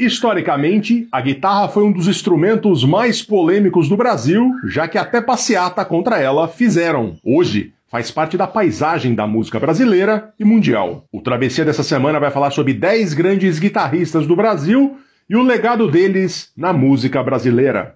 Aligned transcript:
Historicamente, 0.00 1.06
a 1.12 1.20
guitarra 1.20 1.68
foi 1.68 1.84
um 1.84 1.92
dos 1.92 2.08
instrumentos 2.08 2.86
mais 2.86 3.22
polêmicos 3.22 3.86
do 3.86 3.98
Brasil, 3.98 4.50
já 4.64 4.88
que 4.88 4.96
até 4.96 5.20
passeata 5.20 5.84
contra 5.84 6.18
ela 6.18 6.48
fizeram. 6.48 7.18
Hoje, 7.22 7.74
faz 7.86 8.10
parte 8.10 8.34
da 8.34 8.46
paisagem 8.46 9.14
da 9.14 9.26
música 9.26 9.60
brasileira 9.60 10.32
e 10.40 10.44
mundial. 10.44 11.04
O 11.12 11.20
Travessia 11.20 11.66
dessa 11.66 11.82
semana 11.82 12.18
vai 12.18 12.30
falar 12.30 12.50
sobre 12.50 12.72
10 12.72 13.12
grandes 13.12 13.58
guitarristas 13.58 14.26
do 14.26 14.34
Brasil 14.34 14.96
e 15.28 15.36
o 15.36 15.42
legado 15.42 15.86
deles 15.86 16.50
na 16.56 16.72
música 16.72 17.22
brasileira. 17.22 17.94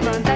Quando 0.00 0.27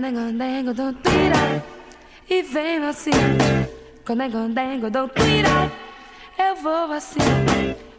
quando 0.00 0.14
gandengo, 0.14 0.72
dou 0.72 0.92
viral. 0.92 1.62
E 2.28 2.42
venho 2.42 2.88
assim, 2.88 3.10
quando 4.06 4.30
gandengo, 4.30 4.88
dou 4.88 5.10
viral. 5.14 5.70
Eu 6.38 6.56
vou 6.56 6.90
assim, 6.92 7.18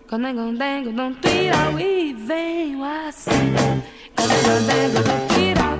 quando 0.09 0.33
gandengo, 0.33 0.91
dou 0.91 1.11
viral. 1.23 1.79
E 1.79 2.13
venho 2.13 2.83
assim, 2.83 3.53
quando 4.15 4.31
gandengo, 4.43 5.03
dou 5.03 5.27
viral. 5.37 5.77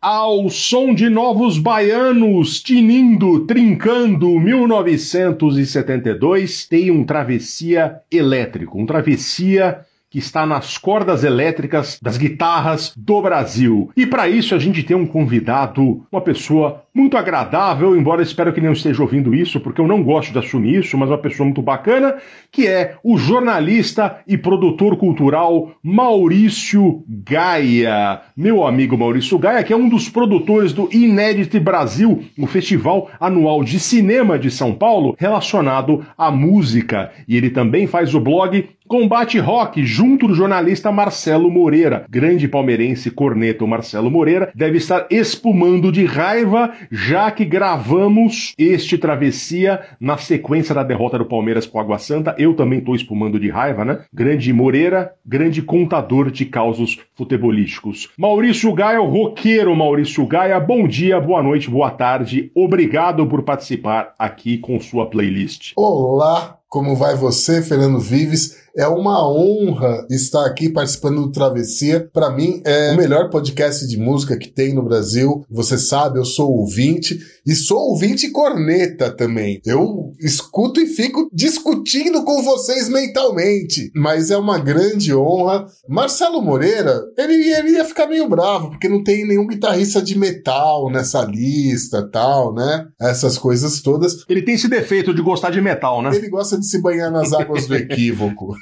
Ao 0.00 0.48
som 0.48 0.94
de 0.94 1.10
Novos 1.10 1.58
Baianos, 1.58 2.62
tinindo, 2.62 3.44
trincando, 3.44 4.40
1972, 4.40 6.66
tem 6.66 6.90
um 6.90 7.04
travessia 7.04 8.00
elétrico, 8.10 8.80
um 8.80 8.86
travessia 8.86 9.84
que 10.16 10.20
está 10.20 10.46
nas 10.46 10.78
cordas 10.78 11.24
elétricas 11.24 11.98
das 12.00 12.16
guitarras 12.16 12.90
do 12.96 13.20
Brasil. 13.20 13.90
E 13.94 14.06
para 14.06 14.26
isso 14.26 14.54
a 14.54 14.58
gente 14.58 14.82
tem 14.82 14.96
um 14.96 15.06
convidado, 15.06 16.06
uma 16.10 16.22
pessoa 16.22 16.85
muito 16.96 17.18
agradável, 17.18 17.94
embora 17.94 18.22
espero 18.22 18.54
que 18.54 18.60
não 18.60 18.72
esteja 18.72 19.02
ouvindo 19.02 19.34
isso, 19.34 19.60
porque 19.60 19.82
eu 19.82 19.86
não 19.86 20.02
gosto 20.02 20.32
de 20.32 20.38
assumir 20.38 20.80
isso, 20.80 20.96
mas 20.96 21.10
uma 21.10 21.18
pessoa 21.18 21.44
muito 21.44 21.60
bacana, 21.60 22.16
que 22.50 22.66
é 22.66 22.94
o 23.04 23.18
jornalista 23.18 24.20
e 24.26 24.38
produtor 24.38 24.96
cultural 24.96 25.72
Maurício 25.82 27.04
Gaia. 27.06 28.22
Meu 28.34 28.66
amigo 28.66 28.96
Maurício 28.96 29.38
Gaia, 29.38 29.62
que 29.62 29.74
é 29.74 29.76
um 29.76 29.90
dos 29.90 30.08
produtores 30.08 30.72
do 30.72 30.88
Inédit 30.90 31.60
Brasil, 31.60 32.24
o 32.38 32.46
festival 32.46 33.10
anual 33.20 33.62
de 33.62 33.78
cinema 33.78 34.38
de 34.38 34.50
São 34.50 34.72
Paulo 34.72 35.14
relacionado 35.18 36.02
à 36.16 36.30
música. 36.30 37.12
E 37.28 37.36
ele 37.36 37.50
também 37.50 37.86
faz 37.86 38.14
o 38.14 38.20
blog 38.20 38.66
Combate 38.88 39.40
Rock, 39.40 39.84
junto 39.84 40.28
do 40.28 40.34
jornalista 40.34 40.92
Marcelo 40.92 41.50
Moreira. 41.50 42.06
Grande 42.08 42.46
palmeirense 42.46 43.10
corneto 43.10 43.66
Marcelo 43.66 44.08
Moreira 44.08 44.52
deve 44.54 44.78
estar 44.78 45.08
espumando 45.10 45.90
de 45.90 46.04
raiva 46.04 46.72
já 46.90 47.30
que 47.30 47.44
gravamos 47.44 48.54
este 48.58 48.98
Travessia 48.98 49.80
na 50.00 50.16
sequência 50.16 50.74
da 50.74 50.82
derrota 50.82 51.18
do 51.18 51.24
Palmeiras 51.24 51.66
com 51.66 51.80
Água 51.80 51.98
Santa. 51.98 52.34
Eu 52.38 52.54
também 52.54 52.80
tô 52.80 52.94
espumando 52.94 53.38
de 53.38 53.50
raiva, 53.50 53.84
né? 53.84 54.00
Grande 54.12 54.52
Moreira, 54.52 55.12
grande 55.24 55.62
contador 55.62 56.30
de 56.30 56.44
causos 56.44 56.98
futebolísticos. 57.14 58.10
Maurício 58.18 58.72
Gaia, 58.72 59.00
o 59.00 59.08
roqueiro 59.08 59.74
Maurício 59.74 60.26
Gaia, 60.26 60.58
bom 60.60 60.86
dia, 60.86 61.20
boa 61.20 61.42
noite, 61.42 61.70
boa 61.70 61.90
tarde. 61.90 62.50
Obrigado 62.54 63.26
por 63.26 63.42
participar 63.42 64.14
aqui 64.18 64.58
com 64.58 64.78
sua 64.80 65.06
playlist. 65.06 65.72
Olá, 65.76 66.58
como 66.68 66.96
vai 66.96 67.16
você, 67.16 67.62
Fernando 67.62 68.00
Vives? 68.00 68.66
É 68.76 68.86
uma 68.86 69.26
honra 69.26 70.06
estar 70.10 70.44
aqui 70.44 70.68
participando 70.68 71.22
do 71.22 71.32
Travessia. 71.32 72.10
Para 72.12 72.28
mim, 72.28 72.60
é 72.62 72.92
o 72.92 72.96
melhor 72.98 73.30
podcast 73.30 73.88
de 73.88 73.96
música 73.96 74.36
que 74.36 74.48
tem 74.48 74.74
no 74.74 74.84
Brasil. 74.84 75.46
Você 75.50 75.78
sabe, 75.78 76.18
eu 76.18 76.26
sou 76.26 76.50
ouvinte 76.50 77.18
e 77.46 77.54
sou 77.54 77.78
ouvinte 77.78 78.30
corneta 78.30 79.10
também. 79.10 79.62
Eu 79.64 80.12
escuto 80.20 80.78
e 80.78 80.86
fico 80.86 81.26
discutindo 81.32 82.22
com 82.22 82.42
vocês 82.42 82.90
mentalmente. 82.90 83.90
Mas 83.94 84.30
é 84.30 84.36
uma 84.36 84.58
grande 84.58 85.14
honra. 85.14 85.64
Marcelo 85.88 86.42
Moreira, 86.42 87.00
ele, 87.16 87.32
ele 87.54 87.70
ia 87.70 87.84
ficar 87.84 88.06
meio 88.06 88.28
bravo, 88.28 88.68
porque 88.68 88.90
não 88.90 89.02
tem 89.02 89.26
nenhum 89.26 89.46
guitarrista 89.46 90.02
de 90.02 90.18
metal 90.18 90.90
nessa 90.90 91.24
lista 91.24 92.06
tal, 92.12 92.54
né? 92.54 92.84
Essas 93.00 93.38
coisas 93.38 93.80
todas. 93.80 94.16
Ele 94.28 94.42
tem 94.42 94.54
esse 94.54 94.68
defeito 94.68 95.14
de 95.14 95.22
gostar 95.22 95.48
de 95.48 95.62
metal, 95.62 96.02
né? 96.02 96.14
Ele 96.14 96.28
gosta 96.28 96.55
de 96.58 96.66
se 96.66 96.80
banhar 96.80 97.10
nas 97.10 97.32
águas 97.32 97.66
do 97.66 97.74
equívoco. 97.74 98.54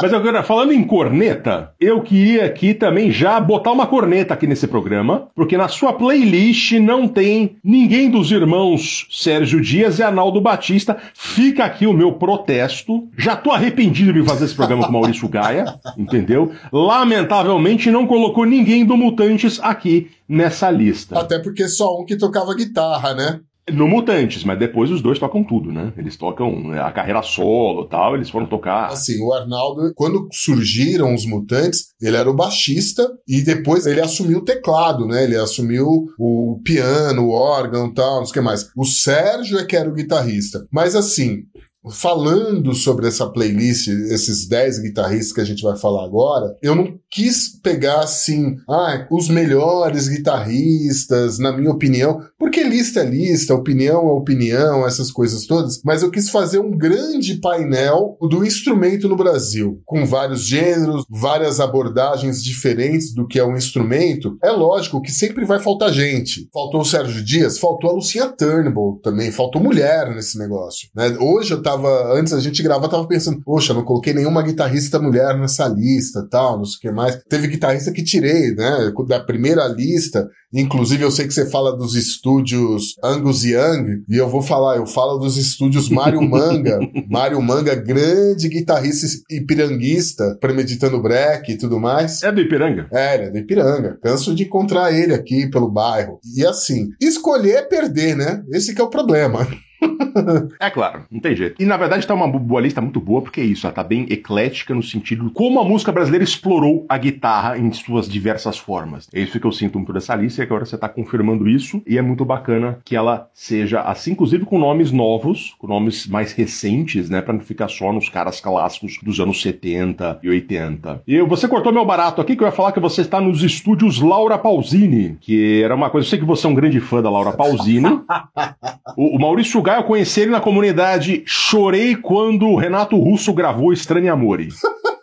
Mas 0.00 0.12
agora, 0.12 0.42
falando 0.42 0.72
em 0.72 0.82
corneta, 0.84 1.72
eu 1.80 2.02
queria 2.02 2.44
aqui 2.46 2.74
também 2.74 3.10
já 3.10 3.40
botar 3.40 3.72
uma 3.72 3.86
corneta 3.86 4.34
aqui 4.34 4.46
nesse 4.46 4.66
programa, 4.66 5.28
porque 5.34 5.56
na 5.56 5.68
sua 5.68 5.92
playlist 5.92 6.72
não 6.72 7.06
tem 7.06 7.56
ninguém 7.62 8.10
dos 8.10 8.30
irmãos 8.30 9.06
Sérgio 9.10 9.60
Dias 9.60 9.98
e 9.98 10.02
Arnaldo 10.02 10.40
Batista. 10.40 10.96
Fica 11.14 11.64
aqui 11.64 11.86
o 11.86 11.92
meu 11.92 12.12
protesto. 12.12 13.08
Já 13.16 13.36
tô 13.36 13.50
arrependido 13.50 14.12
de 14.12 14.22
fazer 14.24 14.46
esse 14.46 14.54
programa 14.54 14.86
com 14.86 14.92
Maurício 14.92 15.28
Gaia, 15.28 15.66
entendeu? 15.96 16.52
Lamentavelmente 16.72 17.90
não 17.90 18.06
colocou 18.06 18.44
ninguém 18.44 18.84
do 18.84 18.96
Mutantes 18.96 19.60
aqui 19.62 20.10
nessa 20.28 20.70
lista. 20.70 21.18
Até 21.18 21.38
porque 21.38 21.68
só 21.68 22.00
um 22.00 22.04
que 22.04 22.16
tocava 22.16 22.54
guitarra, 22.54 23.14
né? 23.14 23.40
No 23.70 23.86
Mutantes, 23.86 24.42
mas 24.42 24.58
depois 24.58 24.90
os 24.90 25.00
dois 25.00 25.20
tocam 25.20 25.44
tudo, 25.44 25.70
né? 25.70 25.92
Eles 25.96 26.16
tocam 26.16 26.72
a 26.72 26.90
carreira 26.90 27.22
solo 27.22 27.86
tal, 27.86 28.16
eles 28.16 28.28
foram 28.28 28.46
tocar. 28.46 28.86
Assim, 28.86 29.20
o 29.22 29.32
Arnaldo, 29.32 29.92
quando 29.94 30.26
surgiram 30.32 31.14
os 31.14 31.24
Mutantes, 31.24 31.94
ele 32.00 32.16
era 32.16 32.28
o 32.28 32.34
baixista 32.34 33.08
e 33.26 33.40
depois 33.40 33.86
ele 33.86 34.00
assumiu 34.00 34.38
o 34.38 34.44
teclado, 34.44 35.06
né? 35.06 35.22
Ele 35.22 35.36
assumiu 35.36 35.86
o 36.18 36.60
piano, 36.64 37.26
o 37.26 37.30
órgão 37.30 37.92
tal, 37.94 38.16
não 38.16 38.24
sei 38.24 38.30
o 38.30 38.34
que 38.34 38.40
mais. 38.40 38.68
O 38.76 38.84
Sérgio 38.84 39.58
é 39.58 39.64
que 39.64 39.76
era 39.76 39.88
o 39.88 39.94
guitarrista. 39.94 40.66
Mas 40.72 40.96
assim, 40.96 41.42
falando 41.90 42.74
sobre 42.74 43.08
essa 43.08 43.28
playlist, 43.28 43.88
esses 43.88 44.46
10 44.46 44.80
guitarristas 44.82 45.32
que 45.32 45.40
a 45.40 45.44
gente 45.44 45.62
vai 45.62 45.76
falar 45.76 46.04
agora, 46.04 46.56
eu 46.62 46.74
não 46.74 46.98
quis 47.10 47.60
pegar 47.60 48.00
assim, 48.00 48.56
ah, 48.68 49.06
os 49.10 49.28
melhores 49.28 50.08
guitarristas, 50.08 51.38
na 51.38 51.52
minha 51.52 51.70
opinião, 51.70 52.20
porque 52.38 52.62
lista 52.62 53.00
é 53.00 53.04
lista, 53.04 53.54
opinião 53.54 54.08
é 54.08 54.12
opinião, 54.12 54.86
essas 54.86 55.10
coisas 55.10 55.46
todas, 55.46 55.80
mas 55.84 56.02
eu 56.02 56.10
quis 56.10 56.30
fazer 56.30 56.58
um 56.58 56.76
grande 56.76 57.34
painel 57.40 58.16
do 58.20 58.44
instrumento 58.44 59.08
no 59.08 59.16
Brasil, 59.16 59.80
com 59.84 60.06
vários 60.06 60.42
gêneros, 60.42 61.04
várias 61.08 61.60
abordagens 61.60 62.42
diferentes 62.42 63.14
do 63.14 63.26
que 63.26 63.38
é 63.38 63.44
um 63.44 63.56
instrumento. 63.56 64.36
É 64.42 64.50
lógico 64.50 65.02
que 65.02 65.10
sempre 65.10 65.44
vai 65.44 65.58
faltar 65.58 65.92
gente. 65.92 66.48
Faltou 66.52 66.80
o 66.80 66.84
Sérgio 66.84 67.22
Dias, 67.22 67.58
faltou 67.58 67.90
a 67.90 67.94
Lucinha 67.94 68.28
Turnbull 68.28 69.00
também, 69.02 69.30
faltou 69.30 69.62
mulher 69.62 70.14
nesse 70.14 70.38
negócio. 70.38 70.88
Né? 70.94 71.16
Hoje 71.20 71.52
eu 71.52 71.62
tava, 71.62 71.71
antes 72.14 72.32
a 72.32 72.40
gente 72.40 72.62
gravar, 72.62 72.88
tava 72.88 73.06
pensando, 73.06 73.40
poxa, 73.42 73.74
não 73.74 73.84
coloquei 73.84 74.12
nenhuma 74.12 74.42
guitarrista 74.42 74.98
mulher 74.98 75.38
nessa 75.38 75.68
lista, 75.68 76.26
tal, 76.30 76.58
não 76.58 76.64
sei 76.64 76.76
o 76.76 76.80
que 76.80 76.90
mais. 76.90 77.22
Teve 77.28 77.48
guitarrista 77.48 77.92
que 77.92 78.02
tirei, 78.02 78.54
né, 78.54 78.92
da 79.08 79.20
primeira 79.20 79.66
lista, 79.68 80.28
Inclusive, 80.52 81.02
eu 81.02 81.10
sei 81.10 81.26
que 81.26 81.32
você 81.32 81.48
fala 81.48 81.74
dos 81.74 81.94
estúdios 81.94 82.94
Angus 83.02 83.42
Young, 83.42 84.04
e 84.06 84.18
eu 84.18 84.28
vou 84.28 84.42
falar, 84.42 84.76
eu 84.76 84.86
falo 84.86 85.16
dos 85.16 85.38
estúdios 85.38 85.88
Mário 85.88 86.20
Manga. 86.28 86.78
Mário 87.08 87.40
Manga, 87.40 87.74
grande 87.74 88.48
guitarrista 88.48 89.06
ipiranguista, 89.30 90.36
premeditando 90.40 91.00
break 91.00 91.52
e 91.52 91.56
tudo 91.56 91.80
mais. 91.80 92.22
É 92.22 92.30
do 92.30 92.40
Ipiranga? 92.40 92.86
É, 92.92 93.14
ele 93.14 93.24
é 93.24 93.30
do 93.30 93.38
Ipiranga. 93.38 93.98
Canso 94.02 94.34
de 94.34 94.42
encontrar 94.42 94.92
ele 94.92 95.14
aqui 95.14 95.48
pelo 95.50 95.70
bairro. 95.70 96.20
E 96.36 96.44
assim, 96.44 96.90
escolher 97.00 97.56
é 97.56 97.62
perder, 97.62 98.14
né? 98.14 98.42
Esse 98.52 98.74
que 98.74 98.80
é 98.80 98.84
o 98.84 98.90
problema. 98.90 99.48
É 100.60 100.70
claro, 100.70 101.04
não 101.10 101.20
tem 101.20 101.34
jeito. 101.34 101.60
E 101.60 101.64
na 101.64 101.76
verdade 101.76 102.06
tá 102.06 102.14
uma 102.14 102.28
boa 102.28 102.60
lista 102.60 102.80
muito 102.80 103.00
boa, 103.00 103.22
porque 103.22 103.40
é 103.40 103.44
isso, 103.44 103.66
ela 103.66 103.74
tá 103.74 103.82
bem 103.82 104.06
eclética 104.10 104.74
no 104.74 104.82
sentido 104.82 105.26
de 105.26 105.30
como 105.32 105.60
a 105.60 105.64
música 105.64 105.90
brasileira 105.90 106.24
explorou 106.24 106.84
a 106.88 106.98
guitarra 106.98 107.58
em 107.58 107.72
suas 107.72 108.08
diversas 108.08 108.58
formas. 108.58 109.08
É 109.12 109.20
isso 109.20 109.38
que 109.40 109.46
eu 109.46 109.52
sinto 109.52 109.78
muito 109.78 109.92
dessa 109.92 110.14
lista 110.14 110.42
e 110.42 110.44
agora 110.44 110.64
você 110.64 110.76
tá 110.76 110.88
confirmando 110.88 111.48
isso, 111.48 111.82
e 111.86 111.98
é 111.98 112.02
muito 112.02 112.24
bacana 112.24 112.78
que 112.84 112.94
ela 112.94 113.28
seja 113.32 113.80
assim, 113.80 114.12
inclusive 114.12 114.44
com 114.44 114.58
nomes 114.58 114.92
novos, 114.92 115.54
com 115.58 115.66
nomes 115.66 116.06
mais 116.06 116.32
recentes, 116.32 117.08
né, 117.08 117.20
pra 117.20 117.32
não 117.32 117.40
ficar 117.40 117.68
só 117.68 117.92
nos 117.92 118.08
caras 118.08 118.40
clássicos 118.40 118.98
dos 119.02 119.18
anos 119.20 119.40
70 119.40 120.20
e 120.22 120.28
80. 120.28 121.02
E 121.06 121.20
você 121.22 121.48
cortou 121.48 121.72
meu 121.72 121.84
barato 121.84 122.20
aqui, 122.20 122.36
que 122.36 122.42
eu 122.42 122.46
ia 122.46 122.52
falar 122.52 122.72
que 122.72 122.80
você 122.80 123.00
está 123.00 123.20
nos 123.20 123.42
estúdios 123.42 124.00
Laura 124.00 124.38
Pausini, 124.38 125.16
que 125.20 125.62
era 125.62 125.74
uma 125.74 125.90
coisa, 125.90 126.06
eu 126.06 126.10
sei 126.10 126.18
que 126.18 126.24
você 126.24 126.46
é 126.46 126.50
um 126.50 126.54
grande 126.54 126.80
fã 126.80 127.02
da 127.02 127.10
Laura 127.10 127.32
Pausini. 127.32 127.88
o, 128.96 129.16
o 129.16 129.18
Maurício 129.18 129.62
Gaia 129.72 129.80
eu 129.80 129.84
conheci 129.84 130.20
ele 130.20 130.30
na 130.30 130.40
comunidade 130.40 131.22
Chorei 131.24 131.96
quando 131.96 132.46
o 132.46 132.56
Renato 132.56 132.98
Russo 132.98 133.32
gravou 133.32 133.72
Estranho 133.72 134.12
Amore. 134.12 134.50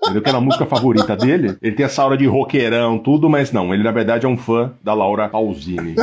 Entendeu? 0.03 0.21
Que 0.21 0.29
era 0.29 0.37
a 0.37 0.41
música 0.41 0.65
favorita 0.65 1.15
dele. 1.15 1.57
Ele 1.61 1.75
tem 1.75 1.85
essa 1.85 2.03
aura 2.03 2.15
de 2.15 2.25
roqueirão, 2.25 2.99
tudo, 2.99 3.27
mas 3.27 3.51
não. 3.51 3.73
Ele, 3.73 3.83
na 3.83 3.91
verdade, 3.91 4.25
é 4.25 4.29
um 4.29 4.37
fã 4.37 4.73
da 4.83 4.93
Laura 4.93 5.27
Pausini. 5.27 5.95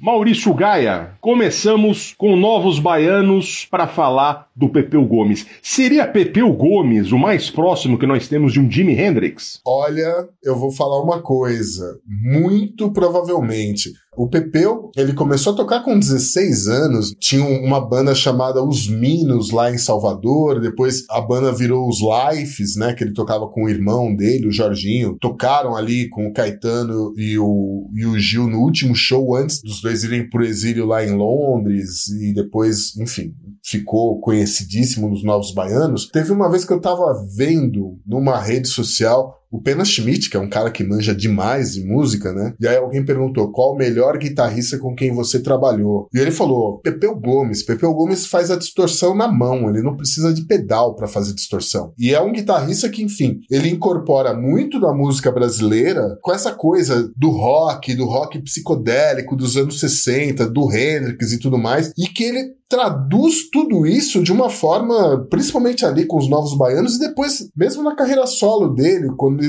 Maurício 0.00 0.54
Gaia, 0.54 1.10
começamos 1.20 2.14
com 2.16 2.36
novos 2.36 2.78
baianos 2.78 3.66
para 3.70 3.86
falar 3.86 4.48
do 4.54 4.68
Pepeu 4.68 5.04
Gomes. 5.04 5.46
Seria 5.60 6.06
Pepeu 6.06 6.52
Gomes 6.52 7.12
o 7.12 7.18
mais 7.18 7.50
próximo 7.50 7.98
que 7.98 8.06
nós 8.06 8.28
temos 8.28 8.52
de 8.52 8.60
um 8.60 8.70
Jimi 8.70 8.98
Hendrix? 8.98 9.60
Olha, 9.64 10.28
eu 10.42 10.56
vou 10.56 10.70
falar 10.70 11.02
uma 11.02 11.20
coisa. 11.20 11.98
Muito 12.06 12.92
provavelmente. 12.92 13.90
O 14.14 14.28
Pepeu, 14.28 14.90
ele 14.94 15.14
começou 15.14 15.54
a 15.54 15.56
tocar 15.56 15.82
com 15.82 15.98
16 15.98 16.68
anos, 16.68 17.14
tinha 17.18 17.42
uma 17.42 17.80
banda 17.80 18.14
chamada 18.14 18.62
Os 18.62 18.86
Minos 18.86 19.50
lá 19.50 19.72
em 19.72 19.78
Salvador, 19.78 20.60
depois 20.60 21.04
a 21.08 21.18
banda 21.18 21.50
virou 21.50 21.88
os 21.88 22.00
Lifes, 22.00 22.76
né, 22.76 22.92
que 22.92 23.02
ele 23.02 23.14
tocava 23.14 23.48
com 23.48 23.64
o 23.64 23.68
irmão 23.70 24.14
dele, 24.14 24.48
o 24.48 24.52
Jorginho, 24.52 25.16
tocaram 25.18 25.74
ali 25.74 26.10
com 26.10 26.26
o 26.26 26.32
Caetano 26.32 27.14
e 27.16 27.38
o, 27.38 27.88
e 27.94 28.04
o 28.04 28.18
Gil 28.18 28.46
no 28.46 28.58
último 28.58 28.94
show 28.94 29.34
antes 29.34 29.62
dos 29.62 29.80
dois 29.80 30.04
irem 30.04 30.28
pro 30.28 30.44
exílio 30.44 30.84
lá 30.84 31.02
em 31.02 31.12
Londres. 31.12 32.06
E 32.08 32.34
depois, 32.34 32.94
enfim, 32.98 33.32
ficou 33.64 34.20
conhecidíssimo 34.20 35.08
nos 35.08 35.24
Novos 35.24 35.54
Baianos. 35.54 36.08
Teve 36.08 36.32
uma 36.32 36.50
vez 36.50 36.64
que 36.66 36.72
eu 36.72 36.80
tava 36.80 37.14
vendo 37.34 37.98
numa 38.06 38.38
rede 38.38 38.68
social 38.68 39.41
o 39.52 39.60
Pena 39.60 39.84
Schmidt, 39.84 40.30
que 40.30 40.36
é 40.36 40.40
um 40.40 40.48
cara 40.48 40.70
que 40.70 40.82
manja 40.82 41.14
demais 41.14 41.74
de 41.74 41.84
música, 41.84 42.32
né? 42.32 42.54
E 42.58 42.66
aí 42.66 42.76
alguém 42.76 43.04
perguntou 43.04 43.52
qual 43.52 43.74
o 43.74 43.76
melhor 43.76 44.16
guitarrista 44.16 44.78
com 44.78 44.94
quem 44.94 45.12
você 45.12 45.40
trabalhou. 45.40 46.08
E 46.14 46.18
ele 46.18 46.30
falou: 46.30 46.78
Pepeu 46.78 47.14
Gomes. 47.14 47.62
Pepeu 47.62 47.92
Gomes 47.92 48.26
faz 48.26 48.50
a 48.50 48.56
distorção 48.56 49.14
na 49.14 49.28
mão, 49.28 49.68
ele 49.68 49.82
não 49.82 49.96
precisa 49.96 50.32
de 50.32 50.46
pedal 50.46 50.96
para 50.96 51.06
fazer 51.06 51.34
distorção. 51.34 51.92
E 51.98 52.14
é 52.14 52.20
um 52.20 52.32
guitarrista 52.32 52.88
que, 52.88 53.02
enfim, 53.02 53.40
ele 53.50 53.68
incorpora 53.68 54.34
muito 54.34 54.80
da 54.80 54.92
música 54.94 55.30
brasileira 55.30 56.18
com 56.22 56.32
essa 56.32 56.52
coisa 56.52 57.10
do 57.16 57.30
rock, 57.30 57.94
do 57.94 58.06
rock 58.06 58.40
psicodélico 58.40 59.36
dos 59.36 59.56
anos 59.56 59.78
60, 59.78 60.48
do 60.48 60.72
Hendrix 60.72 61.32
e 61.32 61.38
tudo 61.38 61.58
mais, 61.58 61.92
e 61.98 62.06
que 62.06 62.24
ele 62.24 62.54
traduz 62.72 63.50
tudo 63.50 63.86
isso 63.86 64.22
de 64.22 64.32
uma 64.32 64.48
forma, 64.48 65.26
principalmente 65.28 65.84
ali 65.84 66.06
com 66.06 66.16
os 66.16 66.26
Novos 66.26 66.56
Baianos, 66.56 66.96
e 66.96 67.00
depois, 67.00 67.50
mesmo 67.54 67.82
na 67.82 67.94
carreira 67.94 68.26
solo 68.26 68.70
dele, 68.70 69.10
quando 69.18 69.41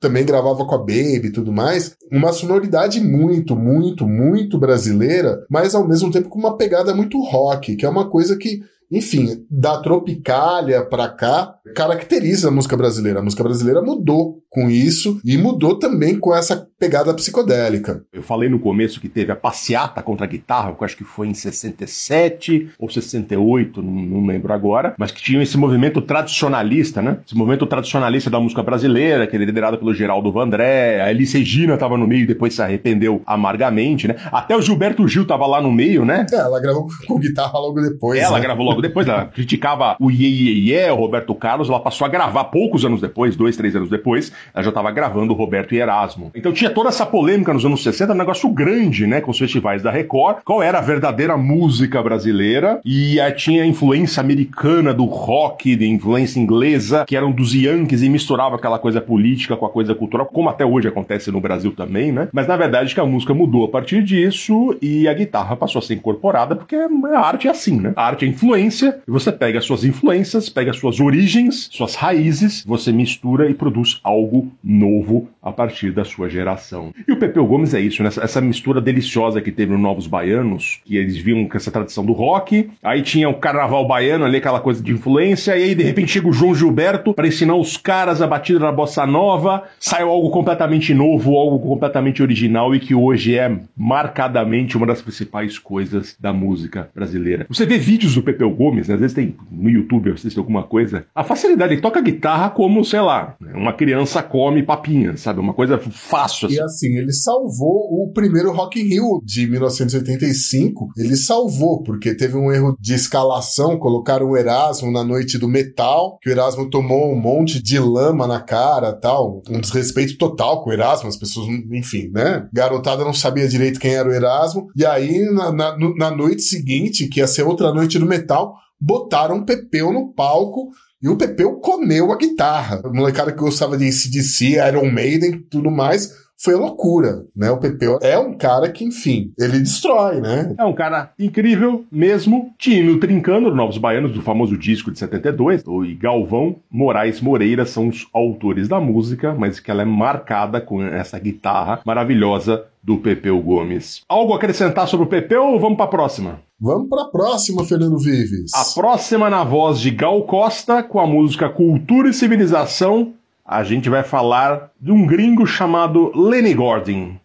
também 0.00 0.24
gravava 0.24 0.64
com 0.64 0.74
a 0.74 0.78
Baby 0.78 1.26
e 1.26 1.32
tudo 1.32 1.52
mais, 1.52 1.96
uma 2.12 2.32
sonoridade 2.32 3.00
muito, 3.00 3.56
muito, 3.56 4.06
muito 4.06 4.58
brasileira, 4.58 5.44
mas 5.50 5.74
ao 5.74 5.86
mesmo 5.86 6.10
tempo 6.10 6.28
com 6.28 6.38
uma 6.38 6.56
pegada 6.56 6.94
muito 6.94 7.20
rock, 7.22 7.76
que 7.76 7.86
é 7.86 7.88
uma 7.88 8.08
coisa 8.08 8.36
que 8.36 8.60
enfim, 8.90 9.44
da 9.50 9.80
Tropicália 9.80 10.84
pra 10.84 11.08
cá, 11.08 11.55
caracteriza 11.74 12.48
a 12.48 12.50
música 12.50 12.76
brasileira. 12.76 13.20
A 13.20 13.22
música 13.22 13.42
brasileira 13.42 13.82
mudou 13.82 14.42
com 14.50 14.70
isso 14.70 15.20
e 15.24 15.36
mudou 15.36 15.78
também 15.78 16.18
com 16.18 16.34
essa 16.34 16.66
pegada 16.78 17.12
psicodélica. 17.14 18.02
Eu 18.12 18.22
falei 18.22 18.48
no 18.48 18.58
começo 18.58 19.00
que 19.00 19.08
teve 19.08 19.32
a 19.32 19.36
passeata 19.36 20.02
contra 20.02 20.26
a 20.26 20.28
guitarra, 20.28 20.72
que 20.72 20.82
eu 20.82 20.84
acho 20.84 20.96
que 20.96 21.04
foi 21.04 21.26
em 21.26 21.34
67 21.34 22.70
ou 22.78 22.88
68, 22.88 23.82
não, 23.82 23.92
não 23.92 24.26
lembro 24.26 24.52
agora, 24.52 24.94
mas 24.98 25.10
que 25.10 25.22
tinha 25.22 25.42
esse 25.42 25.56
movimento 25.56 26.02
tradicionalista, 26.02 27.00
né? 27.00 27.18
Esse 27.26 27.36
movimento 27.36 27.66
tradicionalista 27.66 28.28
da 28.28 28.40
música 28.40 28.62
brasileira, 28.62 29.26
que 29.26 29.34
era 29.34 29.44
liderado 29.44 29.78
pelo 29.78 29.94
Geraldo 29.94 30.30
Vandré, 30.30 31.00
a 31.00 31.10
Elis 31.10 31.32
Regina 31.32 31.74
estava 31.74 31.96
no 31.96 32.06
meio 32.06 32.22
e 32.22 32.26
depois 32.26 32.54
se 32.54 32.62
arrependeu 32.62 33.22
amargamente, 33.26 34.06
né? 34.06 34.16
Até 34.30 34.56
o 34.56 34.62
Gilberto 34.62 35.06
Gil 35.08 35.22
estava 35.22 35.46
lá 35.46 35.60
no 35.60 35.72
meio, 35.72 36.04
né? 36.04 36.26
É, 36.30 36.36
ela 36.36 36.60
gravou 36.60 36.88
com 37.06 37.18
guitarra 37.18 37.58
logo 37.58 37.80
depois. 37.80 38.20
Ela 38.20 38.36
né? 38.36 38.42
gravou 38.42 38.64
logo 38.64 38.82
depois, 38.82 39.08
ela 39.08 39.26
criticava 39.26 39.96
o 40.00 40.10
Iê 40.10 40.28
Iê 40.28 40.52
Iê, 40.72 40.90
o 40.90 40.96
Roberto 40.96 41.34
Carlos, 41.34 41.55
ela 41.64 41.80
passou 41.80 42.04
a 42.04 42.08
gravar 42.08 42.44
poucos 42.44 42.84
anos 42.84 43.00
depois, 43.00 43.36
dois, 43.36 43.56
três 43.56 43.74
anos 43.74 43.88
depois, 43.88 44.32
ela 44.54 44.62
já 44.62 44.70
estava 44.70 44.90
gravando 44.90 45.34
Roberto 45.34 45.74
e 45.74 45.78
Erasmo. 45.78 46.30
Então 46.34 46.52
tinha 46.52 46.70
toda 46.70 46.88
essa 46.88 47.06
polêmica 47.06 47.52
nos 47.52 47.64
anos 47.64 47.82
60, 47.82 48.12
um 48.12 48.16
negócio 48.16 48.48
grande, 48.50 49.06
né, 49.06 49.20
com 49.20 49.30
os 49.30 49.38
festivais 49.38 49.82
da 49.82 49.90
Record, 49.90 50.38
qual 50.44 50.62
era 50.62 50.78
a 50.78 50.82
verdadeira 50.82 51.36
música 51.36 52.02
brasileira, 52.02 52.80
e 52.84 53.20
aí 53.20 53.32
tinha 53.32 53.62
a 53.62 53.66
influência 53.66 54.20
americana 54.20 54.92
do 54.92 55.04
rock, 55.04 55.76
de 55.76 55.86
influência 55.88 56.40
inglesa, 56.40 57.04
que 57.06 57.16
eram 57.16 57.30
dos 57.30 57.54
Yankees 57.54 58.02
e 58.02 58.08
misturava 58.08 58.56
aquela 58.56 58.78
coisa 58.78 59.00
política 59.00 59.56
com 59.56 59.66
a 59.66 59.70
coisa 59.70 59.94
cultural, 59.94 60.26
como 60.26 60.48
até 60.48 60.64
hoje 60.64 60.88
acontece 60.88 61.30
no 61.30 61.40
Brasil 61.40 61.72
também, 61.72 62.12
né? 62.12 62.28
Mas 62.32 62.46
na 62.46 62.56
verdade 62.56 62.94
que 62.94 63.00
a 63.00 63.06
música 63.06 63.34
mudou 63.34 63.64
a 63.64 63.68
partir 63.68 64.02
disso 64.02 64.76
e 64.80 65.08
a 65.08 65.14
guitarra 65.14 65.56
passou 65.56 65.78
a 65.78 65.82
ser 65.82 65.94
incorporada, 65.94 66.56
porque 66.56 66.76
a 66.76 67.20
arte 67.20 67.48
é 67.48 67.50
assim, 67.50 67.80
né? 67.80 67.92
A 67.96 68.06
arte 68.06 68.24
é 68.24 68.28
influência, 68.28 69.00
e 69.06 69.10
você 69.10 69.30
pega 69.30 69.58
as 69.58 69.64
suas 69.64 69.84
influências, 69.84 70.48
pega 70.48 70.70
as 70.70 70.78
suas 70.78 71.00
origens, 71.00 71.45
suas 71.52 71.94
raízes, 71.94 72.64
você 72.66 72.92
mistura 72.92 73.48
e 73.50 73.54
produz 73.54 74.00
algo 74.02 74.50
novo 74.62 75.28
a 75.42 75.52
partir 75.52 75.92
da 75.92 76.04
sua 76.04 76.28
geração. 76.28 76.92
E 77.06 77.12
o 77.12 77.16
Pepeu 77.16 77.46
Gomes 77.46 77.72
é 77.72 77.80
isso, 77.80 78.02
né? 78.02 78.08
Essa, 78.08 78.24
essa 78.24 78.40
mistura 78.40 78.80
deliciosa 78.80 79.40
que 79.40 79.52
teve 79.52 79.72
no 79.72 79.78
Novos 79.78 80.06
Baianos, 80.06 80.80
que 80.84 80.96
eles 80.96 81.16
viam 81.16 81.46
com 81.46 81.56
essa 81.56 81.70
tradição 81.70 82.04
do 82.04 82.12
rock, 82.12 82.68
aí 82.82 83.02
tinha 83.02 83.28
o 83.28 83.34
carnaval 83.34 83.86
baiano 83.86 84.24
ali, 84.24 84.38
aquela 84.38 84.60
coisa 84.60 84.82
de 84.82 84.92
influência, 84.92 85.56
e 85.56 85.62
aí 85.62 85.74
de 85.74 85.84
repente 85.84 86.10
chega 86.10 86.28
o 86.28 86.32
João 86.32 86.54
Gilberto 86.54 87.14
para 87.14 87.28
ensinar 87.28 87.54
os 87.54 87.76
caras 87.76 88.20
a 88.20 88.26
batida 88.26 88.58
da 88.58 88.72
bossa 88.72 89.06
nova, 89.06 89.64
saiu 89.78 90.08
algo 90.08 90.30
completamente 90.30 90.92
novo, 90.92 91.36
algo 91.36 91.58
completamente 91.60 92.22
original 92.22 92.74
e 92.74 92.80
que 92.80 92.94
hoje 92.94 93.36
é 93.36 93.56
marcadamente 93.76 94.76
uma 94.76 94.86
das 94.86 95.00
principais 95.00 95.58
coisas 95.58 96.16
da 96.18 96.32
música 96.32 96.90
brasileira. 96.94 97.46
Você 97.48 97.64
vê 97.64 97.78
vídeos 97.78 98.14
do 98.14 98.22
Pepeu 98.22 98.50
Gomes, 98.50 98.88
né? 98.88 98.94
às 98.94 99.00
vezes 99.00 99.14
tem 99.14 99.34
no 99.50 99.70
YouTube, 99.70 100.10
assiste 100.10 100.38
alguma 100.38 100.62
coisa, 100.62 101.06
a 101.14 101.22
facilidade, 101.36 101.74
ele 101.74 101.82
toca 101.82 102.00
guitarra 102.00 102.50
como, 102.50 102.84
sei 102.84 103.00
lá, 103.00 103.36
uma 103.54 103.72
criança 103.72 104.22
come 104.22 104.62
papinha, 104.62 105.16
sabe? 105.16 105.38
Uma 105.38 105.54
coisa 105.54 105.78
fácil. 105.78 106.50
E 106.50 106.60
assim, 106.60 106.96
ele 106.96 107.12
salvou 107.12 108.02
o 108.02 108.10
primeiro 108.12 108.52
Rock 108.52 108.80
in 108.80 108.84
Rio 108.84 109.20
de 109.22 109.46
1985. 109.46 110.88
Ele 110.96 111.16
salvou, 111.16 111.82
porque 111.82 112.14
teve 112.14 112.36
um 112.36 112.50
erro 112.50 112.76
de 112.80 112.94
escalação, 112.94 113.78
colocaram 113.78 114.30
o 114.30 114.36
Erasmo 114.36 114.90
na 114.90 115.04
noite 115.04 115.38
do 115.38 115.48
metal, 115.48 116.18
que 116.20 116.30
o 116.30 116.32
Erasmo 116.32 116.68
tomou 116.70 117.12
um 117.12 117.20
monte 117.20 117.62
de 117.62 117.78
lama 117.78 118.26
na 118.26 118.40
cara 118.40 118.92
tal. 118.92 119.42
Um 119.48 119.60
desrespeito 119.60 120.16
total 120.16 120.62
com 120.62 120.70
o 120.70 120.72
Erasmo, 120.72 121.08
as 121.08 121.16
pessoas, 121.16 121.46
enfim, 121.70 122.10
né? 122.12 122.48
Garotada 122.52 123.04
não 123.04 123.12
sabia 123.12 123.46
direito 123.46 123.78
quem 123.78 123.94
era 123.94 124.08
o 124.08 124.12
Erasmo. 124.12 124.68
E 124.74 124.84
aí, 124.84 125.24
na, 125.30 125.52
na, 125.52 125.76
na 125.96 126.10
noite 126.10 126.42
seguinte, 126.42 127.08
que 127.08 127.20
ia 127.20 127.26
ser 127.26 127.42
outra 127.42 127.72
noite 127.72 127.98
do 127.98 128.06
metal, 128.06 128.54
botaram 128.80 129.44
Pepeu 129.44 129.92
no 129.92 130.12
palco 130.12 130.70
e 131.06 131.08
o 131.08 131.16
Pepeu 131.16 131.52
comeu 131.60 132.10
a 132.10 132.16
guitarra. 132.16 132.80
O 132.84 132.92
molecada 132.92 133.30
que 133.30 133.38
gostava 133.38 133.78
de 133.78 133.84
ACDC, 133.86 134.56
Iron 134.56 134.90
Maiden 134.90 135.38
tudo 135.48 135.70
mais, 135.70 136.12
foi 136.36 136.56
loucura, 136.56 137.24
né? 137.34 137.48
O 137.48 137.58
Pepeu 137.58 138.00
é 138.02 138.18
um 138.18 138.36
cara 138.36 138.68
que, 138.68 138.84
enfim, 138.84 139.32
ele 139.38 139.60
destrói, 139.60 140.20
né? 140.20 140.52
É 140.58 140.64
um 140.64 140.72
cara 140.72 141.12
incrível 141.16 141.84
mesmo. 141.92 142.52
Tino 142.58 142.98
Trincando, 142.98 143.50
do 143.50 143.56
Novos 143.56 143.78
Baianos, 143.78 144.14
do 144.14 144.20
famoso 144.20 144.58
disco 144.58 144.90
de 144.90 144.98
72, 144.98 145.62
e 145.86 145.94
Galvão 145.94 146.56
Moraes 146.68 147.20
Moreira 147.20 147.64
são 147.64 147.86
os 147.86 148.08
autores 148.12 148.66
da 148.66 148.80
música, 148.80 149.32
mas 149.32 149.60
que 149.60 149.70
ela 149.70 149.82
é 149.82 149.86
marcada 149.86 150.60
com 150.60 150.82
essa 150.82 151.20
guitarra 151.20 151.82
maravilhosa 151.86 152.64
do 152.82 152.98
Pepeu 152.98 153.40
Gomes. 153.40 154.02
Algo 154.08 154.32
a 154.32 154.36
acrescentar 154.36 154.88
sobre 154.88 155.06
o 155.06 155.08
Pepeu 155.08 155.44
ou 155.44 155.60
vamos 155.60 155.76
pra 155.76 155.86
próxima? 155.86 156.40
Vamos 156.58 156.88
pra 156.88 157.04
próxima, 157.04 157.64
Fernando 157.64 157.98
Vives. 157.98 158.50
A 158.54 158.64
próxima 158.74 159.28
na 159.28 159.44
voz 159.44 159.78
de 159.78 159.90
Gal 159.90 160.22
Costa, 160.22 160.82
com 160.82 160.98
a 160.98 161.06
música 161.06 161.50
Cultura 161.50 162.08
e 162.08 162.14
Civilização, 162.14 163.12
a 163.44 163.62
gente 163.62 163.90
vai 163.90 164.02
falar 164.02 164.70
de 164.80 164.90
um 164.90 165.06
gringo 165.06 165.46
chamado 165.46 166.10
Lenny 166.18 166.54
Gordon. 166.54 167.16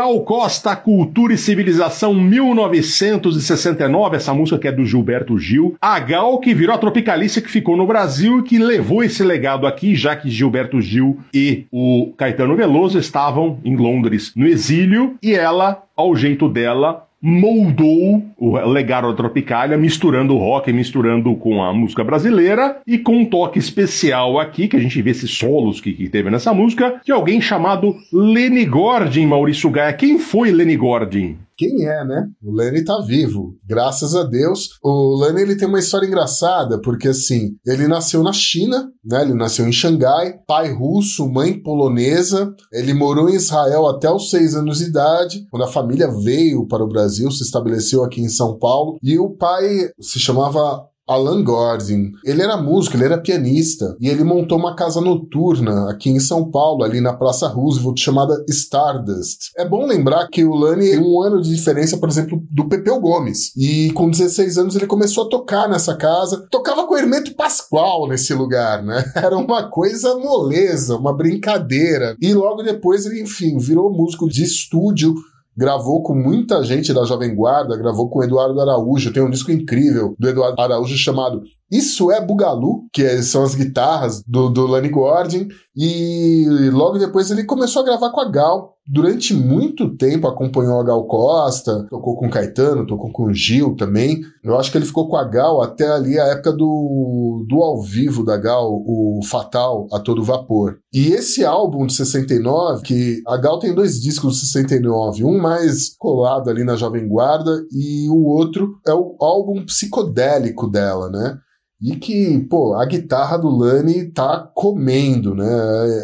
Gal 0.00 0.18
Costa, 0.22 0.74
Cultura 0.74 1.34
e 1.34 1.36
Civilização 1.36 2.14
1969, 2.14 4.16
essa 4.16 4.32
música 4.32 4.58
que 4.58 4.66
é 4.66 4.72
do 4.72 4.82
Gilberto 4.82 5.38
Gil. 5.38 5.76
A 5.78 6.00
Gal 6.00 6.38
que 6.38 6.54
virou 6.54 6.74
a 6.74 6.78
tropicalista 6.78 7.42
que 7.42 7.50
ficou 7.50 7.76
no 7.76 7.86
Brasil 7.86 8.38
e 8.38 8.42
que 8.42 8.56
levou 8.56 9.04
esse 9.04 9.22
legado 9.22 9.66
aqui, 9.66 9.94
já 9.94 10.16
que 10.16 10.30
Gilberto 10.30 10.80
Gil 10.80 11.18
e 11.34 11.66
o 11.70 12.14
Caetano 12.16 12.56
Veloso 12.56 12.98
estavam 12.98 13.58
em 13.62 13.76
Londres 13.76 14.32
no 14.34 14.46
exílio, 14.46 15.16
e 15.22 15.34
ela, 15.34 15.82
ao 15.94 16.16
jeito 16.16 16.48
dela, 16.48 17.06
moldou 17.22 18.22
o 18.38 18.56
legado 18.66 19.14
Tropicália, 19.14 19.76
misturando 19.76 20.34
o 20.34 20.38
rock, 20.38 20.72
misturando 20.72 21.34
com 21.36 21.62
a 21.62 21.72
música 21.72 22.02
brasileira 22.02 22.80
e 22.86 22.98
com 22.98 23.18
um 23.18 23.24
toque 23.24 23.58
especial 23.58 24.38
aqui, 24.38 24.68
que 24.68 24.76
a 24.76 24.80
gente 24.80 25.00
vê 25.02 25.10
esses 25.10 25.30
solos 25.30 25.80
que, 25.80 25.92
que 25.92 26.08
teve 26.08 26.30
nessa 26.30 26.54
música, 26.54 27.00
de 27.04 27.12
alguém 27.12 27.40
chamado 27.40 27.96
Lenny 28.12 28.64
Gordon, 28.64 29.26
Maurício 29.26 29.68
Gaia. 29.70 29.92
Quem 29.92 30.18
foi 30.18 30.50
Lenny 30.50 30.76
Gordon? 30.76 31.34
Quem 31.60 31.86
é, 31.86 32.02
né? 32.06 32.26
O 32.42 32.54
Lenny 32.54 32.82
tá 32.82 33.02
vivo, 33.02 33.54
graças 33.66 34.14
a 34.14 34.22
Deus. 34.22 34.78
O 34.82 35.14
Lenny 35.20 35.42
ele 35.42 35.56
tem 35.56 35.68
uma 35.68 35.78
história 35.78 36.06
engraçada, 36.06 36.80
porque 36.80 37.08
assim, 37.08 37.50
ele 37.66 37.86
nasceu 37.86 38.22
na 38.22 38.32
China, 38.32 38.90
né? 39.04 39.20
Ele 39.20 39.34
nasceu 39.34 39.68
em 39.68 39.72
Xangai, 39.72 40.38
pai 40.46 40.72
russo, 40.72 41.28
mãe 41.28 41.62
polonesa. 41.62 42.50
Ele 42.72 42.94
morou 42.94 43.28
em 43.28 43.34
Israel 43.34 43.86
até 43.88 44.10
os 44.10 44.30
seis 44.30 44.54
anos 44.54 44.78
de 44.78 44.84
idade, 44.84 45.44
quando 45.50 45.64
a 45.64 45.70
família 45.70 46.10
veio 46.10 46.66
para 46.66 46.82
o 46.82 46.88
Brasil, 46.88 47.30
se 47.30 47.42
estabeleceu 47.42 48.02
aqui 48.02 48.22
em 48.22 48.30
São 48.30 48.58
Paulo. 48.58 48.96
E 49.02 49.18
o 49.18 49.28
pai 49.28 49.90
se 50.00 50.18
chamava 50.18 50.88
Alan 51.10 51.42
Gordon. 51.42 52.12
Ele 52.24 52.42
era 52.42 52.56
músico, 52.56 52.96
ele 52.96 53.04
era 53.04 53.18
pianista 53.18 53.96
e 54.00 54.08
ele 54.08 54.22
montou 54.22 54.56
uma 54.56 54.76
casa 54.76 55.00
noturna 55.00 55.90
aqui 55.90 56.10
em 56.10 56.20
São 56.20 56.50
Paulo, 56.50 56.84
ali 56.84 57.00
na 57.00 57.12
Praça 57.12 57.48
Roosevelt, 57.48 57.98
chamada 57.98 58.44
Stardust. 58.48 59.50
É 59.56 59.68
bom 59.68 59.86
lembrar 59.86 60.28
que 60.28 60.44
o 60.44 60.54
Lani 60.54 60.90
tem 60.90 60.98
um 61.00 61.20
ano 61.22 61.40
de 61.40 61.54
diferença, 61.54 61.96
por 61.96 62.08
exemplo, 62.08 62.42
do 62.50 62.68
Pepeu 62.68 63.00
Gomes. 63.00 63.52
E 63.56 63.90
com 63.92 64.10
16 64.10 64.58
anos 64.58 64.76
ele 64.76 64.86
começou 64.86 65.24
a 65.24 65.28
tocar 65.28 65.68
nessa 65.68 65.96
casa. 65.96 66.46
Tocava 66.50 66.86
com 66.86 66.94
o 66.94 66.96
Hermeto 66.96 67.34
Pascoal 67.34 68.08
nesse 68.08 68.32
lugar, 68.34 68.82
né? 68.82 69.04
Era 69.16 69.36
uma 69.36 69.68
coisa 69.68 70.16
moleza, 70.16 70.96
uma 70.96 71.16
brincadeira. 71.16 72.16
E 72.20 72.32
logo 72.34 72.62
depois 72.62 73.06
ele, 73.06 73.22
enfim, 73.22 73.58
virou 73.58 73.92
músico 73.92 74.28
de 74.28 74.44
estúdio 74.44 75.14
gravou 75.60 76.02
com 76.02 76.14
muita 76.14 76.64
gente 76.64 76.90
da 76.94 77.04
Jovem 77.04 77.34
Guarda, 77.34 77.76
gravou 77.76 78.08
com 78.08 78.24
Eduardo 78.24 78.58
Araújo, 78.58 79.12
tem 79.12 79.22
um 79.22 79.28
disco 79.28 79.52
incrível 79.52 80.16
do 80.18 80.26
Eduardo 80.26 80.58
Araújo 80.58 80.96
chamado 80.96 81.42
Isso 81.70 82.10
é 82.10 82.18
Bugalu, 82.24 82.84
que 82.90 83.02
é- 83.02 83.20
são 83.20 83.42
as 83.42 83.54
guitarras 83.54 84.22
do, 84.26 84.48
do 84.48 84.66
Lani 84.66 84.88
Gordon, 84.88 85.48
e 85.76 86.46
logo 86.72 86.98
depois 86.98 87.30
ele 87.30 87.44
começou 87.44 87.82
a 87.82 87.84
gravar 87.84 88.10
com 88.10 88.20
a 88.20 88.30
Gal. 88.30 88.74
Durante 88.92 89.32
muito 89.32 89.96
tempo 89.96 90.26
acompanhou 90.26 90.80
a 90.80 90.82
Gal 90.82 91.04
Costa, 91.04 91.86
tocou 91.88 92.16
com 92.16 92.28
Caetano, 92.28 92.84
tocou 92.84 93.12
com 93.12 93.32
Gil 93.32 93.76
também. 93.76 94.20
Eu 94.42 94.58
acho 94.58 94.72
que 94.72 94.78
ele 94.78 94.84
ficou 94.84 95.08
com 95.08 95.16
a 95.16 95.22
Gal 95.22 95.62
até 95.62 95.88
ali 95.88 96.18
a 96.18 96.24
época 96.24 96.52
do, 96.52 97.46
do 97.48 97.62
ao 97.62 97.80
vivo 97.80 98.24
da 98.24 98.36
Gal, 98.36 98.68
o 98.68 99.20
Fatal, 99.22 99.86
a 99.92 100.00
todo 100.00 100.24
vapor. 100.24 100.78
E 100.92 101.12
esse 101.12 101.44
álbum 101.44 101.86
de 101.86 101.92
69, 101.92 102.82
que 102.82 103.22
a 103.28 103.36
Gal 103.36 103.60
tem 103.60 103.72
dois 103.72 104.00
discos 104.00 104.34
de 104.34 104.40
69, 104.40 105.22
um 105.22 105.38
mais 105.38 105.94
colado 105.96 106.50
ali 106.50 106.64
na 106.64 106.74
Jovem 106.74 107.06
Guarda 107.06 107.64
e 107.70 108.08
o 108.10 108.24
outro 108.24 108.80
é 108.84 108.92
o 108.92 109.14
álbum 109.20 109.64
psicodélico 109.64 110.66
dela, 110.66 111.08
né? 111.08 111.38
E 111.82 111.96
que, 111.96 112.38
pô, 112.50 112.74
a 112.74 112.84
guitarra 112.84 113.38
do 113.38 113.48
Lani 113.48 114.10
tá 114.10 114.50
comendo, 114.54 115.34
né? 115.34 115.48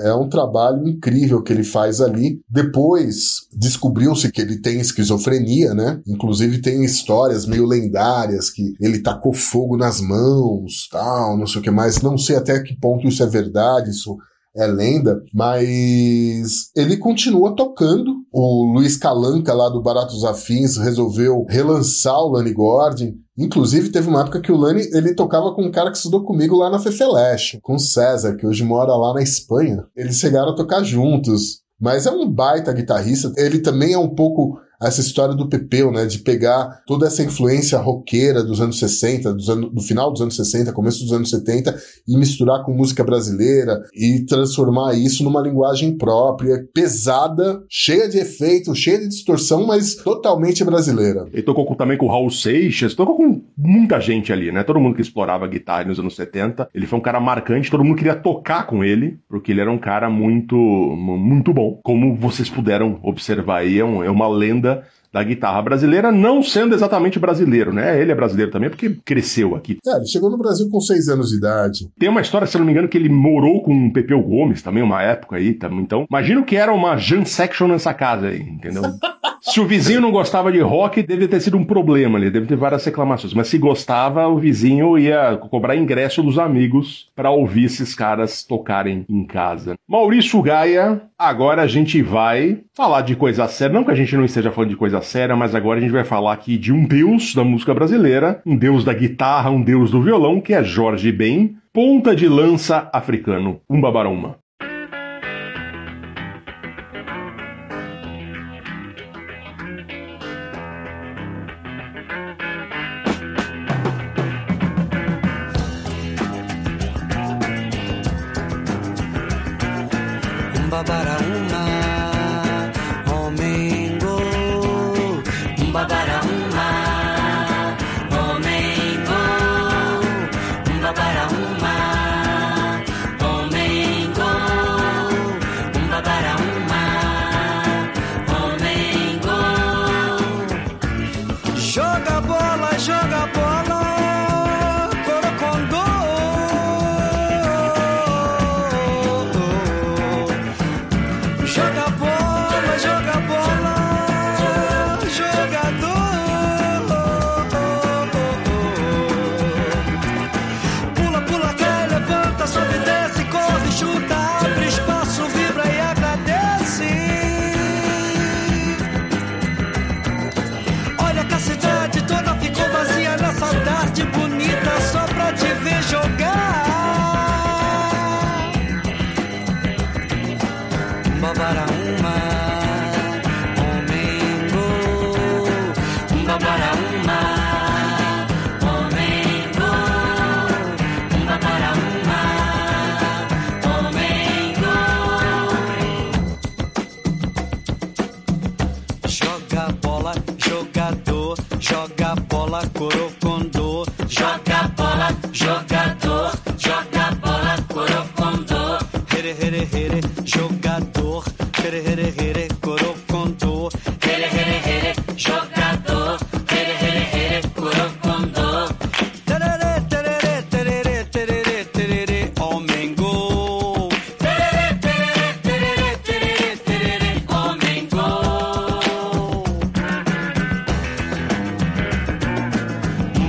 É 0.05 0.15
um 0.15 0.29
trabalho 0.29 0.89
incrível 0.89 1.43
que 1.43 1.53
ele 1.53 1.65
faz 1.65 2.01
ali. 2.01 2.41
Depois 2.49 3.47
descobriu-se 3.53 4.33
que 4.33 4.41
ele 4.41 4.59
tem 4.59 4.81
esquizofrenia, 4.81 5.75
né? 5.75 6.01
Inclusive 6.07 6.63
tem 6.63 6.83
histórias 6.83 7.45
meio 7.45 7.67
lendárias 7.67 8.49
que 8.49 8.75
ele 8.81 9.01
tacou 9.01 9.35
fogo 9.35 9.77
nas 9.77 10.01
mãos, 10.01 10.89
tal, 10.91 11.37
não 11.37 11.47
sei 11.47 11.61
o 11.61 11.65
que 11.65 11.71
mais. 11.71 12.01
Não 12.01 12.17
sei 12.17 12.37
até 12.37 12.59
que 12.63 12.79
ponto 12.81 13.07
isso 13.07 13.23
é 13.23 13.27
verdade, 13.27 13.91
isso 13.91 14.17
é 14.57 14.67
lenda, 14.67 15.23
mas 15.35 16.71
ele 16.75 16.97
continua 16.97 17.55
tocando. 17.55 18.25
O 18.39 18.71
Luiz 18.71 18.99
Calanca, 18.99 19.55
lá 19.55 19.71
do 19.71 19.81
Baratos 19.81 20.23
Afins, 20.23 20.77
resolveu 20.77 21.47
relançar 21.49 22.21
o 22.21 22.33
Lani 22.33 22.53
Gordon. 22.53 23.15
Inclusive, 23.35 23.89
teve 23.89 24.11
uma 24.11 24.21
época 24.21 24.43
que 24.43 24.53
o 24.53 24.57
Lani 24.59 24.83
ele 24.93 25.15
tocava 25.15 25.55
com 25.55 25.63
um 25.63 25.71
cara 25.71 25.91
que 25.91 25.97
estudou 25.97 26.23
comigo 26.23 26.55
lá 26.55 26.69
na 26.69 26.79
Fefeleche, 26.79 27.59
com 27.63 27.77
o 27.77 27.79
César, 27.79 28.37
que 28.37 28.47
hoje 28.47 28.63
mora 28.63 28.95
lá 28.95 29.15
na 29.15 29.23
Espanha. 29.23 29.87
Eles 29.97 30.19
chegaram 30.19 30.51
a 30.51 30.55
tocar 30.55 30.85
juntos. 30.85 31.63
Mas 31.81 32.05
é 32.05 32.11
um 32.11 32.31
baita 32.31 32.75
guitarrista. 32.75 33.33
Ele 33.39 33.59
também 33.61 33.95
é 33.95 33.99
um 33.99 34.15
pouco 34.15 34.59
essa 34.81 35.01
história 35.01 35.35
do 35.35 35.49
Pepeu, 35.49 35.91
né? 35.91 36.07
De 36.07 36.19
pegar 36.19 36.83
toda 36.87 37.07
essa 37.07 37.23
influência 37.23 37.79
roqueira 37.79 38.43
dos 38.43 38.61
anos 38.61 38.79
60, 38.79 39.35
dos 39.35 39.49
anos, 39.49 39.73
do 39.73 39.81
final 39.81 40.11
dos 40.11 40.21
anos 40.21 40.37
60, 40.37 40.73
começo 40.73 41.03
dos 41.03 41.13
anos 41.13 41.31
70, 41.31 41.77
e 42.07 42.17
misturar 42.17 42.65
com 42.65 42.73
música 42.73 43.03
brasileira 43.03 43.83
e 43.95 44.25
transformar 44.27 44.95
isso 44.95 45.25
numa 45.25 45.41
linguagem 45.41 45.97
própria, 45.97 46.67
pesada, 46.75 47.63
cheia 47.69 48.09
de 48.09 48.19
efeitos, 48.19 48.79
cheia 48.79 48.99
de 48.99 49.09
distorção, 49.09 49.67
mas 49.67 49.97
totalmente 49.97 50.65
brasileira. 50.65 51.27
Ele 51.33 51.43
tocou 51.43 51.75
também 51.75 51.99
com 51.99 52.07
o 52.07 52.11
Raul 52.11 52.31
Seixas, 52.31 52.95
tocou 52.95 53.17
com 53.17 53.43
muita 53.57 54.01
gente 54.01 54.33
ali, 54.33 54.53
né? 54.53 54.63
Todo 54.63 54.81
mundo 54.81 54.95
que 54.95 55.03
explorava 55.03 55.47
guitarra 55.47 55.85
nos 55.85 55.99
anos 55.99 56.17
70. 56.17 56.69
Ele 56.75 56.87
foi 56.87 56.99
um 56.99 57.03
cara 57.03 57.21
marcante, 57.21 57.71
todo 57.71 57.85
mundo 57.85 57.97
queria 57.97 58.15
tocar 58.15 58.67
com 58.67 58.85
ele, 58.85 59.19
porque 59.29 59.53
ele 59.53 59.61
era 59.61 59.71
um 59.71 59.79
cara 59.79 60.09
muito, 60.09 60.57
muito 60.57 61.53
bom. 61.53 61.81
Como 61.83 62.17
vocês 62.17 62.49
puderam 62.49 62.99
observar 63.03 63.59
aí, 63.59 63.77
é, 63.77 63.81
é 63.81 64.11
uma 64.11 64.29
lenda 64.29 64.66
da 65.13 65.23
guitarra 65.23 65.63
brasileira, 65.63 66.13
não 66.13 66.43
sendo 66.43 66.75
exatamente 66.75 67.19
brasileiro, 67.19 67.73
né? 67.73 67.99
Ele 68.01 68.13
é 68.13 68.15
brasileiro 68.15 68.53
também, 68.53 68.69
porque 68.69 68.99
cresceu 69.03 69.55
aqui. 69.55 69.79
É, 69.87 69.97
ele 69.97 70.07
chegou 70.07 70.31
no 70.31 70.37
Brasil 70.37 70.69
com 70.71 70.79
seis 70.79 71.09
anos 71.09 71.31
de 71.31 71.39
idade. 71.39 71.89
Tem 71.99 72.09
uma 72.09 72.21
história, 72.21 72.47
se 72.47 72.55
eu 72.55 72.59
não 72.59 72.67
me 72.67 72.73
engano, 72.73 72.87
que 72.87 72.99
ele 72.99 73.09
morou 73.09 73.63
com 73.63 73.87
o 73.87 73.93
Pepeu 73.93 74.21
Gomes 74.21 74.61
também, 74.63 74.83
uma 74.83 75.03
época 75.03 75.37
aí. 75.37 75.59
Então, 75.79 76.07
imagina 76.11 76.41
o 76.41 76.45
que 76.45 76.57
era 76.57 76.73
uma 76.73 76.99
Jan 76.99 77.25
Section 77.25 77.69
nessa 77.69 77.95
casa 77.95 78.27
aí, 78.27 78.43
entendeu? 78.43 78.83
Se 79.49 79.61
o 79.61 79.65
vizinho 79.65 80.01
não 80.01 80.11
gostava 80.11 80.51
de 80.51 80.59
rock, 80.59 81.05
deve 81.05 81.29
ter 81.29 81.41
sido 81.41 81.57
um 81.57 81.65
problema 81.65 82.19
ali, 82.19 82.31
deve 82.31 82.47
ter 82.47 82.57
várias 82.57 82.85
reclamações. 82.85 83.33
Mas 83.33 83.47
se 83.47 83.57
gostava, 83.57 84.27
o 84.27 84.39
vizinho 84.39 84.99
ia 84.99 85.37
cobrar 85.37 85.77
ingresso 85.77 86.21
dos 86.21 86.37
amigos 86.37 87.09
para 87.15 87.31
ouvir 87.31 87.67
esses 87.67 87.95
caras 87.95 88.43
tocarem 88.43 89.07
em 89.09 89.25
casa. 89.25 89.77
Maurício 89.89 90.43
Gaia, 90.43 91.01
agora 91.17 91.63
a 91.63 91.67
gente 91.69 92.03
vai 92.03 92.59
falar 92.75 93.03
de 93.03 93.15
coisa 93.15 93.47
séria. 93.47 93.73
Não 93.73 93.85
que 93.85 93.93
a 93.93 93.95
gente 93.95 94.17
não 94.17 94.25
esteja 94.25 94.51
falando 94.51 94.71
de 94.71 94.77
coisa 94.77 95.01
séria, 95.01 95.37
mas 95.37 95.55
agora 95.55 95.79
a 95.79 95.81
gente 95.81 95.93
vai 95.93 96.05
falar 96.05 96.33
aqui 96.33 96.59
de 96.59 96.73
um 96.73 96.85
deus 96.85 97.33
da 97.33 97.45
música 97.45 97.73
brasileira, 97.73 98.43
um 98.45 98.57
deus 98.57 98.85
da 98.85 98.93
guitarra, 98.93 99.49
um 99.49 99.63
deus 99.63 99.93
do 99.93 100.03
violão, 100.03 100.41
que 100.41 100.55
é 100.55 100.65
Jorge 100.65 101.13
Ben, 101.13 101.55
ponta 101.73 102.17
de 102.17 102.27
lança 102.27 102.91
africano, 102.93 103.61
um 103.71 103.81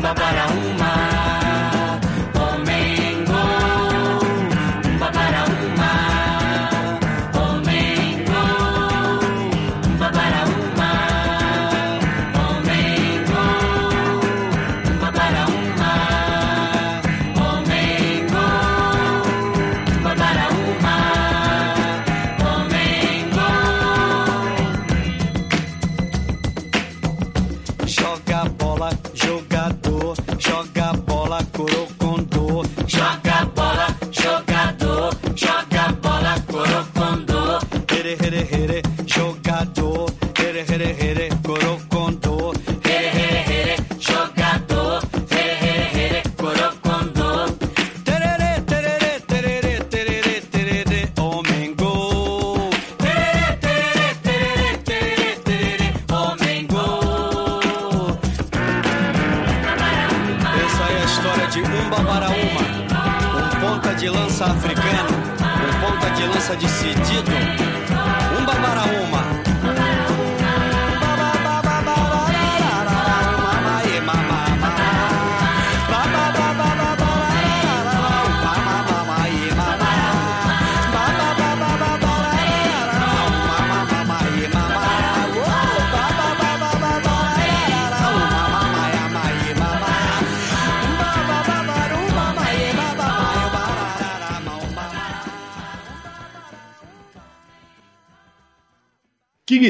Umba 0.08 0.16
para 0.16 0.46
uma, 0.46 0.47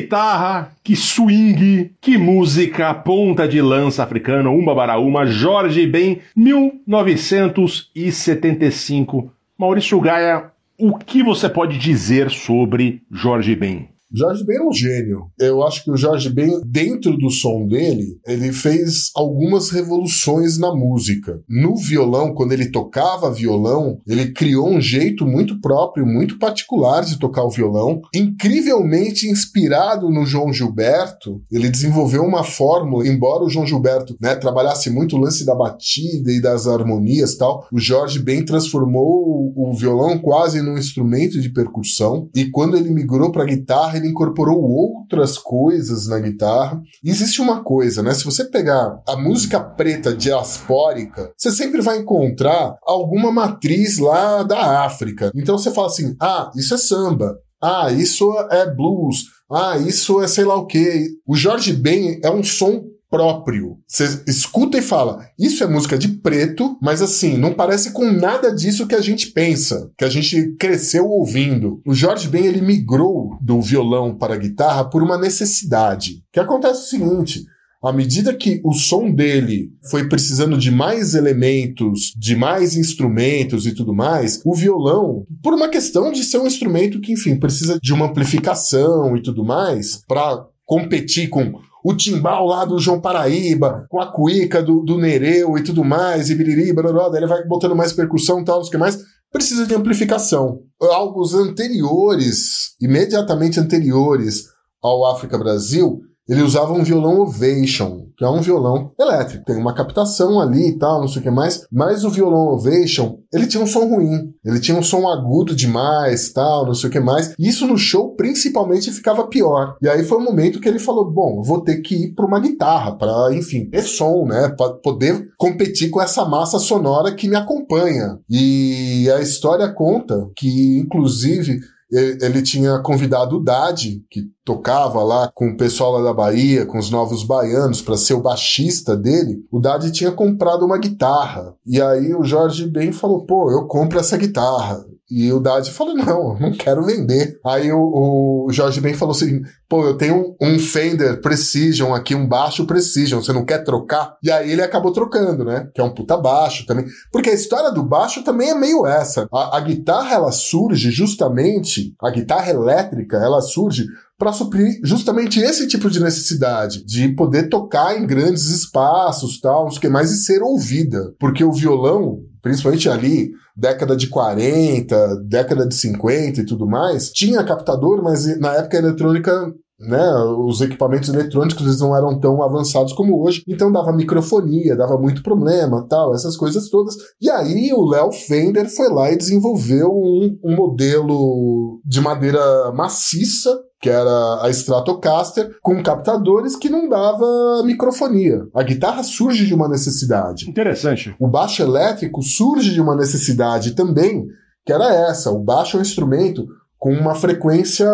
guitarra, 0.01 0.71
que 0.83 0.95
swing, 0.95 1.91
que 1.99 2.15
música, 2.17 2.93
ponta 2.93 3.47
de 3.47 3.59
lança 3.61 4.03
africano, 4.03 4.53
Umba 4.53 4.75
Baraúma, 4.75 5.25
Jorge 5.25 5.87
Ben, 5.87 6.19
1975. 6.35 9.31
Maurício 9.57 9.99
Gaia, 9.99 10.51
o 10.77 10.95
que 10.97 11.23
você 11.23 11.49
pode 11.49 11.79
dizer 11.79 12.29
sobre 12.29 13.01
Jorge 13.11 13.55
Ben? 13.55 13.89
Jorge 14.13 14.45
Ben 14.45 14.57
é 14.57 14.63
um 14.63 14.71
gênio. 14.71 15.25
Eu 15.37 15.63
acho 15.63 15.83
que 15.83 15.91
o 15.91 15.97
Jorge 15.97 16.29
Ben, 16.29 16.61
dentro 16.65 17.17
do 17.17 17.29
som 17.29 17.67
dele, 17.67 18.19
ele 18.25 18.53
fez 18.53 19.11
algumas 19.15 19.69
revoluções 19.69 20.57
na 20.57 20.73
música. 20.73 21.41
No 21.47 21.75
violão, 21.75 22.33
quando 22.33 22.53
ele 22.53 22.71
tocava 22.71 23.31
violão, 23.31 23.99
ele 24.07 24.31
criou 24.31 24.69
um 24.69 24.79
jeito 24.79 25.25
muito 25.25 25.59
próprio, 25.59 26.05
muito 26.05 26.39
particular 26.39 27.03
de 27.03 27.19
tocar 27.19 27.43
o 27.43 27.49
violão. 27.49 28.01
Incrivelmente 28.15 29.27
inspirado 29.27 30.09
no 30.09 30.25
João 30.25 30.53
Gilberto, 30.53 31.41
ele 31.51 31.69
desenvolveu 31.69 32.23
uma 32.23 32.43
fórmula, 32.43 33.07
embora 33.07 33.43
o 33.43 33.49
João 33.49 33.67
Gilberto 33.67 34.15
né, 34.21 34.35
trabalhasse 34.35 34.89
muito 34.89 35.17
o 35.17 35.19
lance 35.19 35.45
da 35.45 35.53
batida 35.53 36.31
e 36.31 36.41
das 36.41 36.65
harmonias 36.65 37.35
tal, 37.35 37.67
o 37.71 37.79
Jorge 37.79 38.19
Ben 38.19 38.45
transformou 38.45 39.53
o 39.55 39.73
violão 39.73 40.17
quase 40.17 40.61
num 40.61 40.77
instrumento 40.77 41.41
de 41.41 41.49
percussão. 41.49 42.29
E 42.33 42.45
quando 42.45 42.77
ele 42.77 42.89
migrou 42.89 43.31
para 43.31 43.45
guitarra, 43.45 43.96
ele 43.97 44.07
incorporou 44.07 44.61
outras 44.61 45.37
coisas 45.37 46.07
na 46.07 46.19
guitarra. 46.19 46.81
E 47.03 47.09
existe 47.09 47.41
uma 47.41 47.63
coisa, 47.63 48.01
né? 48.01 48.13
Se 48.13 48.23
você 48.23 48.45
pegar 48.45 48.99
a 49.07 49.15
música 49.17 49.59
preta 49.59 50.13
diaspórica, 50.13 51.31
você 51.37 51.51
sempre 51.51 51.81
vai 51.81 51.97
encontrar 51.99 52.75
alguma 52.83 53.31
matriz 53.31 53.97
lá 53.97 54.43
da 54.43 54.85
África. 54.85 55.31
Então 55.35 55.57
você 55.57 55.71
fala 55.71 55.87
assim: 55.87 56.15
ah, 56.21 56.51
isso 56.55 56.73
é 56.73 56.77
samba. 56.77 57.35
Ah, 57.61 57.91
isso 57.91 58.31
é 58.51 58.71
blues. 58.73 59.23
Ah, 59.51 59.77
isso 59.77 60.21
é 60.21 60.27
sei 60.27 60.45
lá 60.45 60.55
o 60.55 60.65
quê. 60.65 61.07
O 61.27 61.35
Jorge 61.35 61.73
Ben 61.73 62.19
é 62.23 62.29
um 62.29 62.43
som 62.43 62.83
próprio. 63.09 63.77
Você 63.87 64.23
escuta 64.27 64.77
e 64.77 64.81
fala, 64.81 65.25
isso 65.37 65.63
é 65.63 65.67
música 65.67 65.97
de 65.97 66.07
preto, 66.07 66.77
mas 66.81 67.01
assim, 67.01 67.37
não 67.37 67.53
parece 67.53 67.91
com 67.91 68.11
nada 68.11 68.53
disso 68.53 68.87
que 68.87 68.95
a 68.95 69.01
gente 69.01 69.31
pensa, 69.31 69.91
que 69.97 70.05
a 70.05 70.09
gente 70.09 70.55
cresceu 70.57 71.07
ouvindo. 71.07 71.81
O 71.85 71.93
Jorge 71.93 72.27
Ben, 72.27 72.45
ele 72.45 72.61
migrou 72.61 73.37
do 73.41 73.61
violão 73.61 74.15
para 74.15 74.33
a 74.33 74.37
guitarra 74.37 74.89
por 74.89 75.01
uma 75.01 75.17
necessidade. 75.17 76.23
Que 76.31 76.39
acontece 76.39 76.81
o 76.81 76.89
seguinte, 76.89 77.43
à 77.83 77.93
medida 77.93 78.33
que 78.33 78.59
o 78.63 78.73
som 78.73 79.11
dele 79.11 79.69
foi 79.89 80.09
precisando 80.09 80.57
de 80.57 80.71
mais 80.71 81.13
elementos, 81.13 82.13
de 82.17 82.35
mais 82.35 82.75
instrumentos 82.75 83.65
e 83.65 83.73
tudo 83.73 83.93
mais, 83.93 84.41
o 84.45 84.53
violão, 84.53 85.25
por 85.43 85.53
uma 85.53 85.69
questão 85.69 86.11
de 86.11 86.23
ser 86.23 86.39
um 86.39 86.47
instrumento 86.47 86.99
que, 86.99 87.13
enfim, 87.13 87.37
precisa 87.37 87.79
de 87.81 87.93
uma 87.93 88.07
amplificação 88.07 89.15
e 89.15 89.21
tudo 89.21 89.45
mais, 89.45 90.01
para 90.07 90.45
competir 90.65 91.29
com 91.29 91.53
o 91.89 91.95
timbal 91.95 92.45
lá 92.45 92.65
do 92.65 92.77
João 92.79 92.99
Paraíba, 92.99 93.87
com 93.89 94.01
a 94.01 94.11
cuíca 94.11 94.61
do, 94.61 94.81
do 94.81 94.97
Nereu 94.97 95.57
e 95.57 95.63
tudo 95.63 95.85
mais, 95.85 96.29
e 96.29 96.35
biriri, 96.35 96.73
barará, 96.73 97.07
daí 97.07 97.21
ele 97.21 97.27
vai 97.27 97.45
botando 97.45 97.77
mais 97.77 97.93
percussão 97.93 98.41
e 98.41 98.43
tal, 98.43 98.59
não 98.61 98.69
que 98.69 98.77
mais, 98.77 99.01
precisa 99.31 99.65
de 99.65 99.73
amplificação. 99.73 100.59
Álbuns 100.81 101.33
anteriores, 101.33 102.75
imediatamente 102.81 103.57
anteriores 103.57 104.47
ao 104.83 105.05
África 105.05 105.37
Brasil, 105.37 106.01
ele 106.27 106.41
usava 106.41 106.73
um 106.73 106.83
violão 106.83 107.21
Ovation, 107.21 108.07
que 108.17 108.23
é 108.23 108.29
um 108.29 108.41
violão 108.41 108.91
elétrico. 108.99 109.45
Tem 109.45 109.55
uma 109.55 109.73
captação 109.73 110.39
ali 110.39 110.69
e 110.69 110.77
tal, 110.77 110.99
não 110.99 111.07
sei 111.07 111.21
o 111.21 111.23
que 111.23 111.29
mais. 111.29 111.65
Mas 111.71 112.03
o 112.03 112.09
violão 112.09 112.47
Ovation, 112.47 113.19
ele 113.33 113.47
tinha 113.47 113.63
um 113.63 113.67
som 113.67 113.87
ruim. 113.87 114.33
Ele 114.43 114.59
tinha 114.59 114.77
um 114.77 114.83
som 114.83 115.07
agudo 115.07 115.55
demais, 115.55 116.31
tal, 116.31 116.65
não 116.65 116.73
sei 116.73 116.89
o 116.89 116.91
que 116.91 116.99
mais. 116.99 117.33
Isso 117.39 117.65
no 117.65 117.77
show, 117.77 118.15
principalmente, 118.15 118.91
ficava 118.91 119.27
pior. 119.27 119.77
E 119.81 119.87
aí 119.87 120.03
foi 120.03 120.17
o 120.17 120.23
momento 120.23 120.59
que 120.59 120.67
ele 120.67 120.79
falou, 120.79 121.09
bom, 121.09 121.41
vou 121.41 121.61
ter 121.61 121.77
que 121.77 121.95
ir 121.95 122.13
para 122.13 122.25
uma 122.25 122.39
guitarra, 122.39 122.97
para, 122.97 123.33
enfim, 123.33 123.69
ter 123.69 123.83
som, 123.83 124.25
né? 124.25 124.49
Para 124.57 124.73
poder 124.73 125.27
competir 125.37 125.89
com 125.89 126.01
essa 126.01 126.25
massa 126.25 126.59
sonora 126.59 127.13
que 127.13 127.29
me 127.29 127.35
acompanha. 127.35 128.19
E 128.29 129.09
a 129.15 129.21
história 129.21 129.71
conta 129.71 130.29
que, 130.35 130.79
inclusive, 130.79 131.59
ele 131.91 132.41
tinha 132.41 132.79
convidado 132.79 133.37
o 133.37 133.43
Dade, 133.43 134.03
que 134.09 134.29
tocava 134.43 135.03
lá 135.03 135.31
com 135.33 135.49
o 135.49 135.57
pessoal 135.57 135.93
lá 135.93 136.03
da 136.03 136.13
Bahia, 136.13 136.65
com 136.65 136.77
os 136.77 136.89
novos 136.89 137.23
baianos, 137.23 137.81
para 137.81 137.97
ser 137.97 138.13
o 138.13 138.21
baixista 138.21 138.95
dele. 138.95 139.45
O 139.51 139.59
Dade 139.59 139.91
tinha 139.91 140.11
comprado 140.11 140.65
uma 140.65 140.77
guitarra. 140.77 141.55
E 141.65 141.81
aí 141.81 142.13
o 142.13 142.23
Jorge 142.23 142.67
Ben 142.67 142.91
falou: 142.91 143.25
pô, 143.25 143.51
eu 143.51 143.65
compro 143.67 143.99
essa 143.99 144.17
guitarra. 144.17 144.85
E 145.09 145.31
o 145.31 145.39
Dade 145.39 145.71
falou: 145.71 145.95
não, 145.95 146.37
não 146.37 146.51
quero 146.51 146.83
vender. 146.83 147.39
Aí 147.45 147.71
o, 147.71 148.45
o 148.45 148.51
Jorge 148.51 148.81
Ben 148.81 148.93
falou 148.93 149.15
assim: 149.15 149.41
pô, 149.69 149.85
eu 149.85 149.97
tenho 149.97 150.35
um 150.41 150.59
Fender 150.59 151.21
Precision 151.21 151.93
aqui, 151.93 152.13
um 152.13 152.27
baixo 152.27 152.65
Precision, 152.65 153.21
você 153.21 153.31
não 153.31 153.45
quer 153.45 153.63
trocar? 153.63 154.17
E 154.21 154.29
aí 154.29 154.51
ele 154.51 154.61
acabou 154.61 154.91
trocando, 154.91 155.45
né? 155.45 155.69
Que 155.73 155.81
é 155.81 155.83
um 155.83 155.93
puta 155.93 156.17
baixo 156.17 156.65
também. 156.65 156.85
Porque 157.11 157.29
a 157.29 157.33
história 157.33 157.71
do 157.71 157.83
baixo 157.83 158.23
também 158.23 158.49
é 158.49 158.55
meio 158.55 158.85
essa. 158.85 159.27
A, 159.33 159.57
a 159.57 159.59
guitarra, 159.61 160.15
ela 160.15 160.31
surge 160.31 160.91
justamente, 160.91 161.95
a 162.01 162.09
guitarra 162.09 162.49
elétrica, 162.49 163.17
ela 163.17 163.41
surge 163.41 163.85
para 164.17 164.33
suprir 164.33 164.79
justamente 164.83 165.39
esse 165.39 165.67
tipo 165.67 165.89
de 165.89 166.01
necessidade, 166.01 166.83
de 166.83 167.09
poder 167.09 167.49
tocar 167.49 167.97
em 167.97 168.07
grandes 168.07 168.45
espaços, 168.45 169.39
tal, 169.39 169.65
não 169.65 169.71
sei 169.71 169.77
o 169.77 169.81
que 169.81 169.89
mais, 169.89 170.11
e 170.11 170.17
ser 170.17 170.41
ouvida. 170.41 171.13
Porque 171.19 171.43
o 171.43 171.51
violão, 171.51 172.19
principalmente 172.47 172.89
ali, 172.89 173.31
década 173.55 173.95
de 173.95 174.07
40, 174.07 175.23
década 175.27 175.67
de 175.67 175.75
50 175.75 176.41
e 176.41 176.45
tudo 176.45 176.65
mais, 176.65 177.11
tinha 177.11 177.43
captador, 177.43 178.01
mas 178.01 178.39
na 178.39 178.53
época 178.53 178.77
a 178.77 178.79
eletrônica 178.79 179.53
né, 179.79 180.11
os 180.39 180.59
equipamentos 180.61 181.09
eletrônicos 181.09 181.61
eles 181.61 181.79
não 181.79 181.95
eram 181.95 182.19
tão 182.19 182.41
avançados 182.41 182.93
como 182.93 183.21
hoje, 183.23 183.43
então 183.47 183.71
dava 183.71 183.93
microfonia, 183.93 184.75
dava 184.75 184.97
muito 184.97 185.21
problema, 185.21 185.85
tal, 185.87 186.15
essas 186.15 186.35
coisas 186.35 186.69
todas. 186.69 186.95
E 187.21 187.29
aí 187.29 187.71
o 187.73 187.85
Léo 187.85 188.11
Fender 188.11 188.67
foi 188.73 188.89
lá 188.89 189.11
e 189.11 189.17
desenvolveu 189.17 189.89
um, 189.89 190.39
um 190.43 190.55
modelo 190.55 191.79
de 191.85 192.01
madeira 192.01 192.71
maciça 192.71 193.55
que 193.79 193.89
era 193.89 194.41
a 194.41 194.49
Stratocaster, 194.49 195.57
com 195.61 195.81
captadores 195.83 196.55
que 196.55 196.69
não 196.69 196.89
dava 196.89 197.63
microfonia. 197.63 198.47
A 198.53 198.63
guitarra 198.63 199.03
surge 199.03 199.45
de 199.45 199.53
uma 199.53 199.67
necessidade. 199.67 200.49
Interessante. 200.49 201.15
O 201.19 201.27
baixo 201.27 201.61
elétrico 201.61 202.21
surge 202.21 202.73
de 202.73 202.81
uma 202.81 202.95
necessidade 202.95 203.71
também, 203.71 204.25
que 204.65 204.73
era 204.73 204.93
essa. 205.09 205.31
O 205.31 205.39
baixo 205.39 205.77
é 205.77 205.79
um 205.79 205.83
instrumento 205.83 206.47
com 206.79 206.93
uma 206.93 207.15
frequência 207.15 207.87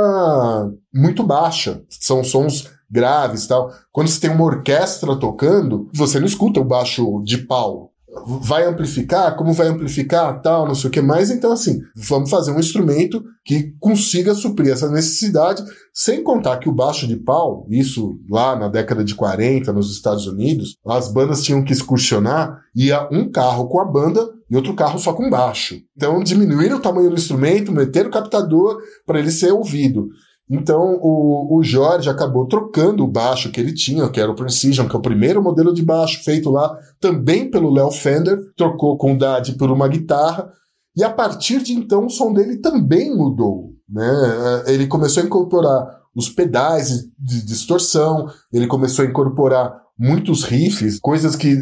muito 0.93 1.23
baixa. 1.23 1.81
São 1.89 2.23
sons 2.23 2.69
graves 2.89 3.47
tal. 3.47 3.71
Quando 3.91 4.07
você 4.07 4.21
tem 4.21 4.29
uma 4.29 4.43
orquestra 4.43 5.15
tocando, 5.17 5.89
você 5.93 6.19
não 6.19 6.27
escuta 6.27 6.59
o 6.59 6.65
baixo 6.65 7.21
de 7.23 7.39
pau. 7.39 7.92
Vai 8.41 8.65
amplificar? 8.65 9.35
Como 9.35 9.53
vai 9.53 9.67
amplificar? 9.67 10.41
Tal, 10.41 10.67
não 10.67 10.75
sei 10.75 10.89
o 10.89 10.91
que 10.91 11.01
mais. 11.01 11.31
Então, 11.31 11.51
assim, 11.51 11.81
vamos 11.95 12.29
fazer 12.29 12.51
um 12.51 12.59
instrumento 12.59 13.23
que 13.43 13.73
consiga 13.79 14.35
suprir 14.35 14.71
essa 14.71 14.89
necessidade, 14.89 15.63
sem 15.93 16.23
contar 16.23 16.57
que 16.57 16.69
o 16.69 16.73
baixo 16.73 17.07
de 17.07 17.17
pau, 17.17 17.65
isso 17.69 18.19
lá 18.29 18.55
na 18.55 18.67
década 18.67 19.03
de 19.03 19.15
40, 19.15 19.73
nos 19.73 19.91
Estados 19.91 20.27
Unidos, 20.27 20.77
as 20.85 21.11
bandas 21.11 21.43
tinham 21.43 21.63
que 21.63 21.73
excursionar, 21.73 22.61
ia 22.75 23.07
um 23.11 23.29
carro 23.29 23.67
com 23.67 23.81
a 23.81 23.85
banda 23.85 24.29
e 24.49 24.55
outro 24.55 24.75
carro 24.75 24.99
só 24.99 25.13
com 25.13 25.29
baixo. 25.29 25.75
Então, 25.97 26.23
diminuíram 26.23 26.77
o 26.77 26.81
tamanho 26.81 27.09
do 27.09 27.15
instrumento, 27.15 27.71
meteram 27.71 28.09
o 28.09 28.13
captador 28.13 28.77
para 29.05 29.19
ele 29.19 29.31
ser 29.31 29.51
ouvido. 29.51 30.09
Então 30.53 30.99
o, 31.01 31.57
o 31.57 31.63
Jorge 31.63 32.11
acabou 32.11 32.47
trocando 32.47 33.03
o 33.03 33.07
baixo 33.07 33.51
que 33.51 33.59
ele 33.59 33.73
tinha, 33.73 34.07
que 34.07 34.21
era 34.21 34.31
o 34.31 34.35
Precision, 34.35 34.87
que 34.87 34.95
é 34.95 34.99
o 34.99 35.01
primeiro 35.01 35.41
modelo 35.41 35.73
de 35.73 35.81
baixo 35.81 36.23
feito 36.23 36.51
lá 36.51 36.77
também 37.01 37.49
pelo 37.49 37.73
Léo 37.73 37.89
Fender, 37.89 38.39
trocou 38.55 38.95
com 38.95 39.13
o 39.13 39.17
Dad 39.17 39.49
por 39.57 39.71
uma 39.71 39.87
guitarra, 39.87 40.47
e 40.95 41.03
a 41.03 41.09
partir 41.09 41.63
de 41.63 41.73
então 41.73 42.05
o 42.05 42.09
som 42.09 42.31
dele 42.31 42.57
também 42.57 43.15
mudou. 43.15 43.71
Né? 43.89 44.63
Ele 44.67 44.85
começou 44.85 45.23
a 45.23 45.25
incorporar 45.25 45.87
os 46.15 46.29
pedais 46.29 47.03
de 47.17 47.43
distorção, 47.43 48.27
ele 48.51 48.67
começou 48.67 49.03
a 49.03 49.07
incorporar 49.07 49.73
muitos 49.97 50.43
riffs, 50.43 50.99
coisas 50.99 51.35
que 51.35 51.57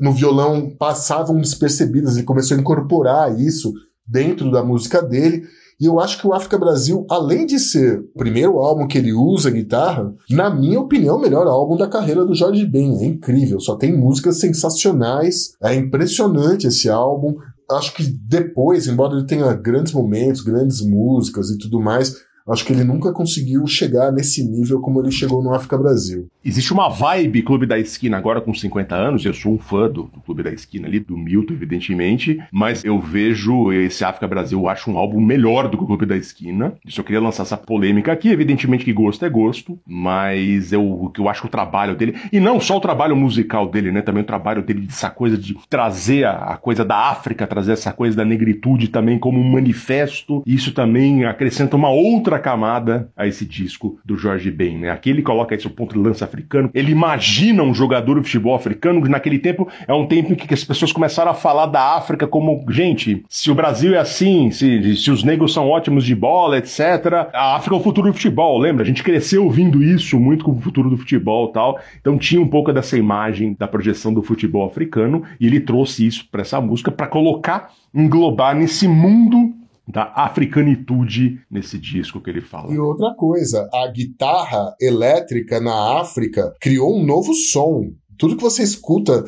no 0.00 0.12
violão 0.12 0.74
passavam 0.76 1.40
despercebidas, 1.40 2.16
ele 2.16 2.26
começou 2.26 2.56
a 2.56 2.60
incorporar 2.60 3.38
isso 3.40 3.72
dentro 4.04 4.50
da 4.50 4.64
música 4.64 5.00
dele. 5.00 5.44
E 5.80 5.86
eu 5.86 5.98
acho 5.98 6.20
que 6.20 6.26
o 6.26 6.32
África 6.32 6.58
Brasil, 6.58 7.06
além 7.10 7.46
de 7.46 7.58
ser 7.58 8.00
o 8.14 8.18
primeiro 8.18 8.58
álbum 8.58 8.86
que 8.86 8.98
ele 8.98 9.12
usa 9.12 9.50
guitarra, 9.50 10.14
na 10.30 10.48
minha 10.48 10.80
opinião, 10.80 11.16
o 11.16 11.20
melhor 11.20 11.46
álbum 11.46 11.76
da 11.76 11.88
carreira 11.88 12.24
do 12.24 12.34
Jorge 12.34 12.64
Ben. 12.64 13.02
É 13.02 13.06
incrível, 13.06 13.60
só 13.60 13.76
tem 13.76 13.96
músicas 13.96 14.38
sensacionais. 14.38 15.54
É 15.62 15.74
impressionante 15.74 16.66
esse 16.66 16.88
álbum. 16.88 17.36
Acho 17.70 17.94
que 17.94 18.04
depois, 18.04 18.86
embora 18.86 19.14
ele 19.14 19.26
tenha 19.26 19.52
grandes 19.54 19.92
momentos, 19.92 20.42
grandes 20.42 20.80
músicas 20.80 21.50
e 21.50 21.58
tudo 21.58 21.80
mais, 21.80 22.16
acho 22.52 22.64
que 22.64 22.72
ele 22.72 22.84
nunca 22.84 23.12
conseguiu 23.12 23.66
chegar 23.66 24.12
nesse 24.12 24.44
nível 24.44 24.80
como 24.80 25.00
ele 25.00 25.10
chegou 25.10 25.42
no 25.42 25.54
África 25.54 25.78
Brasil. 25.78 26.28
Existe 26.44 26.72
uma 26.72 26.88
vibe 26.88 27.42
Clube 27.42 27.66
da 27.66 27.78
Esquina 27.78 28.16
agora 28.16 28.40
com 28.40 28.52
50 28.52 28.94
anos. 28.94 29.24
Eu 29.24 29.32
sou 29.32 29.54
um 29.54 29.58
fã 29.58 29.88
do, 29.88 30.04
do 30.04 30.20
Clube 30.20 30.42
da 30.42 30.50
Esquina 30.50 30.88
ali, 30.88 30.98
do 30.98 31.16
Milton, 31.16 31.54
evidentemente. 31.54 32.42
Mas 32.50 32.84
eu 32.84 33.00
vejo 33.00 33.72
esse 33.72 34.04
África 34.04 34.26
Brasil, 34.26 34.58
eu 34.58 34.68
acho 34.68 34.90
um 34.90 34.98
álbum 34.98 35.20
melhor 35.20 35.68
do 35.68 35.76
que 35.76 35.84
o 35.84 35.86
Clube 35.86 36.04
da 36.04 36.16
Esquina. 36.16 36.74
Isso 36.84 37.00
eu 37.00 37.04
queria 37.04 37.20
lançar 37.20 37.44
essa 37.44 37.56
polêmica 37.56 38.12
aqui. 38.12 38.28
Evidentemente 38.28 38.84
que 38.84 38.92
gosto 38.92 39.24
é 39.24 39.30
gosto. 39.30 39.78
Mas 39.86 40.72
eu, 40.72 41.12
eu 41.16 41.28
acho 41.28 41.42
que 41.42 41.46
o 41.46 41.50
trabalho 41.50 41.94
dele, 41.94 42.16
e 42.32 42.40
não 42.40 42.58
só 42.58 42.76
o 42.76 42.80
trabalho 42.80 43.16
musical 43.16 43.68
dele, 43.68 43.92
né? 43.92 44.02
Também 44.02 44.22
o 44.22 44.26
trabalho 44.26 44.62
dele 44.62 44.80
dessa 44.80 45.10
coisa 45.10 45.38
de 45.38 45.56
trazer 45.70 46.24
a, 46.24 46.32
a 46.32 46.56
coisa 46.56 46.84
da 46.84 47.10
África, 47.10 47.46
trazer 47.46 47.72
essa 47.72 47.92
coisa 47.92 48.16
da 48.16 48.24
negritude 48.24 48.88
também 48.88 49.18
como 49.18 49.38
um 49.38 49.50
manifesto. 49.50 50.42
Isso 50.44 50.72
também 50.72 51.24
acrescenta 51.24 51.76
uma 51.76 51.90
outra 51.90 52.41
camada 52.42 53.10
a 53.16 53.26
esse 53.26 53.46
disco 53.46 53.98
do 54.04 54.16
Jorge 54.16 54.50
Ben, 54.50 54.78
né? 54.78 54.90
Aqui 54.90 55.08
ele 55.08 55.22
coloca 55.22 55.54
esse 55.54 55.68
ponto 55.68 56.00
de 56.00 56.24
africano. 56.24 56.70
Ele 56.74 56.92
imagina 56.92 57.62
um 57.62 57.74
jogador 57.74 58.20
de 58.20 58.26
futebol 58.26 58.54
africano, 58.54 59.02
que 59.02 59.08
naquele 59.08 59.38
tempo 59.38 59.68
é 59.86 59.94
um 59.94 60.06
tempo 60.06 60.32
em 60.32 60.36
que 60.36 60.52
as 60.52 60.64
pessoas 60.64 60.92
começaram 60.92 61.30
a 61.30 61.34
falar 61.34 61.66
da 61.66 61.96
África 61.96 62.26
como, 62.26 62.64
gente, 62.70 63.24
se 63.28 63.50
o 63.50 63.54
Brasil 63.54 63.94
é 63.94 63.98
assim, 63.98 64.50
se, 64.50 64.96
se 64.96 65.10
os 65.10 65.24
negros 65.24 65.52
são 65.52 65.68
ótimos 65.68 66.04
de 66.04 66.14
bola, 66.14 66.58
etc., 66.58 67.30
a 67.32 67.56
África 67.56 67.76
é 67.76 67.78
o 67.78 67.82
futuro 67.82 68.08
do 68.08 68.14
futebol, 68.14 68.58
lembra? 68.58 68.82
A 68.82 68.86
gente 68.86 69.02
cresceu 69.02 69.44
ouvindo 69.44 69.82
isso 69.82 70.18
muito 70.18 70.44
com 70.44 70.52
o 70.52 70.60
futuro 70.60 70.90
do 70.90 70.98
futebol 70.98 71.48
tal. 71.48 71.78
Então 72.00 72.18
tinha 72.18 72.40
um 72.40 72.48
pouco 72.48 72.72
dessa 72.72 72.96
imagem 72.96 73.56
da 73.58 73.68
projeção 73.68 74.12
do 74.12 74.22
futebol 74.22 74.66
africano 74.66 75.22
e 75.40 75.46
ele 75.46 75.60
trouxe 75.60 76.06
isso 76.06 76.28
para 76.30 76.42
essa 76.42 76.60
música 76.60 76.90
para 76.90 77.06
colocar, 77.06 77.70
englobar 77.94 78.54
nesse 78.54 78.88
mundo 78.88 79.54
da 79.86 80.12
africanitude 80.14 81.40
nesse 81.50 81.78
disco 81.78 82.20
que 82.20 82.30
ele 82.30 82.40
fala. 82.40 82.72
E 82.72 82.78
outra 82.78 83.14
coisa, 83.14 83.68
a 83.72 83.86
guitarra 83.88 84.74
elétrica 84.80 85.60
na 85.60 86.00
África 86.00 86.52
criou 86.60 86.96
um 86.96 87.04
novo 87.04 87.34
som. 87.34 87.90
Tudo 88.18 88.36
que 88.36 88.42
você 88.42 88.62
escuta 88.62 89.24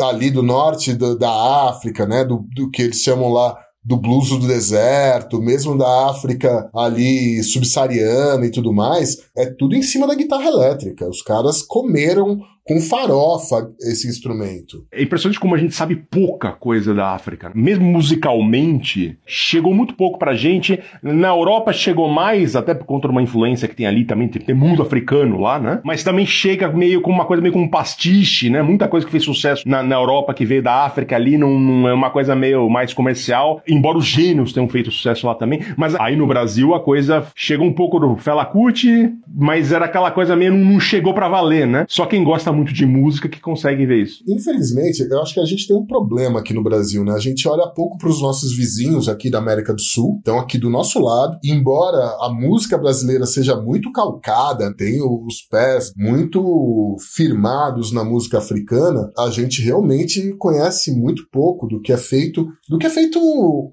ali 0.00 0.30
do 0.30 0.42
norte 0.42 0.94
do- 0.94 1.16
da 1.16 1.68
África, 1.68 2.06
né, 2.06 2.24
do, 2.24 2.44
do 2.54 2.70
que 2.70 2.82
eles 2.82 3.00
chamam 3.02 3.28
lá 3.28 3.56
do 3.84 3.96
blues 3.96 4.28
do 4.30 4.46
deserto, 4.46 5.40
mesmo 5.42 5.76
da 5.76 6.08
África 6.08 6.70
ali 6.74 7.42
subsaariana 7.42 8.46
e 8.46 8.50
tudo 8.50 8.72
mais, 8.72 9.16
é 9.36 9.46
tudo 9.46 9.74
em 9.74 9.82
cima 9.82 10.06
da 10.06 10.14
guitarra 10.14 10.46
elétrica. 10.46 11.08
Os 11.08 11.20
caras 11.20 11.62
comeram 11.62 12.40
com 12.64 12.80
farofa 12.80 13.70
esse 13.80 14.08
instrumento. 14.08 14.86
É 14.92 15.02
impressionante 15.02 15.40
como 15.40 15.54
a 15.54 15.58
gente 15.58 15.74
sabe 15.74 15.96
pouca 15.96 16.52
coisa 16.52 16.94
da 16.94 17.08
África. 17.08 17.50
Mesmo 17.54 17.84
musicalmente, 17.84 19.18
chegou 19.26 19.74
muito 19.74 19.94
pouco 19.94 20.18
pra 20.18 20.34
gente. 20.34 20.78
Na 21.02 21.28
Europa 21.28 21.72
chegou 21.72 22.08
mais, 22.08 22.54
até 22.54 22.74
por 22.74 22.86
conta 22.86 23.08
de 23.08 23.12
uma 23.12 23.22
influência 23.22 23.66
que 23.66 23.74
tem 23.74 23.86
ali 23.86 24.04
também, 24.04 24.28
tem, 24.28 24.54
mundo 24.54 24.82
africano 24.82 25.40
lá, 25.40 25.58
né? 25.58 25.80
Mas 25.84 26.04
também 26.04 26.24
chega 26.24 26.68
meio 26.70 27.00
com 27.00 27.10
uma 27.10 27.24
coisa 27.24 27.42
meio 27.42 27.52
com 27.52 27.62
um 27.62 27.68
pastiche, 27.68 28.48
né? 28.48 28.62
Muita 28.62 28.86
coisa 28.86 29.04
que 29.04 29.12
fez 29.12 29.24
sucesso 29.24 29.68
na, 29.68 29.82
na 29.82 29.96
Europa 29.96 30.34
que 30.34 30.44
veio 30.44 30.62
da 30.62 30.84
África 30.84 31.16
ali, 31.16 31.36
não, 31.36 31.58
não 31.58 31.88
é 31.88 31.94
uma 31.94 32.10
coisa 32.10 32.36
meio 32.36 32.68
mais 32.68 32.94
comercial, 32.94 33.60
embora 33.66 33.98
os 33.98 34.06
gênios 34.06 34.52
tenham 34.52 34.68
feito 34.68 34.90
sucesso 34.90 35.26
lá 35.26 35.34
também. 35.34 35.60
Mas 35.76 35.94
aí 35.96 36.14
no 36.14 36.26
Brasil 36.26 36.74
a 36.74 36.80
coisa 36.80 37.26
chegou 37.34 37.66
um 37.66 37.72
pouco 37.72 37.98
do 37.98 38.16
Fela 38.16 38.44
Kuti, 38.44 39.10
mas 39.34 39.72
era 39.72 39.86
aquela 39.86 40.10
coisa 40.10 40.36
meio 40.36 40.52
não 40.52 40.78
chegou 40.78 41.12
pra 41.14 41.28
valer, 41.28 41.66
né? 41.66 41.84
Só 41.88 42.06
quem 42.06 42.22
gosta 42.22 42.51
muito 42.52 42.72
de 42.72 42.86
música 42.86 43.28
que 43.28 43.40
consegue 43.40 43.86
ver 43.86 44.02
isso. 44.02 44.22
Infelizmente, 44.28 45.00
eu 45.02 45.22
acho 45.22 45.34
que 45.34 45.40
a 45.40 45.44
gente 45.44 45.66
tem 45.66 45.76
um 45.76 45.86
problema 45.86 46.40
aqui 46.40 46.54
no 46.54 46.62
Brasil, 46.62 47.04
né? 47.04 47.12
A 47.12 47.18
gente 47.18 47.48
olha 47.48 47.68
pouco 47.68 47.98
para 47.98 48.08
os 48.08 48.20
nossos 48.20 48.56
vizinhos 48.56 49.08
aqui 49.08 49.30
da 49.30 49.38
América 49.38 49.72
do 49.72 49.80
Sul, 49.80 50.16
estão 50.18 50.38
aqui 50.38 50.58
do 50.58 50.70
nosso 50.70 51.00
lado. 51.00 51.38
Embora 51.44 52.16
a 52.20 52.32
música 52.32 52.78
brasileira 52.78 53.26
seja 53.26 53.56
muito 53.56 53.90
calcada, 53.92 54.74
tem 54.74 55.00
os 55.02 55.42
pés 55.42 55.92
muito 55.96 56.96
firmados 57.14 57.92
na 57.92 58.04
música 58.04 58.38
africana, 58.38 59.10
a 59.18 59.30
gente 59.30 59.62
realmente 59.62 60.34
conhece 60.38 60.92
muito 60.92 61.26
pouco 61.30 61.66
do 61.66 61.80
que 61.80 61.92
é 61.92 61.96
feito, 61.96 62.46
do 62.68 62.78
que 62.78 62.86
é 62.86 62.90
feito 62.90 63.20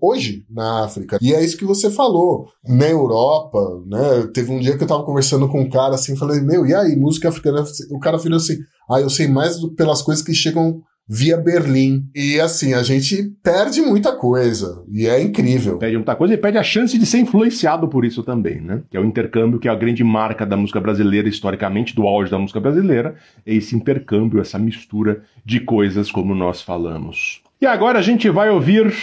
hoje 0.01 0.45
na 0.49 0.83
África. 0.83 1.17
E 1.21 1.33
é 1.33 1.43
isso 1.43 1.57
que 1.57 1.65
você 1.65 1.89
falou. 1.89 2.47
Na 2.67 2.87
Europa, 2.87 3.59
né? 3.85 4.29
Teve 4.33 4.51
um 4.51 4.59
dia 4.59 4.77
que 4.77 4.83
eu 4.83 4.87
tava 4.87 5.03
conversando 5.03 5.47
com 5.47 5.61
um 5.61 5.69
cara 5.69 5.95
assim, 5.95 6.15
falei, 6.15 6.41
meu, 6.41 6.65
e 6.65 6.73
aí, 6.73 6.95
música 6.95 7.29
africana? 7.29 7.63
O 7.91 7.99
cara 7.99 8.17
virou 8.17 8.37
assim, 8.37 8.57
ah, 8.91 8.99
eu 8.99 9.09
sei 9.09 9.27
mais 9.27 9.59
do- 9.59 9.71
pelas 9.71 10.01
coisas 10.01 10.23
que 10.23 10.33
chegam 10.33 10.81
via 11.11 11.37
Berlim. 11.37 12.05
E 12.13 12.39
assim, 12.39 12.73
a 12.75 12.83
gente 12.83 13.31
perde 13.43 13.81
muita 13.81 14.11
coisa. 14.15 14.83
E 14.91 15.07
é 15.07 15.19
incrível. 15.19 15.79
Perde 15.79 15.97
muita 15.97 16.15
coisa 16.15 16.35
e 16.35 16.37
perde 16.37 16.59
a 16.59 16.63
chance 16.63 16.97
de 16.99 17.05
ser 17.05 17.17
influenciado 17.17 17.87
por 17.87 18.05
isso 18.05 18.21
também, 18.21 18.61
né? 18.61 18.83
Que 18.91 18.95
é 18.95 18.99
o 18.99 19.05
intercâmbio, 19.05 19.59
que 19.59 19.67
é 19.67 19.71
a 19.71 19.75
grande 19.75 20.03
marca 20.03 20.45
da 20.45 20.55
música 20.55 20.79
brasileira, 20.79 21.27
historicamente, 21.27 21.95
do 21.95 22.03
auge 22.07 22.29
da 22.29 22.37
música 22.37 22.59
brasileira, 22.59 23.15
é 23.43 23.55
esse 23.55 23.75
intercâmbio, 23.75 24.39
essa 24.39 24.59
mistura 24.59 25.23
de 25.43 25.59
coisas 25.59 26.11
como 26.11 26.35
nós 26.35 26.61
falamos. 26.61 27.41
E 27.59 27.65
agora 27.65 27.97
a 27.97 28.03
gente 28.03 28.29
vai 28.29 28.51
ouvir 28.51 28.93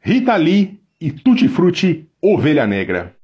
Rita 0.00 0.34
Lee 0.36 0.80
e 0.98 1.10
Tutti 1.10 1.46
Frutti, 1.46 2.08
Ovelha 2.22 2.66
Negra. 2.66 3.14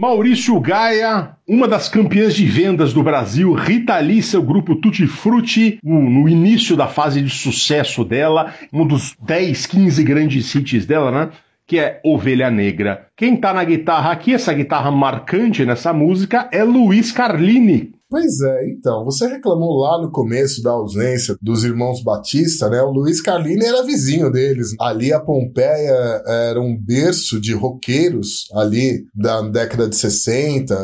Maurício 0.00 0.58
Gaia, 0.58 1.36
uma 1.46 1.68
das 1.68 1.86
campeãs 1.86 2.34
de 2.34 2.46
vendas 2.46 2.94
do 2.94 3.02
Brasil, 3.02 3.52
Rita 3.52 3.98
Lee, 3.98 4.22
seu 4.22 4.42
grupo 4.42 4.74
Tutti 4.74 5.06
Frutti, 5.06 5.78
no 5.84 6.26
início 6.26 6.74
da 6.74 6.86
fase 6.88 7.20
de 7.20 7.28
sucesso 7.28 8.02
dela, 8.02 8.54
um 8.72 8.86
dos 8.86 9.14
10, 9.20 9.66
15 9.66 10.02
grandes 10.02 10.54
hits 10.54 10.86
dela, 10.86 11.10
né? 11.10 11.28
Que 11.66 11.78
é 11.78 12.00
Ovelha 12.02 12.50
Negra. 12.50 13.08
Quem 13.14 13.36
tá 13.36 13.52
na 13.52 13.62
guitarra 13.62 14.10
aqui, 14.10 14.32
essa 14.32 14.54
guitarra 14.54 14.90
marcante 14.90 15.66
nessa 15.66 15.92
música, 15.92 16.48
é 16.50 16.64
Luiz 16.64 17.12
Carlini. 17.12 17.92
Pois 18.10 18.40
é, 18.40 18.68
então, 18.68 19.04
você 19.04 19.24
reclamou 19.24 19.78
lá 19.78 20.02
no 20.02 20.10
começo 20.10 20.60
da 20.64 20.72
ausência 20.72 21.36
dos 21.40 21.62
irmãos 21.62 22.02
Batista, 22.02 22.68
né? 22.68 22.82
O 22.82 22.90
Luiz 22.90 23.20
Carlini 23.20 23.64
era 23.64 23.84
vizinho 23.84 24.32
deles. 24.32 24.74
Ali 24.80 25.12
a 25.12 25.20
Pompeia 25.20 26.20
era 26.26 26.60
um 26.60 26.76
berço 26.76 27.40
de 27.40 27.54
roqueiros 27.54 28.48
ali 28.52 29.04
da 29.14 29.42
década 29.42 29.88
de 29.88 29.94
60 29.94 30.76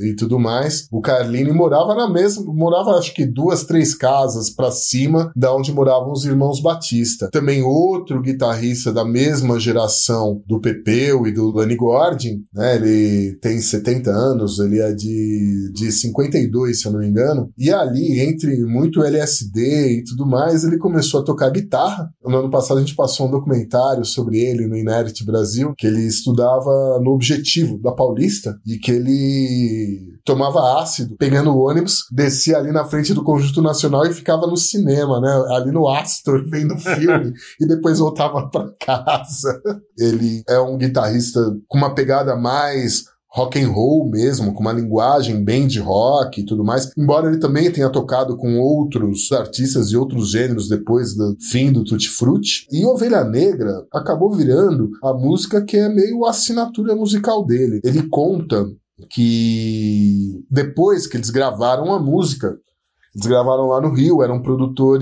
e 0.00 0.16
tudo 0.16 0.38
mais. 0.38 0.86
O 0.90 1.02
Carlini 1.02 1.52
morava 1.52 1.94
na 1.94 2.08
mesma, 2.08 2.42
morava 2.54 2.92
acho 2.92 3.12
que 3.12 3.26
duas, 3.26 3.64
três 3.64 3.94
casas 3.94 4.48
pra 4.48 4.70
cima 4.70 5.30
da 5.36 5.54
onde 5.54 5.74
moravam 5.74 6.10
os 6.10 6.24
irmãos 6.24 6.62
Batista. 6.62 7.28
Também 7.30 7.62
outro 7.62 8.22
guitarrista 8.22 8.90
da 8.90 9.04
mesma 9.04 9.60
geração 9.60 10.42
do 10.46 10.58
Pepeu 10.58 11.26
e 11.26 11.32
do 11.32 11.50
Lani 11.50 11.76
Gordon, 11.76 12.40
né? 12.54 12.76
Ele 12.76 13.36
tem 13.42 13.60
70 13.60 14.10
anos, 14.10 14.58
ele 14.58 14.80
é 14.80 14.94
de, 14.94 15.70
de 15.74 15.92
52 15.92 16.61
se 16.74 16.86
eu 16.86 16.92
não 16.92 17.00
me 17.00 17.08
engano. 17.08 17.50
E 17.56 17.70
ali, 17.70 18.20
entre 18.20 18.64
muito 18.64 19.02
LSD 19.02 19.98
e 19.98 20.04
tudo 20.04 20.26
mais, 20.26 20.64
ele 20.64 20.78
começou 20.78 21.20
a 21.20 21.24
tocar 21.24 21.50
guitarra. 21.50 22.10
No 22.24 22.38
ano 22.38 22.50
passado 22.50 22.78
a 22.78 22.80
gente 22.80 22.94
passou 22.94 23.26
um 23.26 23.30
documentário 23.30 24.04
sobre 24.04 24.38
ele 24.38 24.66
no 24.66 24.76
Inert 24.76 25.24
Brasil, 25.24 25.74
que 25.76 25.86
ele 25.86 26.06
estudava 26.06 27.00
no 27.00 27.10
Objetivo 27.10 27.78
da 27.78 27.92
Paulista 27.92 28.58
e 28.66 28.78
que 28.78 28.90
ele 28.90 30.12
tomava 30.24 30.80
ácido 30.80 31.16
pegando 31.16 31.50
o 31.50 31.68
ônibus, 31.68 32.06
descia 32.10 32.58
ali 32.58 32.70
na 32.70 32.84
frente 32.84 33.12
do 33.12 33.24
Conjunto 33.24 33.60
Nacional 33.60 34.06
e 34.06 34.12
ficava 34.12 34.46
no 34.46 34.56
cinema, 34.56 35.20
né? 35.20 35.56
Ali 35.56 35.72
no 35.72 35.88
Astor, 35.88 36.44
vendo 36.48 36.78
filme, 36.78 37.32
e 37.60 37.66
depois 37.66 37.98
voltava 37.98 38.48
para 38.48 38.72
casa. 38.80 39.60
Ele 39.98 40.42
é 40.48 40.58
um 40.58 40.76
guitarrista 40.76 41.40
com 41.68 41.78
uma 41.78 41.94
pegada 41.94 42.36
mais 42.36 43.04
rock 43.32 43.58
and 43.58 43.68
roll 43.68 44.08
mesmo, 44.10 44.52
com 44.52 44.60
uma 44.60 44.72
linguagem 44.72 45.42
bem 45.42 45.66
de 45.66 45.80
rock 45.80 46.40
e 46.40 46.44
tudo 46.44 46.62
mais. 46.62 46.90
Embora 46.96 47.28
ele 47.28 47.38
também 47.38 47.70
tenha 47.72 47.90
tocado 47.90 48.36
com 48.36 48.60
outros 48.60 49.32
artistas 49.32 49.90
e 49.90 49.96
outros 49.96 50.30
gêneros 50.30 50.68
depois 50.68 51.14
do 51.14 51.36
fim 51.50 51.72
do 51.72 51.82
Tutti 51.82 52.08
Frutti. 52.08 52.66
E 52.70 52.84
Ovelha 52.84 53.24
Negra 53.24 53.86
acabou 53.92 54.32
virando 54.32 54.90
a 55.02 55.14
música 55.14 55.64
que 55.64 55.76
é 55.76 55.88
meio 55.88 56.24
a 56.24 56.30
assinatura 56.30 56.94
musical 56.94 57.44
dele. 57.44 57.80
Ele 57.82 58.06
conta 58.08 58.66
que 59.08 60.44
depois 60.50 61.06
que 61.06 61.16
eles 61.16 61.30
gravaram 61.30 61.92
a 61.92 61.98
música, 61.98 62.56
eles 63.14 63.26
gravaram 63.26 63.66
lá 63.66 63.80
no 63.80 63.92
Rio, 63.92 64.22
era 64.22 64.32
um 64.32 64.40
produtor, 64.40 64.98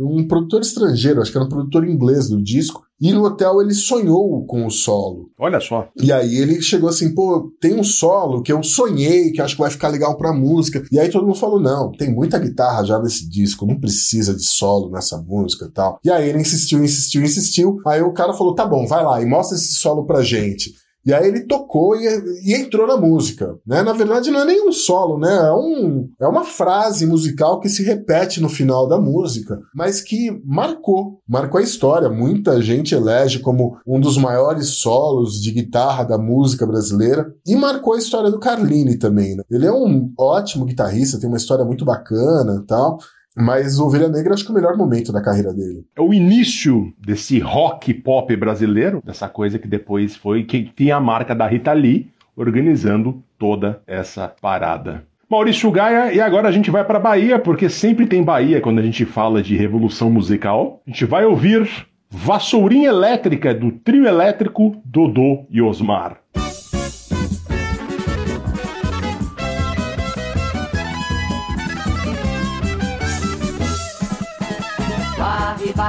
um 0.00 0.26
produtor 0.28 0.60
estrangeiro, 0.60 1.20
acho 1.20 1.30
que 1.32 1.38
era 1.38 1.46
um 1.46 1.48
produtor 1.48 1.88
inglês 1.88 2.28
do 2.28 2.42
disco, 2.42 2.82
e 3.00 3.12
no 3.12 3.24
hotel 3.24 3.60
ele 3.60 3.74
sonhou 3.74 4.44
com 4.46 4.66
o 4.66 4.70
solo. 4.70 5.30
Olha 5.38 5.58
só. 5.60 5.88
E 6.00 6.12
aí 6.12 6.36
ele 6.36 6.60
chegou 6.62 6.88
assim, 6.88 7.14
pô, 7.14 7.50
tem 7.60 7.74
um 7.74 7.82
solo 7.82 8.42
que 8.42 8.52
eu 8.52 8.62
sonhei, 8.62 9.32
que 9.32 9.40
acho 9.40 9.56
que 9.56 9.62
vai 9.62 9.70
ficar 9.70 9.88
legal 9.88 10.16
pra 10.16 10.32
música. 10.32 10.82
E 10.92 10.98
aí 10.98 11.10
todo 11.10 11.26
mundo 11.26 11.38
falou, 11.38 11.60
não, 11.60 11.90
tem 11.92 12.14
muita 12.14 12.38
guitarra 12.38 12.84
já 12.84 12.98
nesse 12.98 13.28
disco, 13.28 13.66
não 13.66 13.80
precisa 13.80 14.34
de 14.34 14.44
solo 14.44 14.90
nessa 14.90 15.18
música 15.18 15.66
e 15.66 15.72
tal. 15.72 15.98
E 16.04 16.10
aí 16.10 16.28
ele 16.28 16.40
insistiu, 16.40 16.84
insistiu, 16.84 17.22
insistiu. 17.22 17.76
Aí 17.86 18.00
o 18.00 18.12
cara 18.12 18.32
falou, 18.32 18.54
tá 18.54 18.64
bom, 18.64 18.86
vai 18.86 19.02
lá 19.02 19.20
e 19.20 19.26
mostra 19.26 19.56
esse 19.56 19.74
solo 19.74 20.06
pra 20.06 20.22
gente. 20.22 20.72
E 21.04 21.12
aí 21.12 21.28
ele 21.28 21.46
tocou 21.46 21.96
e, 21.96 22.06
e 22.44 22.54
entrou 22.54 22.86
na 22.86 22.96
música, 22.96 23.58
né? 23.66 23.82
Na 23.82 23.92
verdade 23.92 24.30
não 24.30 24.40
é 24.40 24.44
nem 24.44 24.66
um 24.66 24.72
solo, 24.72 25.18
né? 25.18 25.32
É, 25.32 25.52
um, 25.52 26.08
é 26.20 26.26
uma 26.26 26.44
frase 26.44 27.06
musical 27.06 27.60
que 27.60 27.68
se 27.68 27.82
repete 27.82 28.40
no 28.40 28.48
final 28.48 28.88
da 28.88 28.98
música, 28.98 29.60
mas 29.74 30.00
que 30.00 30.40
marcou, 30.44 31.20
marcou 31.28 31.60
a 31.60 31.62
história. 31.62 32.08
Muita 32.08 32.60
gente 32.62 32.94
elege 32.94 33.40
como 33.40 33.76
um 33.86 34.00
dos 34.00 34.16
maiores 34.16 34.68
solos 34.68 35.40
de 35.40 35.50
guitarra 35.50 36.04
da 36.04 36.18
música 36.18 36.66
brasileira 36.66 37.32
e 37.46 37.54
marcou 37.54 37.94
a 37.94 37.98
história 37.98 38.30
do 38.30 38.40
Carlini 38.40 38.96
também, 38.98 39.36
né? 39.36 39.42
Ele 39.50 39.66
é 39.66 39.72
um 39.72 40.12
ótimo 40.18 40.64
guitarrista, 40.64 41.18
tem 41.18 41.28
uma 41.28 41.38
história 41.38 41.64
muito 41.64 41.84
bacana 41.84 42.64
tal. 42.66 42.98
Mas 43.36 43.78
o 43.78 43.86
Ovelha 43.86 44.08
Negra 44.08 44.34
acho 44.34 44.44
que 44.44 44.50
é 44.50 44.52
o 44.52 44.54
melhor 44.54 44.76
momento 44.76 45.12
da 45.12 45.20
carreira 45.20 45.52
dele. 45.52 45.84
É 45.96 46.00
o 46.00 46.14
início 46.14 46.92
desse 46.98 47.40
rock 47.40 47.92
pop 47.92 48.34
brasileiro, 48.36 49.02
dessa 49.04 49.28
coisa 49.28 49.58
que 49.58 49.66
depois 49.66 50.14
foi 50.14 50.44
que 50.44 50.70
tinha 50.76 50.96
a 50.96 51.00
marca 51.00 51.34
da 51.34 51.46
Rita 51.46 51.72
Lee 51.72 52.12
organizando 52.36 53.22
toda 53.38 53.80
essa 53.86 54.28
parada. 54.28 55.04
Maurício 55.28 55.70
Gaia, 55.70 56.12
e 56.12 56.20
agora 56.20 56.48
a 56.48 56.52
gente 56.52 56.70
vai 56.70 56.84
para 56.84 57.00
Bahia, 57.00 57.38
porque 57.38 57.68
sempre 57.68 58.06
tem 58.06 58.22
Bahia 58.22 58.60
quando 58.60 58.78
a 58.78 58.82
gente 58.82 59.04
fala 59.04 59.42
de 59.42 59.56
revolução 59.56 60.10
musical. 60.10 60.80
A 60.86 60.90
gente 60.90 61.04
vai 61.04 61.24
ouvir 61.24 61.68
Vassourinha 62.10 62.88
Elétrica 62.88 63.54
do 63.54 63.72
trio 63.72 64.06
elétrico 64.06 64.76
Dodô 64.84 65.46
e 65.50 65.60
Osmar. 65.60 66.18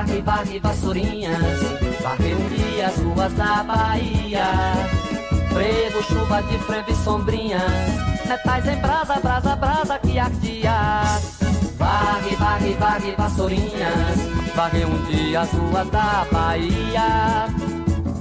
Varre, 0.05 0.21
varre, 0.21 0.59
vassourinhas. 0.59 1.61
Varre 2.03 2.35
um 2.35 2.49
dia 2.49 2.85
as 2.85 2.97
ruas 2.97 3.33
da 3.33 3.63
Bahia. 3.63 4.45
Frevo, 5.51 6.03
chuva 6.03 6.43
de 6.43 6.59
frevo 6.59 6.91
e 6.91 6.95
sombrinhas. 6.95 7.61
Metais 8.27 8.67
em 8.67 8.75
brasa, 8.81 9.19
brasa, 9.19 9.55
brasa 9.55 9.97
que 9.97 10.19
ardia. 10.19 11.01
Varre, 11.79 12.35
varre, 12.35 12.73
varre, 12.75 13.15
vassourinhas. 13.17 14.17
Varre 14.55 14.85
um 14.85 15.01
dia 15.05 15.41
as 15.41 15.51
ruas 15.51 15.89
da 15.89 16.27
Bahia. 16.31 17.47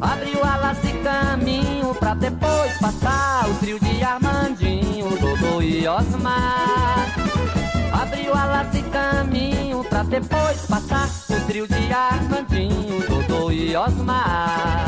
Abriu 0.00 0.42
alas 0.42 0.78
e 0.84 0.92
caminho 1.02 1.94
pra 1.94 2.12
depois 2.14 2.76
passar 2.78 3.48
O 3.48 3.54
trio 3.54 3.78
de 3.80 4.02
Armandinho, 4.02 5.08
Dodô 5.18 5.62
e 5.62 5.86
Osmar 5.88 7.23
Abriu 8.34 8.36
alas 8.36 8.74
e 8.74 8.82
caminho 8.82 9.84
pra 9.84 10.02
depois 10.02 10.66
passar 10.66 11.08
o 11.30 11.46
trio 11.46 11.68
de 11.68 11.92
Armandinho, 11.92 13.00
Dodô 13.08 13.52
e 13.52 13.76
Osmar. 13.76 14.86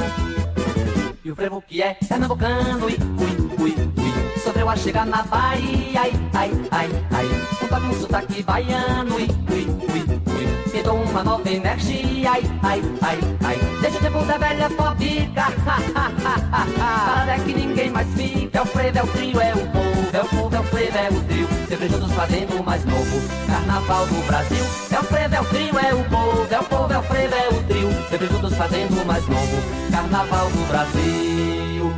E 1.24 1.30
o 1.30 1.36
frevo 1.36 1.62
que 1.62 1.80
é 1.80 1.94
pernambucano, 1.94 2.86
ui, 2.86 2.98
ui, 3.20 3.62
ui, 3.62 3.74
ui. 3.98 4.40
Sofreu 4.42 4.68
a 4.68 4.76
chegar 4.76 5.06
na 5.06 5.22
Bahia, 5.22 6.00
ai, 6.00 6.12
ai, 6.34 6.50
ai, 6.72 6.90
ai. 7.12 7.68
Toque, 7.68 7.86
um 7.86 8.00
sotaque 8.00 8.42
baiano, 8.42 9.14
ui, 9.14 9.28
ui, 9.50 9.66
ui, 9.92 10.00
ui. 10.34 10.72
Me 10.72 10.82
dou 10.82 10.96
uma 10.96 11.22
nova 11.22 11.48
energia, 11.48 12.32
ai, 12.32 12.42
ai, 12.64 12.82
ai, 13.02 13.18
ai. 13.44 13.58
Desde 13.80 13.98
o 13.98 14.00
tempo 14.00 14.24
da 14.24 14.38
velha 14.38 14.70
fobica, 14.70 15.42
ha, 15.42 15.78
ha, 15.94 16.10
ha, 16.24 16.36
ha, 16.52 16.66
ha. 16.80 17.14
Para 17.14 17.38
que 17.38 17.54
ninguém 17.54 17.90
mais 17.90 18.08
fica, 18.14 18.58
é 18.58 18.62
o 18.62 18.66
frevo, 18.66 18.98
é 18.98 19.02
o 19.04 19.06
trio, 19.06 19.40
é 19.40 19.54
o 19.54 19.66
povo, 19.70 20.16
é 20.16 20.20
o 20.20 20.28
povo, 20.28 20.56
é 20.56 20.60
o 20.60 20.64
frevo, 20.64 20.98
é 20.98 21.08
o 21.10 21.20
trio. 21.22 21.55
Sempre 21.68 21.88
juntos 21.88 22.12
fazendo 22.12 22.60
o 22.60 22.64
mais 22.64 22.84
novo. 22.84 23.20
Carnaval 23.48 24.06
do 24.06 24.26
Brasil. 24.28 24.64
É 24.92 25.00
o 25.00 25.02
frevo, 25.02 25.34
é 25.34 25.40
o 25.40 25.44
trio, 25.46 25.78
é 25.80 25.94
o 25.94 26.04
povo, 26.04 26.46
é 26.48 26.60
o 26.60 26.64
povo, 26.64 26.92
é 26.92 26.98
o 26.98 27.02
frevo, 27.02 27.34
é 27.34 27.48
o 27.48 27.62
trio. 27.64 27.88
Sempre 28.08 28.28
juntos 28.28 28.54
fazendo 28.54 29.02
o 29.02 29.04
mais 29.04 29.26
novo. 29.26 29.62
Carnaval 29.90 30.48
do 30.48 30.68
Brasil. 30.68 31.92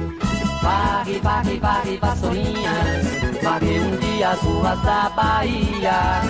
Varre, 0.62 1.20
varre, 1.20 1.58
varre, 1.58 1.98
vassourinhas. 1.98 3.42
Varre 3.42 3.80
um 3.80 3.96
dia 3.98 4.30
as 4.30 4.40
ruas 4.40 4.82
da 4.82 5.10
Bahia. 5.10 6.22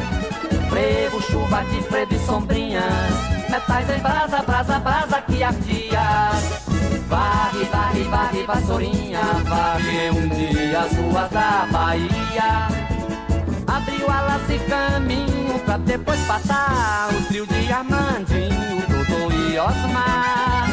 Frevo, 0.69 1.23
chuva 1.23 1.63
de 1.63 1.83
frevo 1.83 2.15
e 2.15 2.19
sombrinhas. 2.27 3.15
Metais 3.49 3.89
em 3.89 4.01
brasa, 4.01 4.43
brasa, 4.43 4.79
brasa 4.81 5.23
que 5.23 5.45
ardia. 5.45 6.31
Varre, 7.07 7.65
varre, 7.71 8.03
varre, 8.03 8.43
vassourinha. 8.43 9.21
Varre 9.45 10.11
um 10.11 10.29
dia 10.29 10.81
as 10.81 10.93
ruas 10.97 11.31
da 11.31 11.69
Bahia 11.71 12.78
Abriu 13.69 14.11
alas 14.11 14.49
e 14.49 14.59
caminho 14.61 15.59
pra 15.61 15.77
depois 15.77 16.19
passar 16.27 17.11
O 17.13 17.29
trio 17.29 17.47
de 17.47 17.71
Armandinho, 17.71 18.81
Dodô 18.89 19.31
e 19.31 19.59
Osmar. 19.59 20.69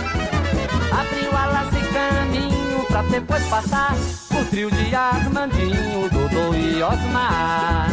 Abriu 0.97 1.37
alas 1.37 1.73
e 1.73 1.93
caminho 1.93 2.85
pra 2.87 3.01
depois 3.01 3.43
passar 3.49 3.93
O 4.31 4.45
trio 4.49 4.71
de 4.71 4.95
Armandinho, 4.95 6.09
Dodô 6.09 6.55
e 6.55 6.81
Osmar. 6.81 7.89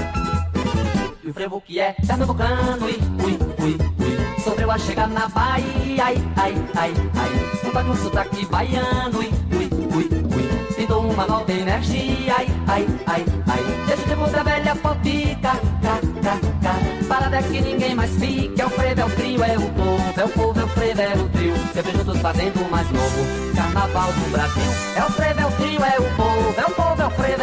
E 1.24 1.30
o 1.30 1.34
frevo 1.34 1.60
que 1.60 1.80
é 1.80 1.94
pernambucano, 1.94 2.86
ui, 2.86 2.96
ui, 3.24 3.38
ui, 3.58 3.76
ui. 3.98 4.40
Sofreu 4.44 4.70
a 4.70 4.78
chegar 4.78 5.08
na 5.08 5.26
Bahia, 5.28 6.04
ai, 6.04 6.16
ai, 6.36 6.54
ai, 6.76 6.94
ai. 7.16 7.86
Um 7.86 7.90
um 7.90 7.96
sotaque 7.96 8.46
baiano, 8.46 9.18
ui, 9.18 9.30
ui, 9.50 9.70
ui, 9.96 10.08
ui 10.36 10.51
Uma 10.92 11.26
nova 11.26 11.50
energia, 11.50 12.34
ai, 12.36 12.48
ai, 12.68 12.86
ai, 13.06 13.24
ai. 13.48 13.86
Desde 13.86 14.04
o 14.04 14.08
tempo 14.08 14.30
da 14.30 14.42
velha 14.42 14.74
fofica, 14.76 15.52
cá, 15.82 16.00
cá, 16.22 16.38
cá. 16.62 16.74
Parada 17.08 17.36
é 17.38 17.42
que 17.42 17.60
ninguém 17.60 17.94
mais 17.94 18.10
fica. 18.16 18.62
É 18.62 18.66
o 18.66 18.70
frevo, 18.70 19.00
é 19.00 19.04
o 19.04 19.10
trio, 19.10 19.44
é 19.44 19.56
o 19.58 19.70
povo. 19.70 20.14
É 20.16 20.24
o 20.24 20.28
povo, 20.28 20.60
é 20.60 20.64
o 20.64 20.68
frevo, 20.68 21.00
é 21.00 21.14
o 21.14 21.28
trio. 21.30 21.54
Sempre 21.72 21.92
juntos 21.92 22.18
fazendo 22.18 22.60
o 22.60 22.70
mais 22.70 22.90
novo. 22.90 23.54
Carnaval 23.54 24.12
do 24.12 24.30
Brasil. 24.32 24.72
É 24.96 25.04
o 25.04 25.10
frevo, 25.10 25.40
é 25.40 25.46
o 25.46 25.52
trio, 25.52 25.84
é 25.84 25.98
o 25.98 26.16
povo. 26.16 26.54
É 26.56 26.64
o 26.64 26.70
povo, 26.70 27.02
é 27.02 27.06
o 27.06 27.10
frevo, 27.10 27.42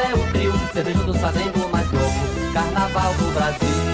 sempre 0.74 0.94
juntos 0.94 1.18
fazendo 1.18 1.66
o 1.66 1.70
mais 1.70 1.92
novo. 1.92 2.54
Carnaval 2.54 3.14
do 3.14 3.34
Brasil. 3.34 3.89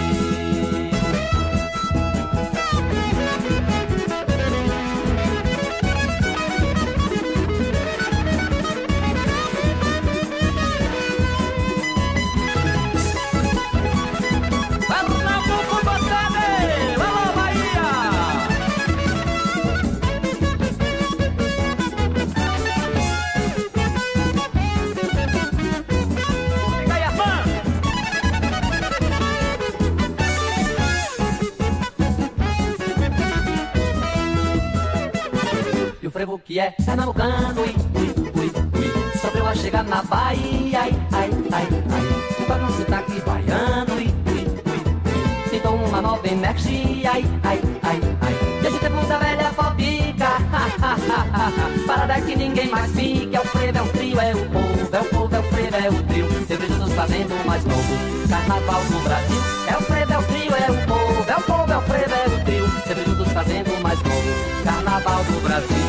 E 36.55 36.57
que 36.57 36.61
é 36.61 36.71
pernambucano, 36.71 37.61
ui, 37.63 37.75
ui, 37.95 38.15
ui, 38.33 38.51
ui 38.79 39.19
Sofreu 39.19 39.45
a 39.45 39.53
chegar 39.53 39.83
na 39.83 40.01
Bahia, 40.03 40.83
ai, 40.83 40.95
ai, 41.11 41.29
ai, 41.51 41.67
ai 41.91 42.45
Pra 42.45 42.55
não 42.55 42.71
sotaque 42.71 43.19
baiano, 43.25 43.93
ui, 43.93 44.05
ui, 44.25 44.47
ui, 44.71 45.49
Tentou 45.49 45.75
uma 45.75 46.01
nova 46.01 46.25
energia, 46.25 47.11
ai, 47.11 47.25
ai, 47.43 47.59
ai, 47.83 47.99
ai 48.21 48.61
Desde 48.61 48.77
o 48.77 48.79
tempo 48.79 49.05
da 49.05 49.17
velha 49.17 49.51
fobica, 49.51 50.27
ha, 50.27 50.67
ha, 50.81 50.95
ha, 51.33 51.47
ha, 51.49 51.87
Parada 51.87 52.21
que 52.21 52.37
ninguém 52.37 52.69
mais 52.69 52.89
fica, 52.93 53.35
é 53.35 53.41
o 53.41 53.45
frevo, 53.47 53.77
é 53.77 53.81
o 53.81 53.87
trio, 53.89 54.19
é 54.21 54.33
o 54.33 54.49
povo 54.49 54.95
É 54.95 55.01
o 55.01 55.05
povo, 55.09 55.35
é 55.35 55.39
o 55.39 55.43
frevo, 55.43 55.75
é 55.75 55.89
o 55.89 56.03
trio 56.03 56.47
Sempre 56.47 56.67
juntos 56.67 56.93
fazendo 56.93 57.45
mais 57.45 57.65
novo 57.65 58.29
Carnaval 58.29 58.81
do 58.85 59.03
Brasil 59.03 59.41
É 59.67 59.77
o 59.77 59.81
frevo, 59.81 60.13
é 60.13 60.17
o 60.17 60.23
trio, 60.23 60.55
é 60.55 60.71
o 60.71 60.87
povo 60.87 61.29
É 61.29 61.35
o 61.35 61.41
povo, 61.41 61.73
é 61.73 61.77
o 61.77 61.81
frevo, 61.81 62.15
é 62.15 62.27
o 62.27 62.45
trio 62.45 62.69
Sempre 62.87 63.03
juntos 63.03 63.33
fazendo 63.33 63.83
mais 63.83 64.01
novo 64.03 64.63
Carnaval 64.63 65.21
do 65.25 65.43
Brasil 65.43 65.84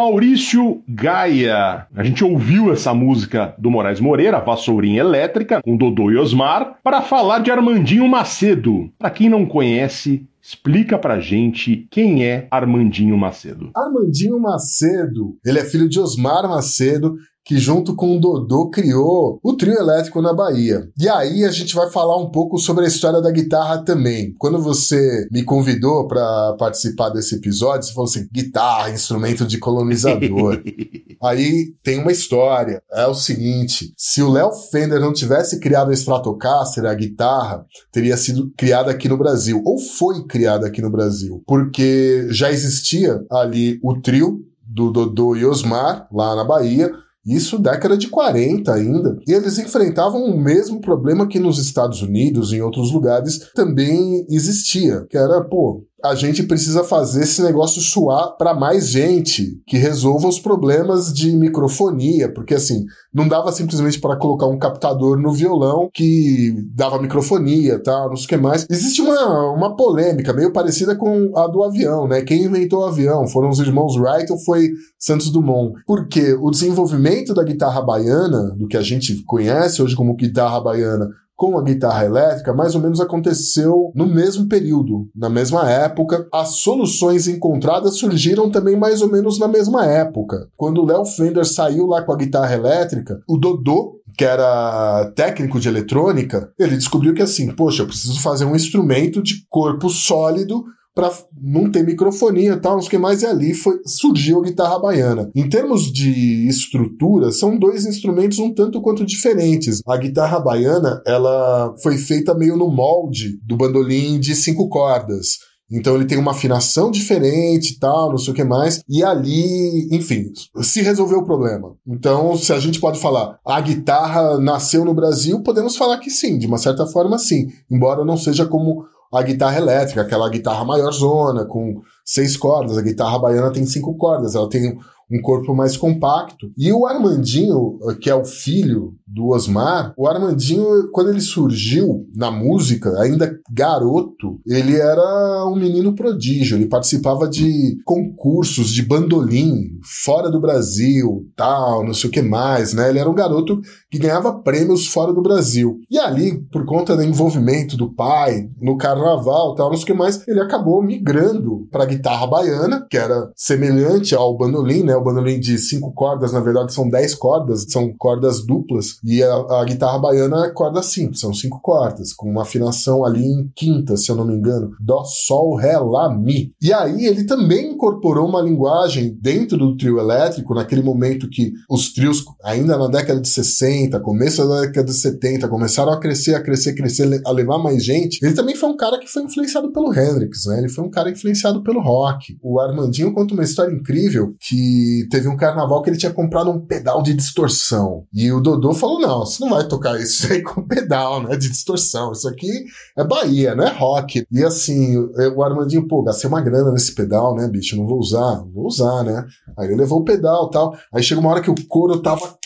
Maurício 0.00 0.82
Gaia. 0.88 1.86
A 1.94 2.02
gente 2.02 2.24
ouviu 2.24 2.72
essa 2.72 2.94
música 2.94 3.54
do 3.58 3.70
Moraes 3.70 4.00
Moreira, 4.00 4.40
Vassourinha 4.40 5.00
Elétrica, 5.00 5.60
com 5.62 5.76
Dodô 5.76 6.10
e 6.10 6.16
Osmar, 6.16 6.78
para 6.82 7.02
falar 7.02 7.40
de 7.40 7.50
Armandinho 7.50 8.08
Macedo. 8.08 8.90
Para 8.98 9.10
quem 9.10 9.28
não 9.28 9.44
conhece, 9.44 10.26
explica 10.42 10.98
pra 10.98 11.20
gente 11.20 11.86
quem 11.90 12.24
é 12.24 12.48
Armandinho 12.50 13.14
Macedo. 13.18 13.70
Armandinho 13.76 14.40
Macedo, 14.40 15.36
ele 15.44 15.58
é 15.58 15.64
filho 15.66 15.86
de 15.86 16.00
Osmar 16.00 16.48
Macedo, 16.48 17.16
que 17.44 17.58
junto 17.58 17.94
com 17.94 18.16
o 18.16 18.20
Dodô 18.20 18.70
criou 18.70 19.40
o 19.42 19.54
trio 19.54 19.74
elétrico 19.74 20.20
na 20.22 20.32
Bahia. 20.32 20.88
E 20.98 21.08
aí 21.08 21.44
a 21.44 21.50
gente 21.50 21.74
vai 21.74 21.90
falar 21.90 22.16
um 22.16 22.30
pouco 22.30 22.58
sobre 22.58 22.84
a 22.84 22.88
história 22.88 23.20
da 23.20 23.30
guitarra 23.30 23.82
também. 23.84 24.34
Quando 24.38 24.60
você 24.60 25.26
me 25.30 25.42
convidou 25.42 26.06
para 26.06 26.54
participar 26.58 27.10
desse 27.10 27.36
episódio, 27.36 27.86
você 27.86 27.92
falou 27.92 28.08
assim: 28.08 28.28
guitarra, 28.32 28.90
instrumento 28.90 29.46
de 29.46 29.58
colonizador. 29.58 30.62
aí 31.22 31.74
tem 31.82 31.98
uma 31.98 32.12
história. 32.12 32.82
É 32.92 33.06
o 33.06 33.14
seguinte: 33.14 33.92
se 33.96 34.22
o 34.22 34.30
Léo 34.30 34.52
Fender 34.70 35.00
não 35.00 35.12
tivesse 35.12 35.58
criado 35.58 35.90
a 35.90 35.94
Stratocaster, 35.94 36.84
a 36.84 36.94
guitarra 36.94 37.64
teria 37.90 38.16
sido 38.16 38.52
criada 38.56 38.90
aqui 38.90 39.08
no 39.08 39.18
Brasil, 39.18 39.62
ou 39.64 39.78
foi 39.78 40.24
criada 40.26 40.66
aqui 40.66 40.80
no 40.80 40.90
Brasil, 40.90 41.42
porque 41.46 42.28
já 42.30 42.50
existia 42.50 43.20
ali 43.30 43.80
o 43.82 44.00
trio 44.00 44.44
do 44.62 44.90
Dodô 44.90 45.34
e 45.34 45.44
Osmar, 45.44 46.08
lá 46.12 46.36
na 46.36 46.44
Bahia, 46.44 46.92
isso 47.26 47.58
década 47.58 47.96
de 47.96 48.08
40 48.08 48.72
ainda. 48.72 49.16
E 49.26 49.32
eles 49.32 49.58
enfrentavam 49.58 50.24
o 50.24 50.40
mesmo 50.40 50.80
problema 50.80 51.28
que 51.28 51.38
nos 51.38 51.58
Estados 51.58 52.02
Unidos 52.02 52.52
e 52.52 52.56
em 52.56 52.62
outros 52.62 52.92
lugares 52.92 53.50
também 53.54 54.24
existia, 54.30 55.06
que 55.08 55.16
era, 55.16 55.42
pô, 55.44 55.84
a 56.04 56.14
gente 56.14 56.42
precisa 56.42 56.84
fazer 56.84 57.22
esse 57.22 57.42
negócio 57.42 57.80
suar 57.80 58.36
para 58.36 58.54
mais 58.54 58.88
gente 58.88 59.60
que 59.66 59.76
resolva 59.76 60.28
os 60.28 60.38
problemas 60.38 61.12
de 61.12 61.32
microfonia, 61.36 62.32
porque 62.32 62.54
assim, 62.54 62.84
não 63.12 63.28
dava 63.28 63.52
simplesmente 63.52 64.00
para 64.00 64.16
colocar 64.16 64.46
um 64.46 64.58
captador 64.58 65.18
no 65.18 65.32
violão 65.32 65.90
que 65.92 66.54
dava 66.74 67.00
microfonia, 67.00 67.82
tal, 67.82 68.08
não 68.08 68.16
sei 68.16 68.26
o 68.26 68.28
que 68.28 68.36
mais. 68.36 68.66
Existe 68.70 69.02
uma, 69.02 69.52
uma 69.52 69.76
polêmica 69.76 70.32
meio 70.32 70.52
parecida 70.52 70.96
com 70.96 71.36
a 71.36 71.46
do 71.46 71.62
avião, 71.62 72.06
né? 72.06 72.22
Quem 72.22 72.44
inventou 72.44 72.80
o 72.80 72.86
avião? 72.86 73.26
Foram 73.26 73.50
os 73.50 73.58
irmãos 73.58 73.96
Wright 73.96 74.30
ou 74.32 74.38
foi 74.38 74.70
Santos 74.98 75.30
Dumont? 75.30 75.74
Porque 75.86 76.34
o 76.34 76.50
desenvolvimento 76.50 77.34
da 77.34 77.44
guitarra 77.44 77.82
baiana, 77.82 78.54
do 78.56 78.66
que 78.66 78.76
a 78.76 78.82
gente 78.82 79.22
conhece 79.24 79.82
hoje 79.82 79.96
como 79.96 80.16
guitarra 80.16 80.60
baiana, 80.60 81.08
com 81.40 81.58
a 81.58 81.62
guitarra 81.62 82.04
elétrica 82.04 82.52
mais 82.52 82.74
ou 82.74 82.82
menos 82.82 83.00
aconteceu 83.00 83.90
no 83.94 84.06
mesmo 84.06 84.46
período, 84.46 85.08
na 85.16 85.30
mesma 85.30 85.70
época. 85.70 86.28
As 86.30 86.56
soluções 86.56 87.26
encontradas 87.26 87.96
surgiram 87.96 88.50
também 88.50 88.76
mais 88.76 89.00
ou 89.00 89.10
menos 89.10 89.38
na 89.38 89.48
mesma 89.48 89.86
época. 89.86 90.50
Quando 90.54 90.82
o 90.82 90.84
Léo 90.84 91.06
Fender 91.06 91.46
saiu 91.46 91.86
lá 91.86 92.02
com 92.02 92.12
a 92.12 92.16
guitarra 92.16 92.52
elétrica, 92.52 93.22
o 93.26 93.38
Dodô, 93.38 94.02
que 94.18 94.24
era 94.26 95.10
técnico 95.16 95.58
de 95.58 95.66
eletrônica, 95.66 96.52
ele 96.58 96.76
descobriu 96.76 97.14
que 97.14 97.22
assim, 97.22 97.50
poxa, 97.54 97.84
eu 97.84 97.86
preciso 97.86 98.20
fazer 98.20 98.44
um 98.44 98.54
instrumento 98.54 99.22
de 99.22 99.46
corpo 99.48 99.88
sólido 99.88 100.62
para 101.00 101.10
não 101.40 101.70
ter 101.70 101.82
microfonia 101.82 102.52
e 102.52 102.60
tal, 102.60 102.74
não 102.74 102.82
sei 102.82 102.88
o 102.88 102.90
que 102.90 102.98
mais, 102.98 103.22
e 103.22 103.26
ali 103.26 103.54
foi, 103.54 103.80
surgiu 103.86 104.40
a 104.40 104.44
guitarra 104.44 104.78
baiana. 104.78 105.30
Em 105.34 105.48
termos 105.48 105.90
de 105.90 106.46
estrutura, 106.46 107.32
são 107.32 107.58
dois 107.58 107.86
instrumentos 107.86 108.38
um 108.38 108.52
tanto 108.52 108.82
quanto 108.82 109.06
diferentes. 109.06 109.80
A 109.88 109.96
guitarra 109.96 110.38
baiana, 110.38 111.00
ela 111.06 111.74
foi 111.82 111.96
feita 111.96 112.34
meio 112.34 112.54
no 112.54 112.70
molde 112.70 113.40
do 113.46 113.56
bandolim 113.56 114.20
de 114.20 114.34
cinco 114.34 114.68
cordas. 114.68 115.38
Então 115.72 115.94
ele 115.94 116.04
tem 116.04 116.18
uma 116.18 116.32
afinação 116.32 116.90
diferente 116.90 117.78
tal, 117.78 118.10
não 118.10 118.18
sei 118.18 118.32
o 118.32 118.36
que 118.36 118.44
mais. 118.44 118.82
E 118.88 119.02
ali, 119.02 119.88
enfim, 119.92 120.24
se 120.60 120.82
resolveu 120.82 121.20
o 121.20 121.24
problema. 121.24 121.76
Então, 121.86 122.36
se 122.36 122.52
a 122.52 122.58
gente 122.58 122.80
pode 122.80 122.98
falar, 122.98 123.38
a 123.46 123.60
guitarra 123.60 124.38
nasceu 124.38 124.84
no 124.84 124.92
Brasil, 124.92 125.40
podemos 125.42 125.76
falar 125.76 125.98
que 125.98 126.10
sim, 126.10 126.38
de 126.38 126.46
uma 126.46 126.58
certa 126.58 126.84
forma 126.86 127.16
sim. 127.18 127.46
Embora 127.70 128.04
não 128.04 128.16
seja 128.16 128.44
como 128.44 128.84
a 129.12 129.22
guitarra 129.22 129.56
elétrica, 129.58 130.02
aquela 130.02 130.28
guitarra 130.28 130.64
maior 130.64 130.92
zona, 130.92 131.44
com 131.44 131.82
seis 132.10 132.36
cordas. 132.36 132.76
A 132.76 132.82
guitarra 132.82 133.18
baiana 133.18 133.52
tem 133.52 133.64
cinco 133.64 133.96
cordas, 133.96 134.34
ela 134.34 134.48
tem 134.48 134.76
um 135.10 135.20
corpo 135.20 135.54
mais 135.54 135.76
compacto. 135.76 136.52
E 136.56 136.72
o 136.72 136.86
Armandinho, 136.86 137.78
que 138.00 138.08
é 138.08 138.14
o 138.14 138.24
filho 138.24 138.94
do 139.06 139.30
Osmar, 139.30 139.92
o 139.96 140.06
Armandinho, 140.06 140.88
quando 140.92 141.10
ele 141.10 141.20
surgiu 141.20 142.06
na 142.14 142.30
música, 142.30 142.96
ainda 143.00 143.36
garoto, 143.52 144.38
ele 144.46 144.76
era 144.76 145.44
um 145.46 145.56
menino 145.56 145.94
prodígio. 145.94 146.56
Ele 146.56 146.68
participava 146.68 147.28
de 147.28 147.76
concursos 147.84 148.70
de 148.70 148.82
bandolim 148.82 149.80
fora 150.04 150.30
do 150.30 150.40
Brasil, 150.40 151.26
tal, 151.36 151.84
não 151.84 151.92
sei 151.92 152.08
o 152.08 152.12
que 152.12 152.22
mais, 152.22 152.72
né? 152.72 152.88
Ele 152.88 153.00
era 153.00 153.10
um 153.10 153.14
garoto 153.14 153.60
que 153.90 153.98
ganhava 153.98 154.40
prêmios 154.40 154.86
fora 154.86 155.12
do 155.12 155.22
Brasil. 155.22 155.80
E 155.90 155.98
ali, 155.98 156.40
por 156.52 156.64
conta 156.64 156.96
do 156.96 157.02
envolvimento 157.02 157.76
do 157.76 157.92
pai 157.92 158.48
no 158.60 158.76
carnaval, 158.76 159.56
tal, 159.56 159.70
não 159.70 159.76
sei 159.76 159.82
o 159.82 159.86
que 159.86 159.94
mais, 159.94 160.26
ele 160.28 160.40
acabou 160.40 160.80
migrando 160.80 161.66
para 161.72 161.84
guitarra 162.00 162.26
baiana, 162.26 162.86
que 162.90 162.96
era 162.96 163.30
semelhante 163.36 164.14
ao 164.14 164.36
bandolim, 164.36 164.82
né? 164.82 164.96
O 164.96 165.04
bandolim 165.04 165.38
de 165.38 165.58
cinco 165.58 165.92
cordas, 165.92 166.32
na 166.32 166.40
verdade, 166.40 166.72
são 166.72 166.88
dez 166.88 167.14
cordas, 167.14 167.66
são 167.68 167.94
cordas 167.96 168.44
duplas. 168.44 168.98
E 169.04 169.22
a, 169.22 169.60
a 169.60 169.64
guitarra 169.64 169.98
baiana 169.98 170.46
é 170.46 170.50
corda 170.50 170.82
simples, 170.82 171.20
são 171.20 171.34
cinco 171.34 171.60
cordas, 171.60 172.12
com 172.12 172.30
uma 172.30 172.42
afinação 172.42 173.04
ali 173.04 173.24
em 173.24 173.50
quinta, 173.54 173.96
se 173.96 174.10
eu 174.10 174.16
não 174.16 174.26
me 174.26 174.34
engano. 174.34 174.70
Dó, 174.80 175.04
sol, 175.04 175.54
ré, 175.56 175.78
lá, 175.78 176.12
mi. 176.14 176.52
E 176.60 176.72
aí 176.72 177.06
ele 177.06 177.24
também 177.24 177.72
incorporou 177.72 178.26
uma 178.26 178.40
linguagem 178.40 179.16
dentro 179.20 179.58
do 179.58 179.76
trio 179.76 179.98
elétrico, 179.98 180.54
naquele 180.54 180.82
momento 180.82 181.28
que 181.28 181.52
os 181.68 181.92
trios, 181.92 182.24
ainda 182.42 182.78
na 182.78 182.88
década 182.88 183.20
de 183.20 183.28
60, 183.28 184.00
começo 184.00 184.46
da 184.48 184.62
década 184.62 184.86
de 184.86 184.94
70, 184.94 185.48
começaram 185.48 185.92
a 185.92 186.00
crescer, 186.00 186.34
a 186.34 186.42
crescer, 186.42 186.74
crescer, 186.74 187.20
a 187.24 187.30
levar 187.30 187.58
mais 187.58 187.84
gente. 187.84 188.24
Ele 188.24 188.34
também 188.34 188.56
foi 188.56 188.70
um 188.70 188.76
cara 188.76 188.98
que 188.98 189.06
foi 189.06 189.22
influenciado 189.22 189.70
pelo 189.72 189.92
Hendrix, 189.92 190.46
né? 190.46 190.58
Ele 190.58 190.68
foi 190.68 190.84
um 190.84 190.90
cara 190.90 191.10
influenciado 191.10 191.62
pelo 191.62 191.79
rock. 191.80 192.38
O 192.42 192.60
Armandinho 192.60 193.12
conta 193.12 193.34
uma 193.34 193.42
história 193.42 193.74
incrível 193.74 194.34
que 194.40 195.06
teve 195.10 195.28
um 195.28 195.36
carnaval 195.36 195.82
que 195.82 195.90
ele 195.90 195.98
tinha 195.98 196.12
comprado 196.12 196.50
um 196.50 196.64
pedal 196.64 197.02
de 197.02 197.14
distorção. 197.14 198.04
E 198.12 198.30
o 198.32 198.40
Dodô 198.40 198.72
falou: 198.72 199.00
não, 199.00 199.20
você 199.20 199.42
não 199.42 199.50
vai 199.50 199.66
tocar 199.66 199.98
isso 200.00 200.32
aí 200.32 200.42
com 200.42 200.66
pedal, 200.66 201.22
né? 201.22 201.36
De 201.36 201.48
distorção. 201.48 202.12
Isso 202.12 202.28
aqui 202.28 202.50
é 202.96 203.04
Bahia, 203.04 203.54
não 203.54 203.64
é 203.64 203.72
rock. 203.72 204.24
E 204.30 204.44
assim, 204.44 204.96
o 204.96 205.42
Armandinho, 205.42 205.86
pô, 205.86 206.02
gastei 206.02 206.28
uma 206.28 206.40
grana 206.40 206.72
nesse 206.72 206.94
pedal, 206.94 207.34
né, 207.34 207.48
bicho? 207.48 207.76
Não 207.76 207.86
vou 207.86 207.98
usar, 207.98 208.44
vou 208.52 208.66
usar, 208.66 209.02
né? 209.04 209.24
Aí 209.58 209.66
ele 209.66 209.76
levou 209.76 210.00
o 210.00 210.04
pedal 210.04 210.48
tal. 210.50 210.76
Aí 210.92 211.02
chegou 211.02 211.22
uma 211.22 211.30
hora 211.30 211.42
que 211.42 211.50
o 211.50 211.66
couro 211.66 212.00
tava 212.00 212.36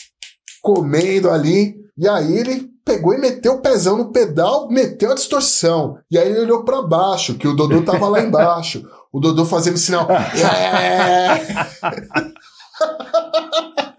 comendo 0.62 1.30
ali. 1.30 1.76
E 1.96 2.08
aí 2.08 2.36
ele 2.36 2.74
pegou 2.84 3.14
e 3.14 3.18
meteu 3.18 3.54
o 3.54 3.60
pezão 3.60 3.96
no 3.96 4.12
pedal, 4.12 4.68
meteu 4.68 5.12
a 5.12 5.14
distorção. 5.14 5.96
E 6.10 6.18
aí 6.18 6.28
ele 6.28 6.40
olhou 6.40 6.64
para 6.64 6.82
baixo, 6.82 7.34
que 7.34 7.48
o 7.48 7.54
Dodô 7.54 7.82
tava 7.82 8.08
lá 8.08 8.20
embaixo. 8.20 8.86
O 9.14 9.20
Dodô 9.20 9.44
fazendo 9.44 9.78
sinal. 9.78 10.08
É! 10.10 11.40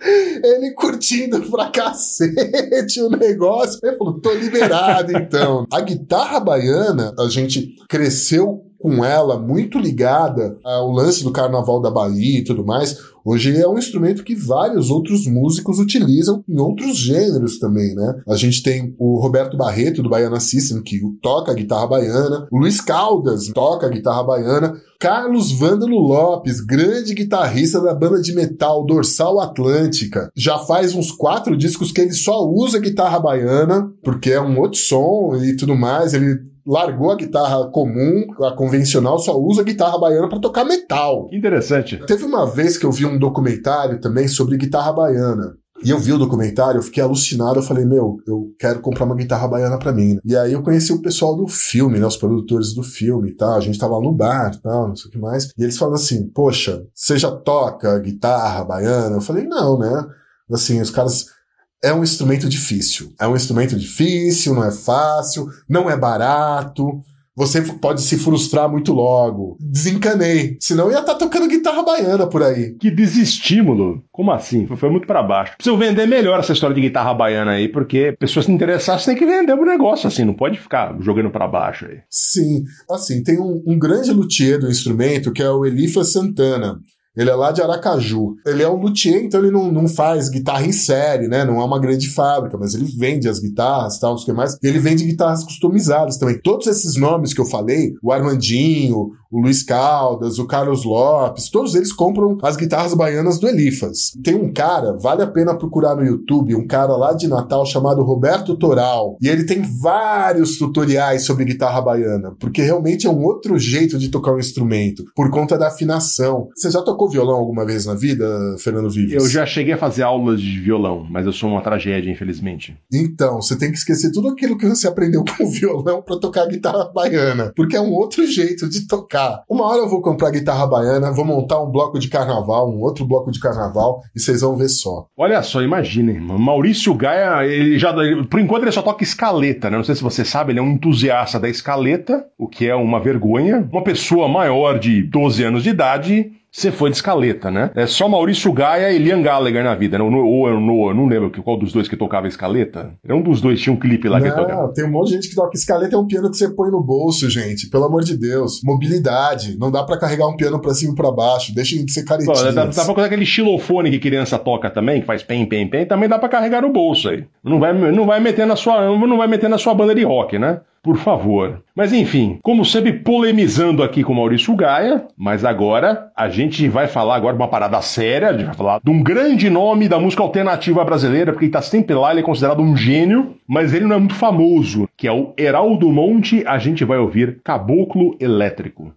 Ele 0.44 0.72
curtindo 0.74 1.42
pra 1.50 1.70
cacete 1.70 3.02
o 3.02 3.10
negócio. 3.10 3.80
Ele 3.82 3.96
falou: 3.96 4.20
tô 4.20 4.34
liberado 4.34 5.14
então. 5.18 5.66
A 5.72 5.80
guitarra 5.80 6.42
baiana, 6.42 7.16
a 7.18 7.30
gente 7.30 7.78
cresceu 7.88 8.66
com 8.86 9.04
ela 9.04 9.40
muito 9.40 9.80
ligada 9.80 10.60
ao 10.64 10.92
lance 10.92 11.24
do 11.24 11.32
carnaval 11.32 11.82
da 11.82 11.90
Bahia 11.90 12.38
e 12.38 12.44
tudo 12.44 12.64
mais. 12.64 12.96
Hoje 13.26 13.60
é 13.60 13.68
um 13.68 13.80
instrumento 13.80 14.24
que 14.24 14.36
vários 14.36 14.92
outros 14.92 15.26
músicos 15.26 15.80
utilizam 15.80 16.44
em 16.48 16.60
outros 16.60 16.96
gêneros 16.96 17.58
também, 17.58 17.96
né? 17.96 18.22
A 18.28 18.36
gente 18.36 18.62
tem 18.62 18.96
o 19.00 19.20
Roberto 19.20 19.58
Barreto, 19.58 20.04
do 20.04 20.10
Baiana 20.10 20.40
System, 20.40 20.84
que 20.84 21.02
toca 21.20 21.52
a 21.52 21.56
guitarra 21.56 21.88
baiana, 21.88 22.48
o 22.52 22.60
Luiz 22.60 22.80
Caldas 22.80 23.48
toca 23.48 23.88
a 23.88 23.90
guitarra 23.90 24.22
baiana, 24.22 24.76
Carlos 25.00 25.52
Vândalo 25.52 25.98
Lopes, 25.98 26.62
grande 26.62 27.16
guitarrista 27.16 27.82
da 27.82 27.96
banda 27.96 28.22
de 28.22 28.36
metal 28.36 28.86
Dorsal 28.86 29.40
Atlântica, 29.40 30.30
já 30.38 30.60
faz 30.60 30.94
uns 30.94 31.12
quatro 31.12 31.58
discos 31.58 31.92
que 31.92 32.02
ele 32.02 32.14
só 32.14 32.48
usa 32.48 32.78
guitarra 32.78 33.20
baiana, 33.20 33.92
porque 34.04 34.30
é 34.30 34.40
um 34.40 34.60
outro 34.60 34.78
som 34.78 35.36
e 35.44 35.56
tudo 35.56 35.76
mais, 35.76 36.14
ele 36.14 36.54
largou 36.66 37.12
a 37.12 37.16
guitarra 37.16 37.70
comum, 37.72 38.26
a 38.44 38.52
convencional, 38.56 39.20
só 39.20 39.38
usa 39.40 39.62
a 39.62 39.66
guitarra 39.66 40.00
baiana 40.00 40.28
para 40.28 40.40
tocar 40.40 40.66
metal. 40.66 41.30
Interessante. 41.32 41.98
Teve 42.06 42.24
uma 42.26 42.46
vez 42.46 42.78
que 42.78 42.86
eu 42.86 42.92
vi 42.92 43.06
um 43.06 43.20
documentário 43.20 44.00
também 44.00 44.28
sobre 44.28 44.58
guitarra 44.58 44.92
baiana. 44.92 45.56
E 45.84 45.90
eu 45.90 46.00
vi 46.00 46.14
o 46.14 46.18
documentário, 46.18 46.80
eu 46.80 46.82
fiquei 46.82 47.04
alucinado, 47.04 47.60
eu 47.60 47.64
falei, 47.64 47.84
meu, 47.84 48.18
eu 48.26 48.48
quero 48.58 48.80
comprar 48.80 49.06
uma 49.06 49.16
guitarra 49.16 49.48
baiana 49.48 49.78
pra 49.78 49.92
mim. 49.92 50.18
E 50.24 50.36
aí 50.36 50.54
eu 50.54 50.64
conheci 50.64 50.94
o 50.94 51.02
pessoal 51.02 51.36
do 51.36 51.48
filme, 51.48 52.00
né, 52.00 52.08
os 52.08 52.16
produtores 52.16 52.74
do 52.74 52.82
filme 52.82 53.30
e 53.30 53.36
tal, 53.36 53.56
a 53.56 53.60
gente 53.60 53.78
tava 53.78 54.00
no 54.00 54.14
bar 54.14 54.54
e 54.56 54.62
tal, 54.62 54.88
não 54.88 54.96
sei 54.96 55.10
o 55.10 55.12
que 55.12 55.20
mais. 55.20 55.52
E 55.58 55.64
eles 55.64 55.78
falam 55.78 55.96
assim, 55.96 56.30
poxa, 56.30 56.82
você 56.94 57.18
já 57.18 57.30
toca 57.30 58.00
guitarra 58.00 58.64
baiana? 58.64 59.18
Eu 59.18 59.22
falei, 59.22 59.44
não, 59.44 59.78
né? 59.78 60.06
Assim, 60.50 60.80
os 60.82 60.90
caras... 60.90 61.35
É 61.84 61.94
um 61.94 62.04
instrumento 62.04 62.50
difícil. 62.50 63.14
É 63.20 63.28
um 63.28 63.36
instrumento 63.36 63.78
difícil, 63.78 64.54
não 64.54 64.64
é 64.64 64.72
fácil, 64.72 65.48
não 65.70 65.90
é 65.90 65.98
barato. 65.98 67.04
Você 67.38 67.62
pode 67.62 68.02
se 68.02 68.18
frustrar 68.18 68.70
muito 68.70 68.94
logo. 68.94 69.58
Desencanei. 69.60 70.56
Senão 70.62 70.86
eu 70.86 70.94
ia 70.94 71.00
estar 71.00 71.16
tocando 71.16 71.50
guitarra 71.50 71.84
baiana 71.84 72.28
por 72.28 72.42
aí. 72.42 72.76
Que 72.80 72.90
desestímulo. 72.90 74.02
Como 74.10 74.32
assim? 74.32 74.66
Foi 74.66 74.90
muito 74.90 75.06
pra 75.06 75.22
baixo. 75.22 75.58
Preciso 75.58 75.76
vender 75.76 76.08
melhor 76.08 76.40
essa 76.40 76.54
história 76.54 76.74
de 76.74 76.82
guitarra 76.82 77.14
baiana 77.14 77.52
aí, 77.52 77.68
porque 77.68 78.16
pessoas 78.18 78.46
se 78.46 78.52
interessarem, 78.52 79.04
tem 79.04 79.16
que 79.18 79.26
vender 79.26 79.54
o 79.54 79.66
negócio 79.66 80.08
assim, 80.08 80.24
não 80.24 80.34
pode 80.34 80.58
ficar 80.58 80.96
jogando 81.02 81.30
pra 81.30 81.46
baixo 81.46 81.86
aí. 81.86 81.98
Sim. 82.10 82.64
Assim, 82.90 83.22
tem 83.22 83.38
um, 83.38 83.62
um 83.68 83.78
grande 83.78 84.12
luthier 84.12 84.58
do 84.58 84.72
instrumento 84.72 85.34
que 85.34 85.44
é 85.44 85.50
o 85.50 85.66
Elifa 85.66 86.06
Santana. 86.06 86.80
Ele 87.16 87.30
é 87.30 87.36
lá 87.36 87.52
de 87.52 87.62
Aracaju. 87.62 88.36
Ele 88.46 88.62
é 88.62 88.70
um 88.70 88.76
luthier, 88.76 89.24
então 89.24 89.40
ele 89.40 89.52
não, 89.52 89.72
não 89.72 89.88
faz 89.88 90.30
guitarra 90.30 90.66
em 90.66 90.72
série, 90.72 91.28
né? 91.28 91.46
Não 91.46 91.62
é 91.62 91.64
uma 91.64 91.80
grande 91.80 92.10
fábrica, 92.10 92.58
mas 92.58 92.74
ele 92.74 92.86
vende 92.86 93.30
as 93.30 93.40
guitarras, 93.40 94.00
tal, 94.00 94.12
não 94.12 94.18
sei 94.18 94.24
o 94.24 94.28
que 94.28 94.38
mais. 94.38 94.58
Ele 94.62 94.80
vende 94.80 95.06
guitarras 95.06 95.44
customizadas 95.44 96.18
também. 96.18 96.40
Todos 96.40 96.68
esses 96.68 96.96
nomes 96.96 97.34
que 97.34 97.42
eu 97.42 97.46
falei, 97.46 97.94
o 98.02 98.12
Armandinho, 98.12 99.12
o 99.36 99.42
Luiz 99.42 99.64
Caldas, 99.64 100.40
o 100.40 100.48
Carlos 100.48 100.86
Lopes, 100.86 101.50
todos 101.50 101.76
eles 101.76 101.92
compram 101.92 102.38
as 102.42 102.56
guitarras 102.56 102.94
baianas 102.94 103.38
do 103.38 103.50
Elifas. 103.50 104.14
Tem 104.24 104.34
um 104.34 104.54
cara, 104.54 104.98
vale 104.98 105.22
a 105.22 105.28
pena 105.28 105.58
procurar 105.58 105.94
no 105.94 106.06
YouTube, 106.06 106.56
um 106.56 106.66
cara 106.66 106.96
lá 106.96 107.12
de 107.12 107.28
Natal 107.28 107.66
chamado 107.66 108.02
Roberto 108.02 108.56
Toral. 108.56 109.18
E 109.22 109.28
ele 109.28 109.44
tem 109.44 109.62
vários 109.82 110.58
tutoriais 110.58 111.26
sobre 111.26 111.44
guitarra 111.44 111.82
baiana, 111.82 112.34
porque 112.40 112.62
realmente 112.62 113.06
é 113.06 113.10
um 113.10 113.26
outro 113.26 113.60
jeito 113.60 113.98
de 113.98 114.08
tocar 114.08 114.34
um 114.34 114.40
instrumento, 114.40 115.04
por 115.14 115.30
conta 115.30 115.58
da 115.58 115.68
afinação. 115.68 116.48
Você 116.56 116.72
já 116.72 116.82
tocou 116.82 117.10
violão 117.10 117.36
alguma 117.36 117.66
vez 117.66 117.86
na 117.86 117.94
vida, 117.94 118.26
Fernando 118.60 118.90
Vives? 118.90 119.22
Eu 119.22 119.30
já 119.30 119.46
cheguei 119.46 119.74
a 119.74 119.78
fazer 119.78 120.04
aulas 120.04 120.40
de 120.40 120.62
violão, 120.62 121.06
mas 121.10 121.26
eu 121.26 121.34
sou 121.34 121.50
uma 121.50 121.62
tragédia, 121.62 122.10
infelizmente. 122.10 122.78
Então, 122.94 123.42
você 123.42 123.58
tem 123.58 123.70
que 123.70 123.78
esquecer 123.78 124.14
tudo 124.14 124.30
aquilo 124.30 124.58
que 124.58 124.66
você 124.66 124.88
aprendeu 124.88 125.26
com 125.26 125.44
o 125.44 125.52
violão 125.52 126.02
pra 126.02 126.18
tocar 126.18 126.48
guitarra 126.48 126.90
baiana, 126.94 127.52
porque 127.54 127.76
é 127.76 127.82
um 127.82 127.92
outro 127.92 128.26
jeito 128.26 128.70
de 128.70 128.88
tocar. 128.88 129.25
Uma 129.50 129.66
hora 129.66 129.80
eu 129.80 129.90
vou 129.90 130.02
comprar 130.02 130.32
guitarra 130.32 130.68
baiana, 130.68 131.12
vou 131.12 131.26
montar 131.26 131.62
um 131.62 131.72
bloco 131.72 132.00
de 132.00 132.08
carnaval, 132.08 132.70
um 132.70 132.82
outro 132.82 133.06
bloco 133.06 133.32
de 133.32 133.40
carnaval, 133.40 134.02
e 134.16 134.20
vocês 134.20 134.42
vão 134.42 134.56
ver 134.56 134.70
só. 134.70 135.08
Olha 135.18 135.42
só, 135.42 135.62
imaginem. 135.62 136.20
Maurício 136.20 136.94
Gaia, 136.94 137.46
ele 137.46 137.78
já, 137.78 137.94
por 138.30 138.40
enquanto 138.40 138.64
ele 138.64 138.72
só 138.72 138.82
toca 138.82 139.04
escaleta, 139.04 139.70
né? 139.70 139.78
Não 139.78 139.84
sei 139.84 139.96
se 139.96 140.04
você 140.04 140.26
sabe, 140.26 140.52
ele 140.52 140.60
é 140.60 140.64
um 140.64 140.72
entusiasta 140.72 141.40
da 141.40 141.50
escaleta, 141.50 142.26
o 142.38 142.48
que 142.48 142.68
é 142.68 142.76
uma 142.76 143.00
vergonha. 143.00 143.68
Uma 143.72 143.84
pessoa 143.84 144.28
maior 144.28 144.80
de 144.80 145.04
12 145.04 145.44
anos 145.44 145.64
de 145.64 145.70
idade 145.70 146.32
você 146.56 146.72
foi 146.72 146.90
de 146.90 146.96
escaleta, 146.96 147.52
né? 147.52 147.70
É 147.76 147.86
só 147.86 148.08
Maurício 148.08 148.52
Gaia 148.54 148.90
e 148.90 148.98
Liam 148.98 149.22
Gallagher 149.22 149.62
na 149.62 149.76
vida, 149.76 149.98
né? 149.98 150.04
Ou 150.06 150.48
eu 150.48 150.60
não, 150.60 150.94
não 150.94 151.06
lembro 151.06 151.30
qual 151.44 151.60
dos 151.60 151.74
dois 151.74 151.90
que 151.90 151.98
tocava 151.98 152.28
escaleta. 152.28 152.94
Era 153.04 153.16
um 153.16 153.22
dos 153.22 153.42
dois, 153.42 153.60
tinha 153.60 153.74
um 153.74 153.78
clipe 153.78 154.08
lá 154.08 154.22
que 154.22 154.28
ele 154.28 154.36
tocava. 154.36 154.62
Não, 154.62 154.74
tem 154.74 154.86
um 154.86 154.92
monte 154.92 155.10
de 155.10 155.16
gente 155.16 155.30
que 155.30 155.36
toca 155.36 155.52
escaleta, 155.54 155.96
é 155.96 156.00
um 156.00 156.08
piano 156.08 156.32
que 156.32 156.38
você 156.38 156.50
põe 156.50 156.72
no 156.72 156.82
bolso, 156.82 157.30
gente. 157.30 157.70
Pelo 157.70 157.84
amor 157.84 158.04
de 158.04 158.18
Deus. 158.18 158.62
Mobilidade. 158.64 159.58
Não 159.60 159.70
dá 159.70 159.84
pra 159.84 160.00
carregar 160.00 160.28
um 160.28 160.38
piano 160.38 160.62
pra 160.62 160.74
cima 160.74 160.94
e 160.94 160.96
pra 160.96 161.12
baixo. 161.12 161.54
Deixem 161.54 161.84
de 161.84 161.92
ser 161.92 162.04
Pô, 162.04 162.10
caretinhas. 162.10 162.56
dá, 162.56 162.66
dá 162.66 162.72
pra 162.72 162.86
colocar 162.86 163.06
aquele 163.06 163.26
xilofone 163.26 163.92
que 163.92 164.00
criança 164.00 164.40
toca 164.40 164.70
também, 164.70 165.02
que 165.02 165.08
faz 165.08 165.24
pem, 165.24 165.46
pem, 165.46 165.70
pem, 165.70 165.86
também 165.86 166.08
dá 166.08 166.18
pra 166.18 166.30
carregar 166.30 166.62
no 166.62 166.72
bolso 166.72 167.10
aí. 167.10 167.26
Não 167.44 167.60
vai, 167.60 167.74
não 167.74 168.06
vai 168.06 168.22
meter 168.22 168.48
na 168.48 168.56
sua, 168.56 168.98
não 168.98 169.18
vai 169.18 169.28
meter 169.28 169.50
na 169.50 169.58
sua 169.58 169.74
banda 169.74 169.94
de 169.94 170.04
rock, 170.04 170.40
né? 170.40 170.62
Por 170.86 170.98
favor. 170.98 171.64
Mas 171.76 171.92
enfim, 171.92 172.38
como 172.44 172.64
sempre, 172.64 172.94
polemizando 172.94 173.82
aqui 173.82 174.04
com 174.04 174.14
Maurício 174.14 174.56
Gaia, 174.56 175.08
mas 175.18 175.44
agora 175.44 176.12
a 176.16 176.30
gente 176.30 176.70
vai 176.70 176.86
falar 176.86 177.16
agora 177.16 177.36
uma 177.36 177.48
parada 177.48 177.82
séria, 177.82 178.30
a 178.30 178.34
gente 178.34 178.46
vai 178.46 178.56
falar 178.56 178.82
de 178.84 178.92
um 178.92 179.02
grande 179.02 179.50
nome 179.50 179.90
da 179.90 180.00
música 180.00 180.22
alternativa 180.22 180.86
brasileira, 180.86 181.32
porque 181.32 181.46
ele 181.46 181.52
tá 181.52 181.64
sempre 181.64 181.96
lá, 181.96 182.12
ele 182.12 182.20
é 182.20 182.24
considerado 182.24 182.62
um 182.62 182.78
gênio, 182.78 183.36
mas 183.48 183.74
ele 183.74 183.86
não 183.86 183.96
é 183.96 184.00
muito 184.00 184.14
famoso, 184.14 184.88
que 184.96 185.08
é 185.08 185.12
o 185.12 185.34
Heraldo 185.36 185.90
Monte, 185.92 186.46
a 186.46 186.60
gente 186.60 186.86
vai 186.86 187.00
ouvir 187.00 187.42
Caboclo 187.44 188.16
Elétrico. 188.20 188.94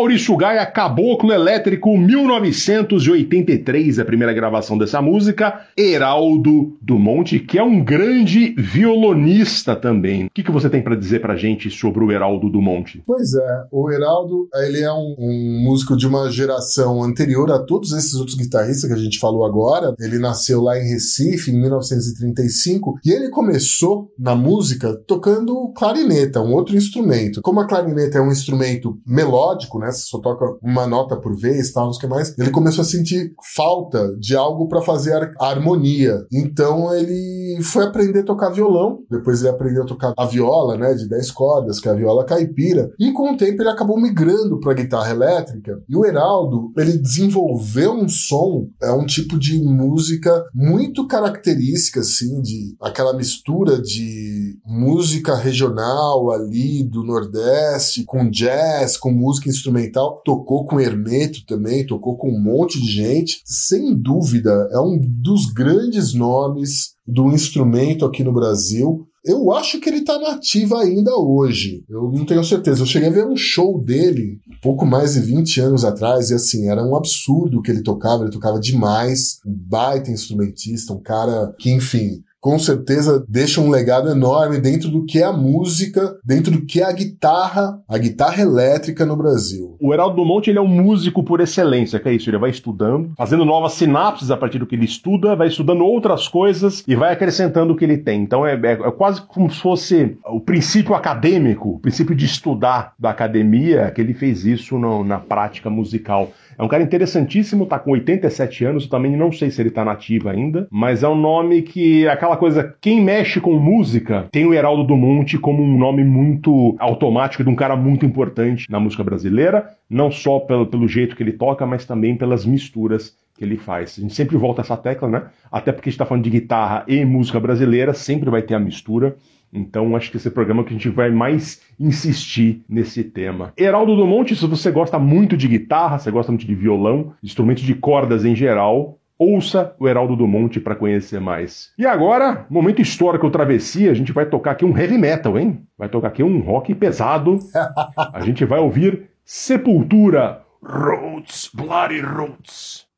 Maurício 0.00 0.34
Gaia, 0.34 0.64
Caboclo 0.64 1.30
Elétrico, 1.30 1.94
1983, 1.94 3.98
a 3.98 4.04
primeira 4.04 4.32
gravação 4.32 4.78
dessa 4.78 5.02
música. 5.02 5.66
Heraldo 5.76 6.78
do 6.90 6.98
Monte, 6.98 7.38
que 7.38 7.56
é 7.56 7.62
um 7.62 7.84
grande 7.84 8.52
violonista 8.58 9.76
também. 9.76 10.26
O 10.26 10.30
que, 10.30 10.42
que 10.42 10.50
você 10.50 10.68
tem 10.68 10.82
para 10.82 10.96
dizer 10.96 11.20
pra 11.20 11.36
gente 11.36 11.70
sobre 11.70 12.02
o 12.02 12.10
Heraldo 12.10 12.50
do 12.50 12.60
Monte? 12.60 13.00
Pois 13.06 13.32
é, 13.32 13.64
o 13.70 13.88
Heraldo, 13.92 14.48
ele 14.56 14.80
é 14.80 14.92
um, 14.92 15.14
um 15.16 15.62
músico 15.62 15.96
de 15.96 16.08
uma 16.08 16.28
geração 16.32 17.00
anterior 17.04 17.48
a 17.52 17.60
todos 17.60 17.92
esses 17.92 18.14
outros 18.14 18.36
guitarristas 18.36 18.90
que 18.90 18.92
a 18.92 19.00
gente 19.00 19.20
falou 19.20 19.44
agora. 19.44 19.94
Ele 20.00 20.18
nasceu 20.18 20.60
lá 20.62 20.76
em 20.76 20.88
Recife, 20.88 21.52
em 21.52 21.60
1935, 21.60 22.98
e 23.04 23.12
ele 23.12 23.30
começou 23.30 24.10
na 24.18 24.34
música 24.34 24.92
tocando 25.06 25.72
clarineta, 25.76 26.40
um 26.40 26.52
outro 26.54 26.76
instrumento. 26.76 27.40
Como 27.40 27.60
a 27.60 27.68
clarineta 27.68 28.18
é 28.18 28.20
um 28.20 28.32
instrumento 28.32 28.98
melódico, 29.06 29.78
né? 29.78 29.92
Você 29.92 30.08
só 30.08 30.18
toca 30.18 30.44
uma 30.60 30.88
nota 30.88 31.16
por 31.16 31.36
vez, 31.36 31.70
tal, 31.70 31.86
não 31.86 31.92
sei 31.92 31.98
o 31.98 32.00
que 32.00 32.14
mais. 32.16 32.36
Ele 32.36 32.50
começou 32.50 32.82
a 32.82 32.84
sentir 32.84 33.32
falta 33.54 34.16
de 34.18 34.34
algo 34.34 34.66
para 34.66 34.82
fazer 34.82 35.32
a 35.38 35.46
harmonia. 35.46 36.26
Então 36.32 36.79
ele 36.94 37.60
foi 37.62 37.84
aprender 37.84 38.20
a 38.20 38.24
tocar 38.24 38.50
violão, 38.50 39.00
depois 39.10 39.40
ele 39.40 39.50
aprendeu 39.50 39.82
a 39.82 39.86
tocar 39.86 40.12
a 40.16 40.26
viola, 40.26 40.76
né, 40.76 40.94
de 40.94 41.08
10 41.08 41.30
cordas, 41.30 41.80
que 41.80 41.88
é 41.88 41.92
a 41.92 41.94
viola 41.94 42.24
caipira, 42.24 42.90
e 42.98 43.12
com 43.12 43.32
o 43.32 43.36
tempo 43.36 43.62
ele 43.62 43.68
acabou 43.68 44.00
migrando 44.00 44.60
para 44.60 44.74
guitarra 44.74 45.10
elétrica. 45.10 45.82
E 45.88 45.96
o 45.96 46.04
Heraldo, 46.04 46.72
ele 46.76 46.96
desenvolveu 46.96 47.92
um 47.92 48.08
som, 48.08 48.68
é 48.82 48.92
um 48.92 49.04
tipo 49.04 49.38
de 49.38 49.60
música 49.62 50.44
muito 50.54 51.06
característica 51.06 52.00
assim 52.00 52.40
de 52.40 52.76
aquela 52.80 53.14
mistura 53.14 53.80
de 53.80 54.58
música 54.64 55.34
regional 55.34 56.30
ali 56.30 56.84
do 56.84 57.02
Nordeste 57.02 58.04
com 58.04 58.30
jazz, 58.30 58.96
com 58.96 59.10
música 59.10 59.48
instrumental, 59.48 60.22
tocou 60.24 60.64
com 60.64 60.80
Hermeto 60.80 61.44
também, 61.46 61.86
tocou 61.86 62.16
com 62.16 62.30
um 62.30 62.40
monte 62.40 62.80
de 62.80 62.90
gente. 62.90 63.42
Sem 63.44 63.94
dúvida, 63.94 64.68
é 64.72 64.78
um 64.78 64.98
dos 65.00 65.46
grandes 65.46 66.14
nomes 66.14 66.59
do 67.06 67.30
instrumento 67.30 68.04
aqui 68.04 68.22
no 68.22 68.32
Brasil. 68.32 69.06
Eu 69.24 69.52
acho 69.52 69.78
que 69.80 69.88
ele 69.88 70.02
tá 70.02 70.18
nativa 70.18 70.80
ainda 70.80 71.14
hoje. 71.14 71.84
Eu 71.88 72.10
não 72.10 72.24
tenho 72.24 72.42
certeza. 72.42 72.80
Eu 72.80 72.86
cheguei 72.86 73.08
a 73.08 73.12
ver 73.12 73.26
um 73.26 73.36
show 73.36 73.82
dele 73.82 74.38
pouco 74.62 74.86
mais 74.86 75.14
de 75.14 75.20
20 75.20 75.60
anos 75.60 75.84
atrás 75.84 76.30
e 76.30 76.34
assim, 76.34 76.68
era 76.68 76.82
um 76.82 76.96
absurdo 76.96 77.58
o 77.58 77.62
que 77.62 77.70
ele 77.70 77.82
tocava. 77.82 78.22
Ele 78.22 78.32
tocava 78.32 78.58
demais. 78.58 79.38
Um 79.46 79.52
baita 79.54 80.10
instrumentista, 80.10 80.94
um 80.94 81.02
cara 81.02 81.54
que, 81.58 81.70
enfim, 81.70 82.22
com 82.40 82.58
certeza 82.58 83.24
deixa 83.28 83.60
um 83.60 83.68
legado 83.70 84.08
enorme 84.10 84.58
dentro 84.58 84.88
do 84.88 85.04
que 85.04 85.18
é 85.18 85.24
a 85.24 85.32
música, 85.32 86.16
dentro 86.24 86.50
do 86.50 86.64
que 86.64 86.80
é 86.80 86.84
a 86.84 86.92
guitarra, 86.92 87.78
a 87.88 87.98
guitarra 87.98 88.40
elétrica 88.42 89.04
no 89.04 89.16
Brasil. 89.16 89.76
O 89.80 89.92
Heraldo 89.92 90.16
do 90.16 90.24
Monte 90.24 90.48
ele 90.50 90.58
é 90.58 90.62
um 90.62 90.66
músico 90.66 91.22
por 91.22 91.40
excelência, 91.40 92.00
que 92.00 92.08
é 92.08 92.14
isso, 92.14 92.30
ele 92.30 92.38
vai 92.38 92.50
estudando, 92.50 93.12
fazendo 93.16 93.44
novas 93.44 93.72
sinapses 93.74 94.30
a 94.30 94.36
partir 94.36 94.58
do 94.58 94.66
que 94.66 94.74
ele 94.74 94.84
estuda, 94.86 95.36
vai 95.36 95.48
estudando 95.48 95.84
outras 95.84 96.28
coisas 96.28 96.82
e 96.88 96.94
vai 96.96 97.12
acrescentando 97.12 97.72
o 97.72 97.76
que 97.76 97.84
ele 97.84 97.98
tem. 97.98 98.22
Então 98.22 98.46
é, 98.46 98.54
é- 98.54 98.72
é 98.72 98.90
quase 98.90 99.20
como 99.22 99.50
se 99.50 99.60
fosse 99.60 100.16
o 100.26 100.40
princípio 100.40 100.94
acadêmico, 100.94 101.70
o 101.74 101.78
princípio 101.78 102.14
de 102.14 102.24
estudar 102.24 102.94
da 102.98 103.10
academia, 103.10 103.90
que 103.90 104.00
ele 104.00 104.14
fez 104.14 104.44
isso 104.46 104.78
no- 104.78 105.04
na 105.04 105.18
prática 105.18 105.68
musical. 105.68 106.30
É 106.60 106.62
um 106.62 106.68
cara 106.68 106.82
interessantíssimo, 106.82 107.64
tá 107.64 107.78
com 107.78 107.92
87 107.92 108.66
anos, 108.66 108.84
eu 108.84 108.90
também 108.90 109.16
não 109.16 109.32
sei 109.32 109.50
se 109.50 109.62
ele 109.62 109.70
tá 109.70 109.82
nativo 109.82 110.28
ainda, 110.28 110.68
mas 110.70 111.02
é 111.02 111.08
um 111.08 111.14
nome 111.14 111.62
que, 111.62 112.06
aquela 112.06 112.36
coisa, 112.36 112.76
quem 112.82 113.02
mexe 113.02 113.40
com 113.40 113.54
música 113.54 114.28
tem 114.30 114.44
o 114.44 114.52
Heraldo 114.52 114.84
do 114.84 114.94
Monte 114.94 115.38
como 115.38 115.62
um 115.62 115.78
nome 115.78 116.04
muito 116.04 116.76
automático 116.78 117.42
de 117.42 117.48
um 117.48 117.54
cara 117.54 117.74
muito 117.76 118.04
importante 118.04 118.70
na 118.70 118.78
música 118.78 119.02
brasileira, 119.02 119.70
não 119.88 120.10
só 120.10 120.38
pelo, 120.38 120.66
pelo 120.66 120.86
jeito 120.86 121.16
que 121.16 121.22
ele 121.22 121.32
toca, 121.32 121.64
mas 121.64 121.86
também 121.86 122.14
pelas 122.14 122.44
misturas 122.44 123.16
que 123.38 123.42
ele 123.42 123.56
faz. 123.56 123.96
A 123.96 124.02
gente 124.02 124.14
sempre 124.14 124.36
volta 124.36 124.60
a 124.60 124.64
essa 124.64 124.76
tecla, 124.76 125.08
né? 125.08 125.22
Até 125.50 125.72
porque 125.72 125.88
a 125.88 125.90
gente 125.90 125.98
tá 125.98 126.04
falando 126.04 126.24
de 126.24 126.30
guitarra 126.30 126.84
e 126.86 127.06
música 127.06 127.40
brasileira, 127.40 127.94
sempre 127.94 128.28
vai 128.28 128.42
ter 128.42 128.54
a 128.54 128.60
mistura. 128.60 129.16
Então 129.52 129.96
acho 129.96 130.10
que 130.10 130.16
esse 130.16 130.30
programa 130.30 130.64
que 130.64 130.70
a 130.70 130.72
gente 130.72 130.88
vai 130.88 131.10
mais 131.10 131.60
insistir 131.78 132.62
nesse 132.68 133.02
tema. 133.02 133.52
Heraldo 133.56 133.96
do 133.96 134.06
Monte, 134.06 134.36
se 134.36 134.46
você 134.46 134.70
gosta 134.70 134.98
muito 134.98 135.36
de 135.36 135.48
guitarra, 135.48 135.98
você 135.98 136.10
gosta 136.10 136.30
muito 136.30 136.46
de 136.46 136.54
violão, 136.54 137.12
instrumentos 137.22 137.62
de 137.62 137.74
cordas 137.74 138.24
em 138.24 138.34
geral, 138.34 138.98
ouça 139.18 139.74
o 139.78 139.86
Heraldo 139.86 140.16
do 140.16 140.26
Monte 140.26 140.58
para 140.58 140.74
conhecer 140.74 141.20
mais. 141.20 141.72
E 141.78 141.84
agora, 141.84 142.46
momento 142.48 142.80
histórico 142.80 143.30
travessia, 143.30 143.90
a 143.90 143.94
gente 143.94 144.12
vai 144.12 144.24
tocar 144.24 144.52
aqui 144.52 144.64
um 144.64 144.76
heavy 144.76 144.96
metal, 144.96 145.38
hein? 145.38 145.62
Vai 145.76 145.90
tocar 145.90 146.08
aqui 146.08 146.22
um 146.22 146.40
rock 146.40 146.74
pesado. 146.74 147.36
A 148.14 148.20
gente 148.22 148.44
vai 148.44 148.58
ouvir 148.58 149.10
Sepultura, 149.24 150.42
Roots, 150.62 151.50
Bloody 151.54 152.00
Roots. 152.00 152.89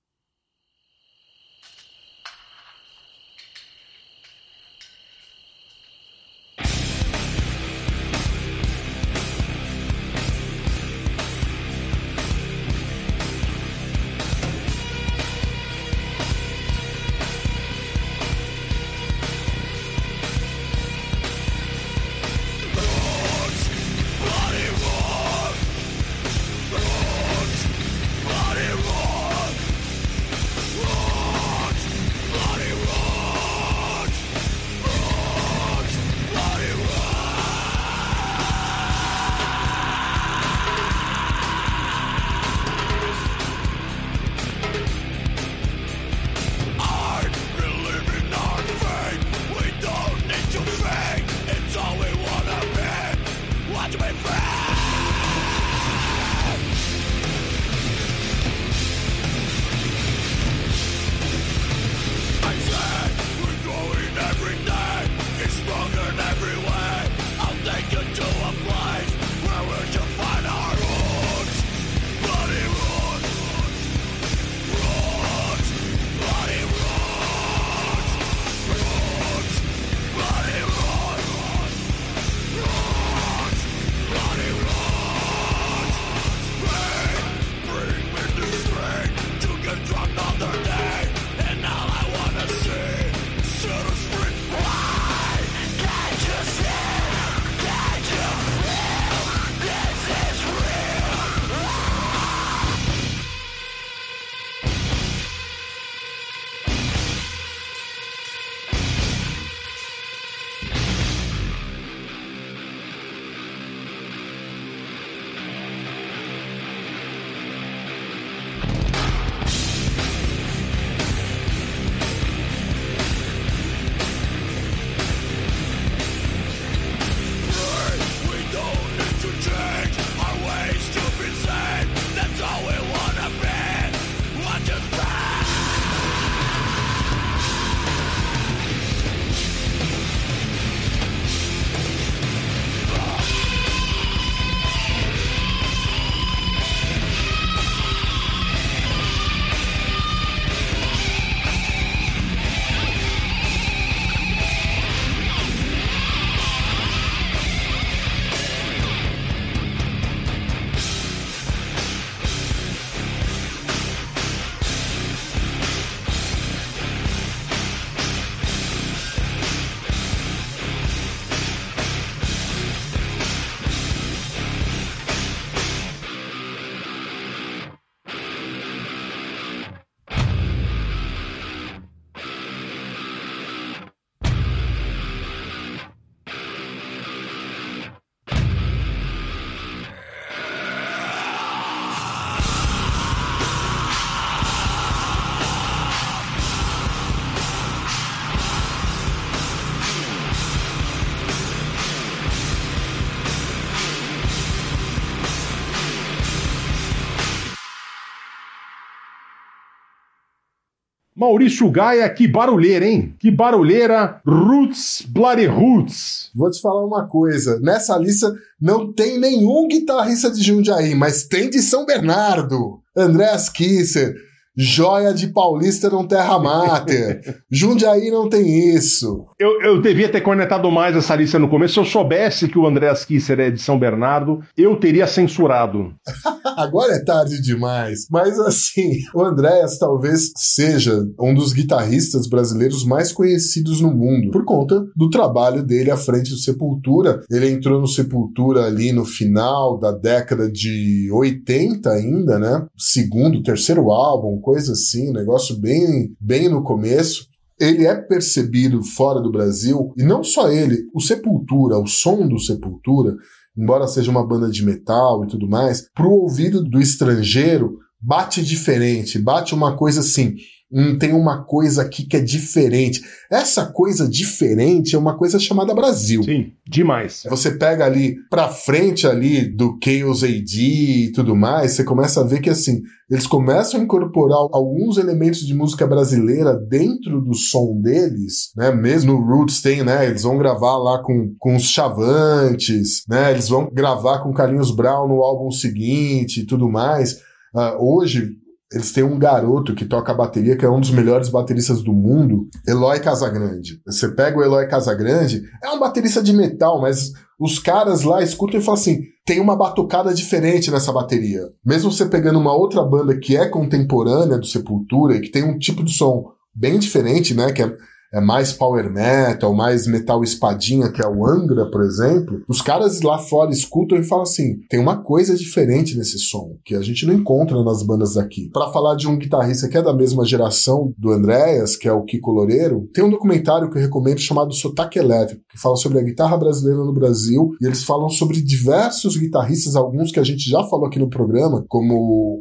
Maurício 211.23 211.71
Gaia, 211.71 212.11
que 212.11 212.27
barulheira, 212.27 212.85
hein? 212.85 213.15
Que 213.17 213.31
barulheira, 213.31 214.21
Roots, 214.27 215.05
Bloody 215.09 215.47
Roots. 215.47 216.31
Vou 216.35 216.51
te 216.51 216.61
falar 216.61 216.85
uma 216.85 217.07
coisa. 217.07 217.61
Nessa 217.61 217.97
lista 217.97 218.35
não 218.61 218.93
tem 218.93 219.21
nenhum 219.21 219.69
guitarrista 219.69 220.29
de 220.33 220.43
Jundiaí, 220.43 220.97
mas 220.97 221.23
tem 221.23 221.49
de 221.49 221.63
São 221.63 221.87
Bernardo. 221.87 222.81
Andréas 222.97 223.49
Kisser, 223.49 224.17
joia 224.57 225.15
de 225.15 225.29
Paulista 225.29 225.89
não 225.89 226.07
terra 226.07 226.39
mater. 226.39 227.43
Jundiaí 227.51 228.11
não 228.11 228.29
tem 228.29 228.75
isso. 228.75 229.27
Eu, 229.39 229.61
eu 229.63 229.81
devia 229.81 230.11
ter 230.11 230.21
cornetado 230.21 230.71
mais 230.71 230.97
essa 230.97 231.15
lista 231.15 231.39
no 231.39 231.49
começo. 231.49 231.75
Se 231.75 231.81
eu 231.81 231.85
soubesse 231.85 232.49
que 232.49 232.59
o 232.59 232.67
Andréas 232.67 233.05
Kisser 233.05 233.41
é 233.41 233.51
de 233.51 233.61
São 233.61 233.79
Bernardo, 233.79 234.41
eu 234.57 234.77
teria 234.77 235.07
censurado. 235.07 235.93
Agora 236.57 236.95
é 236.95 237.05
tarde 237.05 237.41
demais. 237.41 238.07
Mas 238.11 238.39
assim, 238.39 238.99
o 239.15 239.23
Andréas 239.23 239.79
talvez 239.79 240.31
seja 240.37 241.03
um 241.19 241.35
dos 241.35 241.53
guitarristas 241.53 242.29
brasileiros 242.29 242.85
mais 242.85 243.13
conhecidos 243.13 243.81
no 243.81 243.91
mundo, 243.91 244.31
por 244.31 244.45
conta 244.45 244.85
do 244.95 245.09
trabalho 245.09 245.63
dele 245.63 245.91
à 245.91 245.97
frente 245.97 246.31
do 246.31 246.37
Sepultura. 246.37 247.21
Ele 247.31 247.51
entrou 247.51 247.81
no 247.81 247.87
Sepultura 247.87 248.67
ali 248.67 248.93
no 248.93 249.05
final 249.05 249.79
da 249.79 249.93
década 249.93 250.51
de 250.51 251.09
80 251.11 251.91
ainda, 251.91 252.39
né? 252.39 252.67
Segundo, 252.77 253.43
terceiro 253.43 253.91
álbum, 253.91 254.41
coisa 254.43 254.73
assim, 254.73 255.09
um 255.09 255.15
negócio 255.15 255.59
bem, 255.59 256.15
bem 256.21 256.49
no 256.49 256.63
começo. 256.63 257.27
Ele 257.59 257.87
é 257.87 257.95
percebido 257.95 258.83
fora 258.83 259.21
do 259.21 259.33
Brasil, 259.33 259.95
e 259.97 260.03
não 260.03 260.23
só 260.23 260.51
ele, 260.51 260.83
o 260.95 261.01
Sepultura, 261.01 261.79
o 261.79 261.87
som 261.87 262.29
do 262.29 262.39
Sepultura, 262.39 263.15
embora 263.57 263.87
seja 263.87 264.11
uma 264.11 264.27
banda 264.27 264.51
de 264.51 264.65
metal 264.65 265.25
e 265.25 265.29
tudo 265.29 265.49
mais, 265.49 265.89
pro 265.95 266.11
ouvido 266.11 266.63
do 266.63 266.81
estrangeiro 266.81 267.79
bate 268.01 268.43
diferente, 268.43 269.19
bate 269.19 269.55
uma 269.55 269.77
coisa 269.77 270.01
assim, 270.01 270.35
hum, 270.73 270.99
tem 270.99 271.13
uma 271.13 271.45
coisa 271.45 271.83
aqui 271.83 272.05
que 272.05 272.17
é 272.17 272.21
diferente. 272.21 273.03
Essa 273.31 273.67
coisa 273.67 274.09
diferente 274.09 274.95
é 274.95 274.99
uma 274.99 275.17
coisa 275.17 275.39
chamada 275.39 275.75
Brasil. 275.75 276.23
Sim, 276.23 276.53
demais. 276.67 277.25
Você 277.29 277.53
pega 277.53 277.85
ali 277.85 278.17
pra 278.31 278.49
frente 278.49 279.07
ali 279.07 279.47
do 279.47 279.79
Chaos 279.83 280.25
AD 280.25 280.61
e 280.61 281.13
tudo 281.13 281.37
mais, 281.37 281.73
você 281.73 281.85
começa 281.85 282.21
a 282.21 282.25
ver 282.25 282.41
que 282.41 282.51
assim, 282.51 282.83
eles 283.11 283.27
começam 283.27 283.79
a 283.79 283.83
incorporar 283.83 284.39
alguns 284.53 284.97
elementos 284.97 285.41
de 285.41 285.55
música 285.55 285.87
brasileira 285.87 286.55
dentro 286.55 287.21
do 287.21 287.35
som 287.35 287.79
deles, 287.81 288.53
né? 288.57 288.73
Mesmo 288.73 289.13
no 289.13 289.21
Roots 289.21 289.61
tem, 289.61 289.83
né? 289.83 290.07
Eles 290.07 290.23
vão 290.23 290.39
gravar 290.39 290.79
lá 290.79 291.03
com, 291.03 291.35
com 291.39 291.55
os 291.55 291.65
Chavantes, 291.65 293.05
né? 293.09 293.31
Eles 293.31 293.49
vão 293.49 293.69
gravar 293.71 294.21
com 294.21 294.33
Carlinhos 294.33 294.71
Brown 294.71 295.09
no 295.09 295.23
álbum 295.23 295.51
seguinte 295.51 296.41
e 296.41 296.47
tudo 296.47 296.71
mais. 296.71 297.19
Ah, 297.55 297.77
hoje, 297.79 298.31
eles 298.73 298.93
têm 298.93 299.05
um 299.05 299.19
garoto 299.19 299.75
que 299.75 299.85
toca 299.85 300.15
bateria, 300.15 300.57
que 300.57 300.65
é 300.65 300.71
um 300.71 300.81
dos 300.81 300.91
melhores 300.91 301.29
bateristas 301.29 301.83
do 301.83 301.93
mundo, 301.93 302.49
Eloy 302.67 303.01
Casagrande. 303.01 303.81
Você 303.87 304.09
pega 304.09 304.39
o 304.39 304.43
Eloy 304.43 304.67
Casagrande, 304.67 305.43
é 305.63 305.71
um 305.71 305.79
baterista 305.79 306.23
de 306.23 306.33
metal, 306.33 306.81
mas 306.81 307.13
os 307.39 307.59
caras 307.59 308.03
lá 308.03 308.23
escutam 308.23 308.61
e 308.61 308.63
falam 308.63 308.81
assim: 308.81 309.03
tem 309.25 309.41
uma 309.41 309.57
batucada 309.57 310.13
diferente 310.15 310.71
nessa 310.71 310.93
bateria. 310.93 311.43
Mesmo 311.65 311.91
você 311.91 312.07
pegando 312.07 312.39
uma 312.39 312.55
outra 312.55 312.83
banda 312.85 313.19
que 313.19 313.37
é 313.37 313.49
contemporânea 313.49 314.39
do 314.39 314.47
Sepultura 314.47 315.17
e 315.17 315.21
que 315.21 315.31
tem 315.31 315.45
um 315.45 315.59
tipo 315.59 315.85
de 315.85 315.93
som 315.93 316.33
bem 316.55 316.79
diferente, 316.79 317.35
né? 317.35 317.53
Que 317.53 317.63
é, 317.63 317.77
é 318.13 318.21
mais 318.21 318.53
power 318.53 318.93
metal, 318.93 319.55
mais 319.55 319.87
metal 319.87 320.23
espadinha, 320.23 320.93
que 320.93 321.03
é 321.03 321.09
o 321.09 321.27
Angra, 321.27 321.71
por 321.71 321.83
exemplo, 321.83 322.43
os 322.47 322.61
caras 322.61 323.01
lá 323.01 323.19
fora 323.19 323.51
escutam 323.51 323.99
e 323.99 324.05
falam 324.05 324.25
assim: 324.25 324.61
tem 324.69 324.79
uma 324.79 325.03
coisa 325.03 325.35
diferente 325.35 325.97
nesse 325.97 326.19
som, 326.19 326.57
que 326.65 326.75
a 326.75 326.83
gente 326.83 327.07
não 327.07 327.15
encontra 327.15 327.63
nas 327.63 327.83
bandas 327.83 328.15
daqui. 328.15 328.51
Para 328.53 328.71
falar 328.71 328.97
de 328.97 329.09
um 329.09 329.17
guitarrista 329.17 329.69
que 329.69 329.79
é 329.79 329.83
da 329.83 329.95
mesma 329.95 330.27
geração 330.27 330.93
do 330.99 331.11
Andréas, 331.11 331.75
que 331.77 331.89
é 331.89 331.93
o 331.93 332.05
Kiko 332.05 332.31
Loureiro, 332.31 332.89
tem 332.93 333.03
um 333.03 333.11
documentário 333.11 333.71
que 333.71 333.79
eu 333.79 333.83
recomendo 333.83 334.19
chamado 334.19 334.53
Sotaque 334.53 334.99
Elétrico, 334.99 335.43
que 335.51 335.61
fala 335.61 335.77
sobre 335.77 335.99
a 335.99 336.03
guitarra 336.03 336.37
brasileira 336.37 336.85
no 336.85 336.93
Brasil, 336.93 337.51
e 337.61 337.67
eles 337.67 337.83
falam 337.83 338.11
sobre 338.11 338.43
diversos 338.43 339.17
guitarristas, 339.17 339.75
alguns 339.75 340.13
que 340.13 340.21
a 340.21 340.25
gente 340.25 340.49
já 340.49 340.63
falou 340.65 340.87
aqui 340.87 340.99
no 340.99 341.09
programa, 341.09 341.65
como 341.69 341.95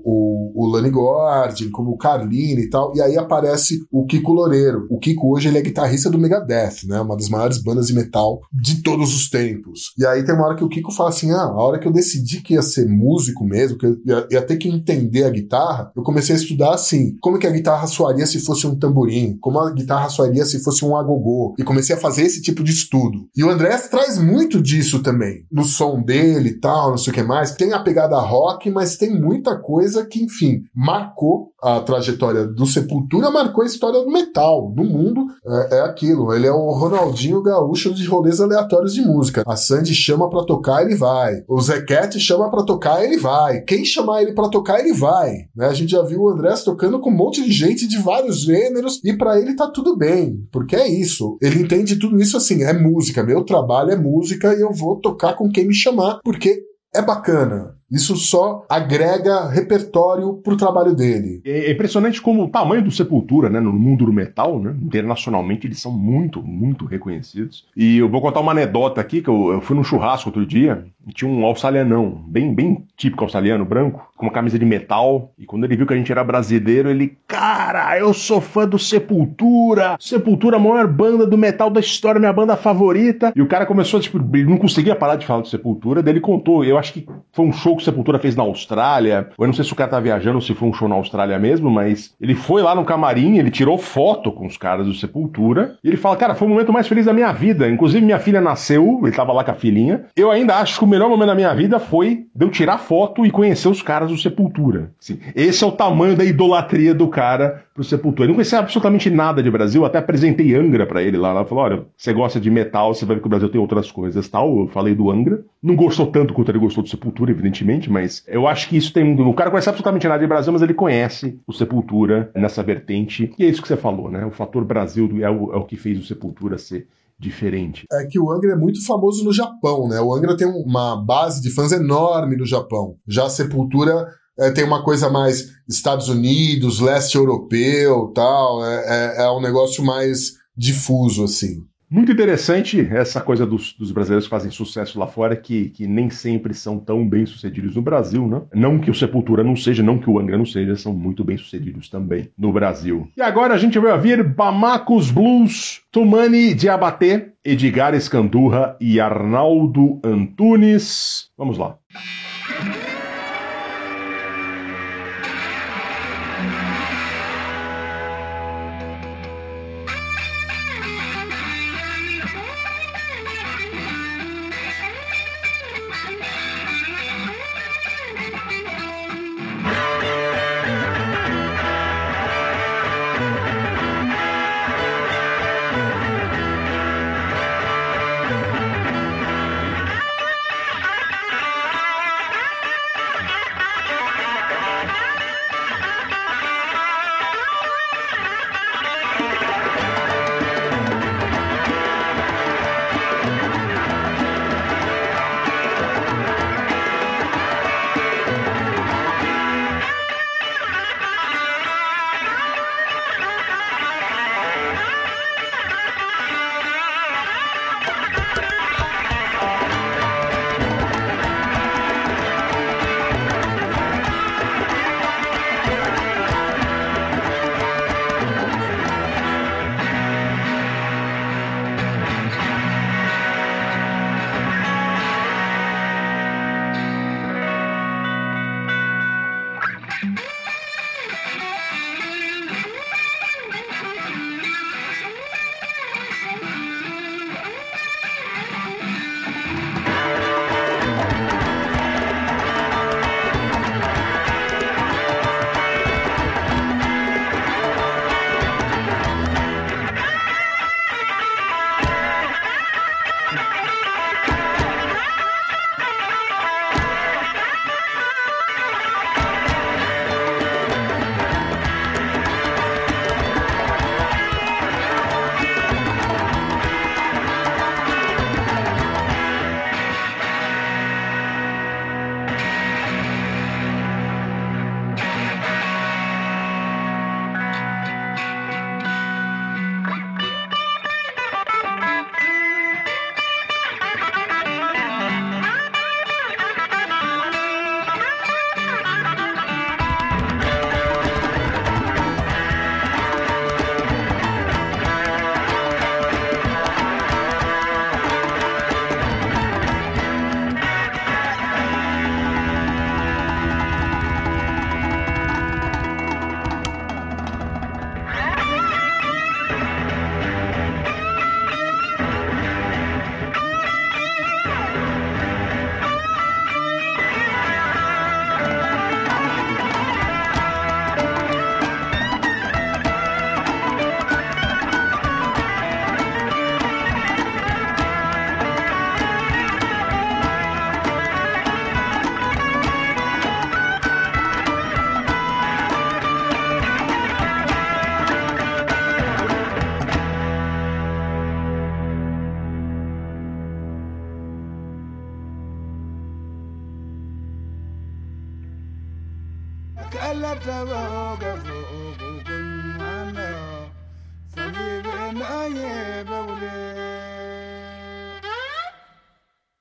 o, 0.03 0.51
o 0.55 0.67
Lani 0.67 0.89
Gordon, 0.89 1.71
como 1.71 1.91
o 1.91 1.97
Carlini 1.97 2.63
e 2.63 2.69
tal, 2.69 2.93
e 2.95 3.01
aí 3.01 3.17
aparece 3.17 3.79
o 3.91 4.05
Kiko 4.05 4.33
Loureiro. 4.33 4.87
O 4.89 4.99
Kiko 4.99 5.33
hoje 5.33 5.47
ele 5.47 5.57
é 5.57 5.60
guitarrista 5.61 6.09
do 6.09 6.17
Megadeth, 6.17 6.85
né? 6.85 6.99
Uma 6.99 7.15
das 7.15 7.29
maiores 7.29 7.61
bandas 7.61 7.87
de 7.87 7.93
metal 7.93 8.41
de 8.51 8.81
todos 8.81 9.15
os 9.15 9.29
tempos. 9.29 9.93
E 9.97 10.05
aí 10.05 10.23
tem 10.23 10.35
uma 10.35 10.45
hora 10.45 10.55
que 10.55 10.63
o 10.63 10.69
Kiko 10.69 10.91
fala 10.91 11.09
assim: 11.09 11.31
ah, 11.31 11.43
a 11.43 11.63
hora 11.63 11.79
que 11.79 11.87
eu 11.87 11.91
decidi 11.91 12.41
que 12.41 12.53
ia 12.53 12.61
ser 12.61 12.87
músico 12.87 13.43
mesmo, 13.43 13.77
que 13.77 13.85
eu 13.85 13.97
ia, 14.05 14.27
ia 14.31 14.41
ter 14.41 14.57
que 14.57 14.69
entender 14.69 15.23
a 15.23 15.29
guitarra, 15.29 15.91
eu 15.95 16.03
comecei 16.03 16.35
a 16.35 16.39
estudar 16.39 16.73
assim, 16.73 17.15
como 17.21 17.39
que 17.39 17.47
a 17.47 17.51
guitarra 17.51 17.87
soaria 17.87 18.25
se 18.25 18.39
fosse 18.39 18.65
um 18.67 18.75
tamborim, 18.75 19.37
como 19.39 19.59
a 19.59 19.71
guitarra 19.71 20.09
soaria 20.09 20.45
se 20.45 20.63
fosse 20.63 20.83
um 20.85 20.95
agogô. 20.95 21.55
E 21.57 21.63
comecei 21.63 21.95
a 21.95 21.99
fazer 21.99 22.23
esse 22.23 22.41
tipo 22.41 22.63
de 22.63 22.71
estudo. 22.71 23.27
E 23.35 23.43
o 23.43 23.49
Andrés 23.49 23.87
traz 23.89 24.17
muito 24.17 24.61
disso 24.61 25.01
também, 25.01 25.45
no 25.51 25.63
som 25.63 26.01
dele 26.01 26.49
e 26.49 26.59
tal, 26.59 26.91
não 26.91 26.97
sei 26.97 27.11
o 27.11 27.13
que 27.13 27.23
mais. 27.23 27.51
Tem 27.51 27.73
a 27.73 27.79
pegada 27.79 28.19
rock, 28.19 28.69
mas 28.69 28.97
tem 28.97 29.19
muita 29.19 29.57
coisa 29.57 30.05
que, 30.05 30.23
enfim, 30.23 30.61
marcou 30.75 31.51
a 31.61 31.79
trajetória 31.79 32.45
do 32.45 32.65
Sepultura, 32.65 33.29
marcou 33.29 33.63
a 33.63 33.67
história 33.67 33.99
do 34.03 34.11
metal, 34.11 34.71
do 34.71 34.83
mundo. 34.83 35.25
É, 35.51 35.77
é 35.77 35.81
aquilo, 35.81 36.33
ele 36.33 36.47
é 36.47 36.51
o 36.51 36.71
Ronaldinho 36.71 37.41
Gaúcho 37.41 37.93
de 37.93 38.05
rolês 38.05 38.39
aleatórios 38.39 38.93
de 38.93 39.01
música. 39.01 39.43
A 39.45 39.55
Sandy 39.55 39.93
chama 39.93 40.29
pra 40.29 40.43
tocar, 40.43 40.83
ele 40.83 40.95
vai. 40.95 41.43
O 41.47 41.59
Zequete 41.59 42.19
chama 42.19 42.49
pra 42.49 42.63
tocar, 42.63 43.03
ele 43.03 43.17
vai. 43.17 43.61
Quem 43.61 43.83
chamar 43.83 44.21
ele 44.21 44.33
pra 44.33 44.49
tocar, 44.49 44.79
ele 44.79 44.93
vai. 44.93 45.31
Né? 45.55 45.67
A 45.67 45.73
gente 45.73 45.91
já 45.91 46.01
viu 46.01 46.21
o 46.21 46.29
Andrés 46.29 46.63
tocando 46.63 46.99
com 46.99 47.09
um 47.09 47.15
monte 47.15 47.43
de 47.43 47.51
gente 47.51 47.87
de 47.87 47.97
vários 47.97 48.41
gêneros 48.41 49.01
e 49.03 49.13
pra 49.13 49.39
ele 49.39 49.55
tá 49.55 49.67
tudo 49.67 49.97
bem, 49.97 50.47
porque 50.51 50.75
é 50.75 50.87
isso. 50.87 51.37
Ele 51.41 51.61
entende 51.61 51.97
tudo 51.97 52.19
isso 52.19 52.37
assim, 52.37 52.63
é 52.63 52.73
música. 52.73 53.23
Meu 53.23 53.43
trabalho 53.43 53.91
é 53.91 53.95
música 53.95 54.53
e 54.53 54.61
eu 54.61 54.71
vou 54.71 54.99
tocar 54.99 55.35
com 55.35 55.49
quem 55.49 55.67
me 55.67 55.73
chamar, 55.73 56.19
porque 56.23 56.61
é 56.93 57.01
bacana. 57.01 57.75
Isso 57.91 58.15
só 58.15 58.65
agrega 58.69 59.49
repertório 59.49 60.35
pro 60.35 60.55
trabalho 60.55 60.95
dele. 60.95 61.41
É 61.43 61.71
impressionante 61.71 62.21
como 62.21 62.43
o 62.43 62.47
tamanho 62.47 62.81
do 62.81 62.91
Sepultura, 62.91 63.49
né, 63.49 63.59
no 63.59 63.73
mundo 63.73 64.05
do 64.05 64.13
metal, 64.13 64.59
né, 64.59 64.75
internacionalmente 64.81 65.67
eles 65.67 65.81
são 65.81 65.91
muito, 65.91 66.41
muito 66.41 66.85
reconhecidos. 66.85 67.65
E 67.75 67.97
eu 67.97 68.07
vou 68.07 68.21
contar 68.21 68.39
uma 68.39 68.53
anedota 68.53 69.01
aqui, 69.01 69.21
que 69.21 69.29
eu, 69.29 69.51
eu 69.51 69.61
fui 69.61 69.75
num 69.75 69.83
churrasco 69.83 70.29
outro 70.29 70.45
dia, 70.45 70.85
e 71.05 71.11
tinha 71.11 71.29
um 71.29 71.43
australianão, 71.45 72.23
bem, 72.27 72.53
bem 72.53 72.85
típico 72.95 73.23
australiano, 73.23 73.65
branco, 73.65 74.07
com 74.15 74.25
uma 74.27 74.31
camisa 74.31 74.57
de 74.57 74.65
metal, 74.65 75.31
e 75.37 75.45
quando 75.45 75.65
ele 75.65 75.75
viu 75.75 75.87
que 75.87 75.93
a 75.93 75.97
gente 75.97 76.11
era 76.11 76.23
brasileiro, 76.23 76.89
ele, 76.89 77.17
cara, 77.27 77.97
eu 77.97 78.13
sou 78.13 78.39
fã 78.39 78.67
do 78.67 78.79
Sepultura, 78.79 79.97
Sepultura, 79.99 80.57
a 80.57 80.59
maior 80.59 80.87
banda 80.87 81.25
do 81.25 81.37
metal 81.37 81.69
da 81.69 81.79
história, 81.79 82.19
minha 82.19 82.31
banda 82.31 82.55
favorita. 82.55 83.33
E 83.35 83.41
o 83.41 83.47
cara 83.47 83.65
começou, 83.65 83.99
tipo, 83.99 84.17
ele 84.33 84.49
não 84.49 84.57
conseguia 84.57 84.95
parar 84.95 85.15
de 85.15 85.25
falar 85.25 85.41
do 85.41 85.47
Sepultura, 85.47 86.03
daí 86.03 86.13
ele 86.13 86.21
contou, 86.21 86.63
eu 86.63 86.77
acho 86.77 86.93
que 86.93 87.07
foi 87.33 87.45
um 87.45 87.51
show 87.51 87.75
que 87.81 87.89
o 87.89 87.91
Sepultura 87.91 88.19
fez 88.19 88.35
na 88.35 88.43
Austrália, 88.43 89.29
eu 89.37 89.47
não 89.47 89.53
sei 89.53 89.65
se 89.65 89.73
o 89.73 89.75
cara 89.75 89.89
tá 89.89 89.99
viajando 89.99 90.35
ou 90.35 90.41
se 90.41 90.53
foi 90.53 90.69
um 90.69 90.73
show 90.73 90.87
na 90.87 90.95
Austrália 90.95 91.37
mesmo, 91.39 91.69
mas 91.69 92.13
ele 92.21 92.35
foi 92.35 92.61
lá 92.61 92.75
no 92.75 92.85
camarim, 92.85 93.37
ele 93.37 93.51
tirou 93.51 93.77
foto 93.77 94.31
com 94.31 94.45
os 94.45 94.57
caras 94.57 94.85
do 94.85 94.93
Sepultura, 94.93 95.75
e 95.83 95.87
ele 95.87 95.97
fala, 95.97 96.15
cara, 96.15 96.35
foi 96.35 96.47
o 96.47 96.51
momento 96.51 96.71
mais 96.71 96.87
feliz 96.87 97.05
da 97.05 97.13
minha 97.13 97.31
vida, 97.31 97.69
inclusive 97.69 98.05
minha 98.05 98.19
filha 98.19 98.39
nasceu, 98.41 99.01
ele 99.03 99.15
tava 99.15 99.33
lá 99.33 99.43
com 99.43 99.51
a 99.51 99.55
filhinha, 99.55 100.05
eu 100.15 100.31
ainda 100.31 100.55
acho 100.55 100.77
que 100.77 100.85
o 100.85 100.87
melhor 100.87 101.09
momento 101.09 101.27
da 101.27 101.35
minha 101.35 101.53
vida 101.53 101.79
foi 101.79 102.25
de 102.33 102.45
eu 102.45 102.49
tirar 102.49 102.77
foto 102.77 103.25
e 103.25 103.31
conhecer 103.31 103.67
os 103.67 103.81
caras 103.81 104.09
do 104.09 104.17
Sepultura. 104.17 104.91
Assim, 105.01 105.19
esse 105.35 105.63
é 105.63 105.67
o 105.67 105.71
tamanho 105.71 106.15
da 106.15 106.23
idolatria 106.23 106.93
do 106.93 107.07
cara 107.07 107.63
pro 107.73 107.83
Sepultura. 107.83 108.23
Ele 108.23 108.29
não 108.29 108.35
conhecia 108.35 108.59
absolutamente 108.59 109.09
nada 109.09 109.41
de 109.41 109.49
Brasil, 109.49 109.85
até 109.85 109.97
apresentei 109.97 110.55
Angra 110.55 110.85
pra 110.85 111.01
ele 111.01 111.17
lá. 111.17 111.29
Ela 111.29 111.45
falou: 111.45 111.63
olha, 111.63 111.85
você 111.95 112.13
gosta 112.13 112.39
de 112.39 112.49
metal, 112.49 112.93
você 112.93 113.05
vai 113.05 113.15
ver 113.15 113.21
que 113.21 113.27
o 113.27 113.29
Brasil 113.29 113.49
tem 113.49 113.61
outras 113.61 113.91
coisas 113.91 114.27
tal. 114.27 114.59
Eu 114.59 114.67
falei 114.67 114.95
do 114.95 115.09
Angra. 115.09 115.43
Não 115.61 115.75
gostou 115.75 116.07
tanto 116.07 116.33
quanto 116.33 116.49
ele 116.49 116.59
gostou 116.59 116.83
do 116.83 116.89
Sepultura, 116.89 117.31
evidentemente, 117.31 117.89
mas 117.89 118.23
eu 118.27 118.47
acho 118.47 118.67
que 118.67 118.77
isso 118.77 118.91
tem. 118.91 119.19
O 119.21 119.33
cara 119.33 119.49
conhece 119.49 119.69
absolutamente 119.69 120.07
nada 120.07 120.19
de 120.19 120.27
Brasil, 120.27 120.51
mas 120.51 120.61
ele 120.61 120.73
conhece 120.73 121.39
o 121.47 121.53
Sepultura 121.53 122.31
nessa 122.35 122.63
vertente. 122.63 123.33
E 123.37 123.45
é 123.45 123.47
isso 123.47 123.61
que 123.61 123.67
você 123.67 123.77
falou, 123.77 124.09
né? 124.09 124.25
O 124.25 124.31
fator 124.31 124.65
Brasil 124.65 125.09
é 125.21 125.29
o, 125.29 125.53
é 125.53 125.57
o 125.57 125.65
que 125.65 125.75
fez 125.75 125.99
o 125.99 126.03
Sepultura 126.03 126.57
ser 126.57 126.87
diferente. 127.21 127.85
É 127.91 128.05
que 128.07 128.19
o 128.19 128.31
Angra 128.31 128.53
é 128.53 128.55
muito 128.55 128.83
famoso 128.85 129.23
no 129.23 129.31
Japão, 129.31 129.87
né? 129.87 130.01
O 130.01 130.13
Angra 130.13 130.35
tem 130.35 130.47
uma 130.47 130.95
base 130.95 131.39
de 131.39 131.53
fãs 131.53 131.71
enorme 131.71 132.35
no 132.35 132.45
Japão. 132.45 132.95
Já 133.07 133.25
a 133.25 133.29
Sepultura 133.29 134.07
é, 134.39 134.51
tem 134.51 134.63
uma 134.63 134.83
coisa 134.83 135.09
mais 135.09 135.49
Estados 135.67 136.09
Unidos, 136.09 136.79
leste 136.79 137.15
europeu 137.15 138.11
tal. 138.13 138.65
É, 138.65 139.17
é, 139.19 139.23
é 139.23 139.31
um 139.31 139.41
negócio 139.41 139.83
mais 139.83 140.33
difuso, 140.55 141.23
assim. 141.23 141.65
Muito 141.91 142.09
interessante 142.09 142.87
essa 142.89 143.19
coisa 143.19 143.45
dos, 143.45 143.73
dos, 143.73 143.91
brasileiros 143.91 144.23
que 144.23 144.29
fazem 144.29 144.49
sucesso 144.49 144.97
lá 144.97 145.07
fora, 145.07 145.35
que, 145.35 145.67
que 145.71 145.85
nem 145.85 146.09
sempre 146.09 146.53
são 146.53 146.79
tão 146.79 147.05
bem 147.05 147.25
sucedidos 147.25 147.75
no 147.75 147.81
Brasil, 147.81 148.25
né? 148.29 148.41
Não 148.53 148.79
que 148.79 148.89
o 148.89 148.93
Sepultura 148.93 149.43
não 149.43 149.57
seja, 149.57 149.83
não 149.83 149.99
que 149.99 150.09
o 150.09 150.17
Angra 150.17 150.37
não 150.37 150.45
seja, 150.45 150.73
são 150.77 150.93
muito 150.93 151.21
bem 151.21 151.35
sucedidos 151.37 151.89
também 151.89 152.29
no 152.37 152.53
Brasil. 152.53 153.09
E 153.17 153.21
agora 153.21 153.53
a 153.53 153.57
gente 153.57 153.77
vai 153.77 153.91
ouvir 153.91 154.23
Bamacos 154.23 155.11
Blues, 155.11 155.81
Tumani 155.91 156.53
de 156.53 156.69
Abaté, 156.69 157.33
Edgar 157.43 157.93
Escandurra 157.93 158.77
e 158.79 158.97
Arnaldo 158.97 159.99
Antunes. 160.01 161.29
Vamos 161.37 161.57
lá. 161.57 161.77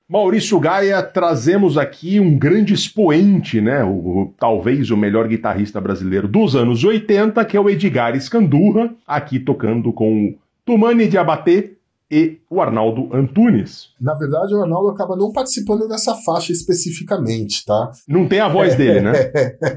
Maurício 0.09 0.59
Gaia, 0.59 1.01
trazemos 1.01 1.77
aqui 1.77 2.19
um 2.19 2.37
grande 2.37 2.73
expoente, 2.73 3.61
né? 3.61 3.81
O, 3.83 3.89
o- 3.89 4.33
talvez 4.37 4.91
o 4.91 4.97
melhor 4.97 5.25
guitarrista 5.27 5.79
brasileiro 5.79 6.27
dos 6.27 6.53
anos 6.55 6.83
80, 6.83 7.45
que 7.45 7.55
é 7.55 7.59
o 7.61 7.69
Edgar 7.69 8.13
Escandurra, 8.15 8.93
aqui 9.07 9.39
tocando 9.39 9.93
com 9.93 10.35
Tumani 10.65 11.07
de 11.07 11.17
Abatê 11.17 11.75
e 12.11 12.41
o 12.49 12.59
Arnaldo 12.59 13.07
Antunes. 13.15 13.91
Na 13.99 14.13
verdade, 14.13 14.53
o 14.53 14.61
Arnaldo 14.61 14.89
acaba 14.89 15.15
não 15.15 15.31
participando 15.31 15.87
dessa 15.87 16.13
faixa 16.15 16.51
especificamente, 16.51 17.63
tá? 17.65 17.89
Não 18.05 18.27
tem 18.27 18.41
a 18.41 18.49
voz 18.49 18.75
dele, 18.75 18.99
né? 18.99 19.13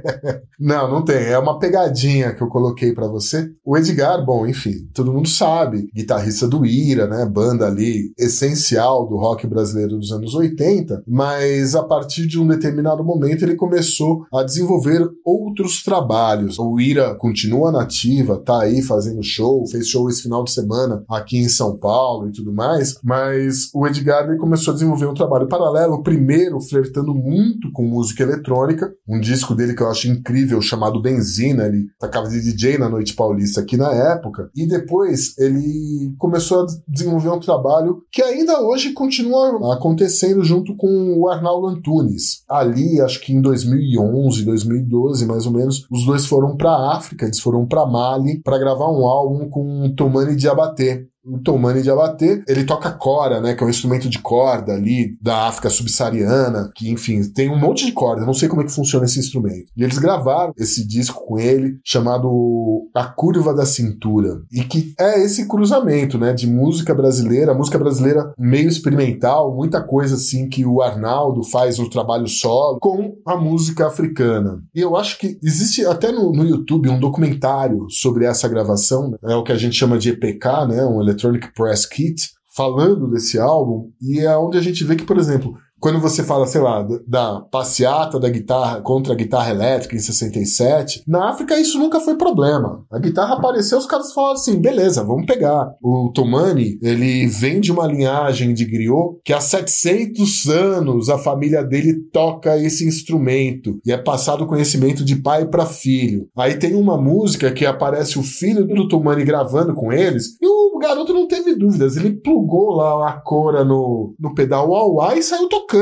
não, 0.59 0.91
não 0.91 1.05
tem. 1.05 1.27
É 1.27 1.39
uma 1.39 1.61
pegadinha 1.61 2.35
que 2.35 2.43
eu 2.43 2.49
coloquei 2.49 2.93
pra 2.93 3.07
você. 3.07 3.49
O 3.65 3.77
Edgar, 3.77 4.25
bom, 4.25 4.45
enfim, 4.45 4.89
todo 4.93 5.13
mundo 5.13 5.29
sabe, 5.29 5.89
guitarrista 5.95 6.49
do 6.49 6.67
Ira, 6.67 7.07
né? 7.07 7.25
Banda 7.25 7.69
ali 7.69 8.13
essencial 8.19 9.07
do 9.07 9.17
rock 9.17 9.47
brasileiro 9.47 9.97
dos 9.97 10.11
anos 10.11 10.35
80, 10.35 11.05
mas 11.07 11.77
a 11.77 11.85
partir 11.85 12.27
de 12.27 12.41
um 12.41 12.49
determinado 12.49 13.05
momento 13.05 13.45
ele 13.45 13.55
começou 13.55 14.27
a 14.35 14.43
desenvolver 14.43 15.09
outros 15.25 15.85
trabalhos. 15.85 16.59
O 16.59 16.81
Ira 16.81 17.15
continua 17.15 17.71
nativa, 17.71 18.43
tá 18.45 18.63
aí 18.63 18.83
fazendo 18.83 19.23
show, 19.23 19.65
fez 19.69 19.87
show 19.87 20.09
esse 20.09 20.23
final 20.23 20.43
de 20.43 20.51
semana 20.51 21.05
aqui 21.09 21.39
em 21.39 21.49
São 21.49 21.77
Paulo 21.77 22.24
e 22.29 22.33
tudo 22.33 22.53
mais, 22.53 22.99
mas 23.03 23.71
o 23.75 23.87
Edgar 23.87 24.29
ele 24.29 24.39
começou 24.39 24.73
a 24.73 24.75
desenvolver 24.75 25.07
um 25.07 25.15
trabalho 25.15 25.49
paralelo, 25.49 26.03
primeiro 26.03 26.61
flertando 26.61 27.15
muito 27.15 27.71
com 27.73 27.85
música 27.85 28.23
eletrônica, 28.23 28.93
um 29.09 29.21
disco 29.21 29.55
dele 29.55 29.75
que 29.75 29.83
eu 29.83 29.91
acho 29.91 30.09
incrível 30.09 30.61
chamado 30.61 31.01
Benzina, 31.01 31.67
ele 31.67 31.87
tocava 31.99 32.29
de 32.29 32.41
DJ 32.41 32.79
na 32.79 32.89
Noite 32.89 33.15
Paulista 33.15 33.61
aqui 33.61 33.77
na 33.77 33.93
época, 33.93 34.51
e 34.55 34.67
depois 34.67 35.37
ele 35.39 36.15
começou 36.19 36.63
a 36.63 36.67
desenvolver 36.89 37.31
um 37.31 37.41
trabalho 37.41 38.03
que 38.11 38.23
ainda 38.23 38.61
hoje 38.61 38.93
continua 38.93 39.75
acontecendo 39.75 40.43
junto 40.45 40.77
com 40.77 41.19
o 41.19 41.29
Arnaldo 41.29 41.69
Antunes. 41.69 42.45
Ali, 42.49 43.01
acho 43.01 43.21
que 43.21 43.33
em 43.33 43.41
2011, 43.41 44.45
2012, 44.45 45.27
mais 45.27 45.47
ou 45.47 45.53
menos, 45.53 45.87
os 45.91 46.05
dois 46.05 46.27
foram 46.27 46.57
para 46.57 46.93
África, 46.93 47.25
eles 47.25 47.41
foram 47.41 47.67
para 47.67 47.87
Mali 47.87 48.41
para 48.43 48.59
gravar 48.59 48.91
um 48.91 49.07
álbum 49.07 49.49
com 49.49 49.93
Tomani 49.95 50.37
Diabaté, 50.37 51.05
o 51.25 51.39
Tomani 51.39 51.83
de 51.83 51.91
Abater, 51.91 52.45
ele 52.47 52.65
toca 52.65 52.91
cora, 52.91 53.41
né, 53.41 53.55
que 53.55 53.63
é 53.63 53.67
um 53.67 53.71
instrumento 53.71 54.09
de 54.09 54.19
corda 54.19 54.75
ali 54.75 55.17
da 55.21 55.49
África 55.49 55.71
subsaariana, 55.71 56.71
que 56.75 56.91
enfim, 56.91 57.23
tem 57.33 57.51
um 57.51 57.59
monte 57.59 57.87
de 57.87 57.93
corda, 57.93 58.27
não 58.27 58.35
sei 58.35 58.49
como 58.49 58.63
é 58.63 58.65
que 58.65 58.73
funciona 58.73 59.07
esse 59.07 59.19
instrumento. 59.19 59.73
E 59.77 59.83
eles 59.83 59.99
gravaram 59.99 60.53
esse 60.59 60.87
disco 60.87 61.25
com 61.27 61.39
ele, 61.39 61.79
chamado 61.85 62.89
A 62.95 63.05
Curva 63.05 63.55
da 63.55 63.65
Cintura, 63.65 64.43
e 64.53 64.63
que 64.65 64.95
é 64.99 65.23
esse 65.23 65.49
cruzamento, 65.49 66.19
né, 66.19 66.33
de 66.33 66.47
música 66.47 66.95
brasileira, 66.95 67.55
música 67.55 67.79
brasileira 67.79 68.33
meio 68.39 68.69
experimental, 68.69 69.55
muita 69.55 69.83
coisa 69.83 70.17
assim 70.17 70.49
que 70.49 70.67
o 70.67 70.83
Arnaldo 70.83 71.43
faz 71.43 71.79
no 71.79 71.89
trabalho 71.89 72.29
solo, 72.29 72.79
com 72.81 73.17
a 73.27 73.37
música 73.37 73.87
africana. 73.87 74.63
E 74.75 74.81
eu 74.81 74.97
acho 74.97 75.19
que 75.19 75.39
existe 75.43 75.85
até 75.87 76.13
no, 76.13 76.33
no 76.33 76.45
YouTube 76.45 76.89
um 76.89 77.01
documentário 77.01 77.87
sobre 77.89 78.27
essa 78.27 78.49
gravação, 78.49 79.15
é 79.23 79.35
o 79.35 79.43
que 79.43 79.53
a 79.53 79.57
gente 79.57 79.77
chama 79.77 79.99
de 79.99 80.11
EPK, 80.11 80.67
né, 80.69 80.85
um 80.85 81.01
Electronic 81.15 81.55
Press 81.55 81.87
Kit, 81.87 82.31
falando 82.55 83.09
desse 83.09 83.39
álbum, 83.39 83.93
e 84.01 84.21
é 84.21 84.37
onde 84.37 84.59
a 84.59 84.61
gente 84.61 84.85
vê 84.85 84.97
que, 84.97 85.05
por 85.05 85.19
exemplo, 85.19 85.57
quando 85.85 86.01
você 86.01 86.23
fala, 86.25 86.47
sei 86.47 86.63
lá, 86.63 86.83
da- 87.07 87.43
passeata 87.43 88.19
da 88.19 88.31
guitarra 88.31 88.81
contra 88.81 89.13
a 89.13 89.17
guitarra 89.17 89.51
elétrica 89.51 89.95
em 89.95 89.99
67, 89.99 91.05
na 91.07 91.29
África 91.29 91.61
isso 91.61 91.79
nunca 91.79 92.01
foi 92.01 92.17
problema. 92.17 92.83
A 92.91 92.99
guitarra 92.99 93.35
apareceu, 93.35 93.77
os 93.77 93.85
caras 93.85 94.11
falaram 94.15 94.33
assim, 94.33 94.59
beleza, 94.59 95.05
vamos 95.05 95.27
pegar. 95.27 95.75
O 95.83 96.11
Tomani, 96.15 96.79
ele 96.81 97.27
vem 97.27 97.61
de 97.61 97.71
uma 97.71 97.87
linhagem 97.87 98.55
de 98.55 98.65
griot 98.65 99.19
que 99.23 99.35
há 99.35 99.41
700 99.43 100.47
anos 100.47 101.11
a 101.11 101.19
família 101.19 101.63
dele 101.63 102.01
toca 102.11 102.57
esse 102.57 102.89
instrumento 102.89 103.79
e 103.85 103.93
é 103.93 103.99
passado 103.99 104.45
o 104.45 104.47
conhecimento 104.47 105.05
de 105.05 105.17
pai 105.17 105.45
para 105.45 105.67
filho. 105.67 106.29
Aí 106.35 106.55
tem 106.55 106.75
uma 106.75 106.97
música 106.97 107.53
que 107.53 107.67
aparece 107.67 108.19
o 108.19 108.23
filho 108.23 108.67
do 108.67 108.89
Tomani 108.89 109.23
gravando 109.23 109.75
com 109.75 109.93
eles 109.93 110.39
e 110.41 110.47
o 110.47 110.79
garoto 110.79 111.13
não 111.13 111.29
teve 111.29 111.55
dúvidas, 111.55 111.99
ele 111.99 112.15
plugou 112.15 112.71
lá 112.71 113.11
a 113.11 113.21
cora 113.21 113.63
no, 113.63 114.15
no 114.19 114.35
pedal 114.35 114.71
wah 114.71 115.15
e 115.15 115.23
saiu 115.23 115.47
tocando 115.47 115.74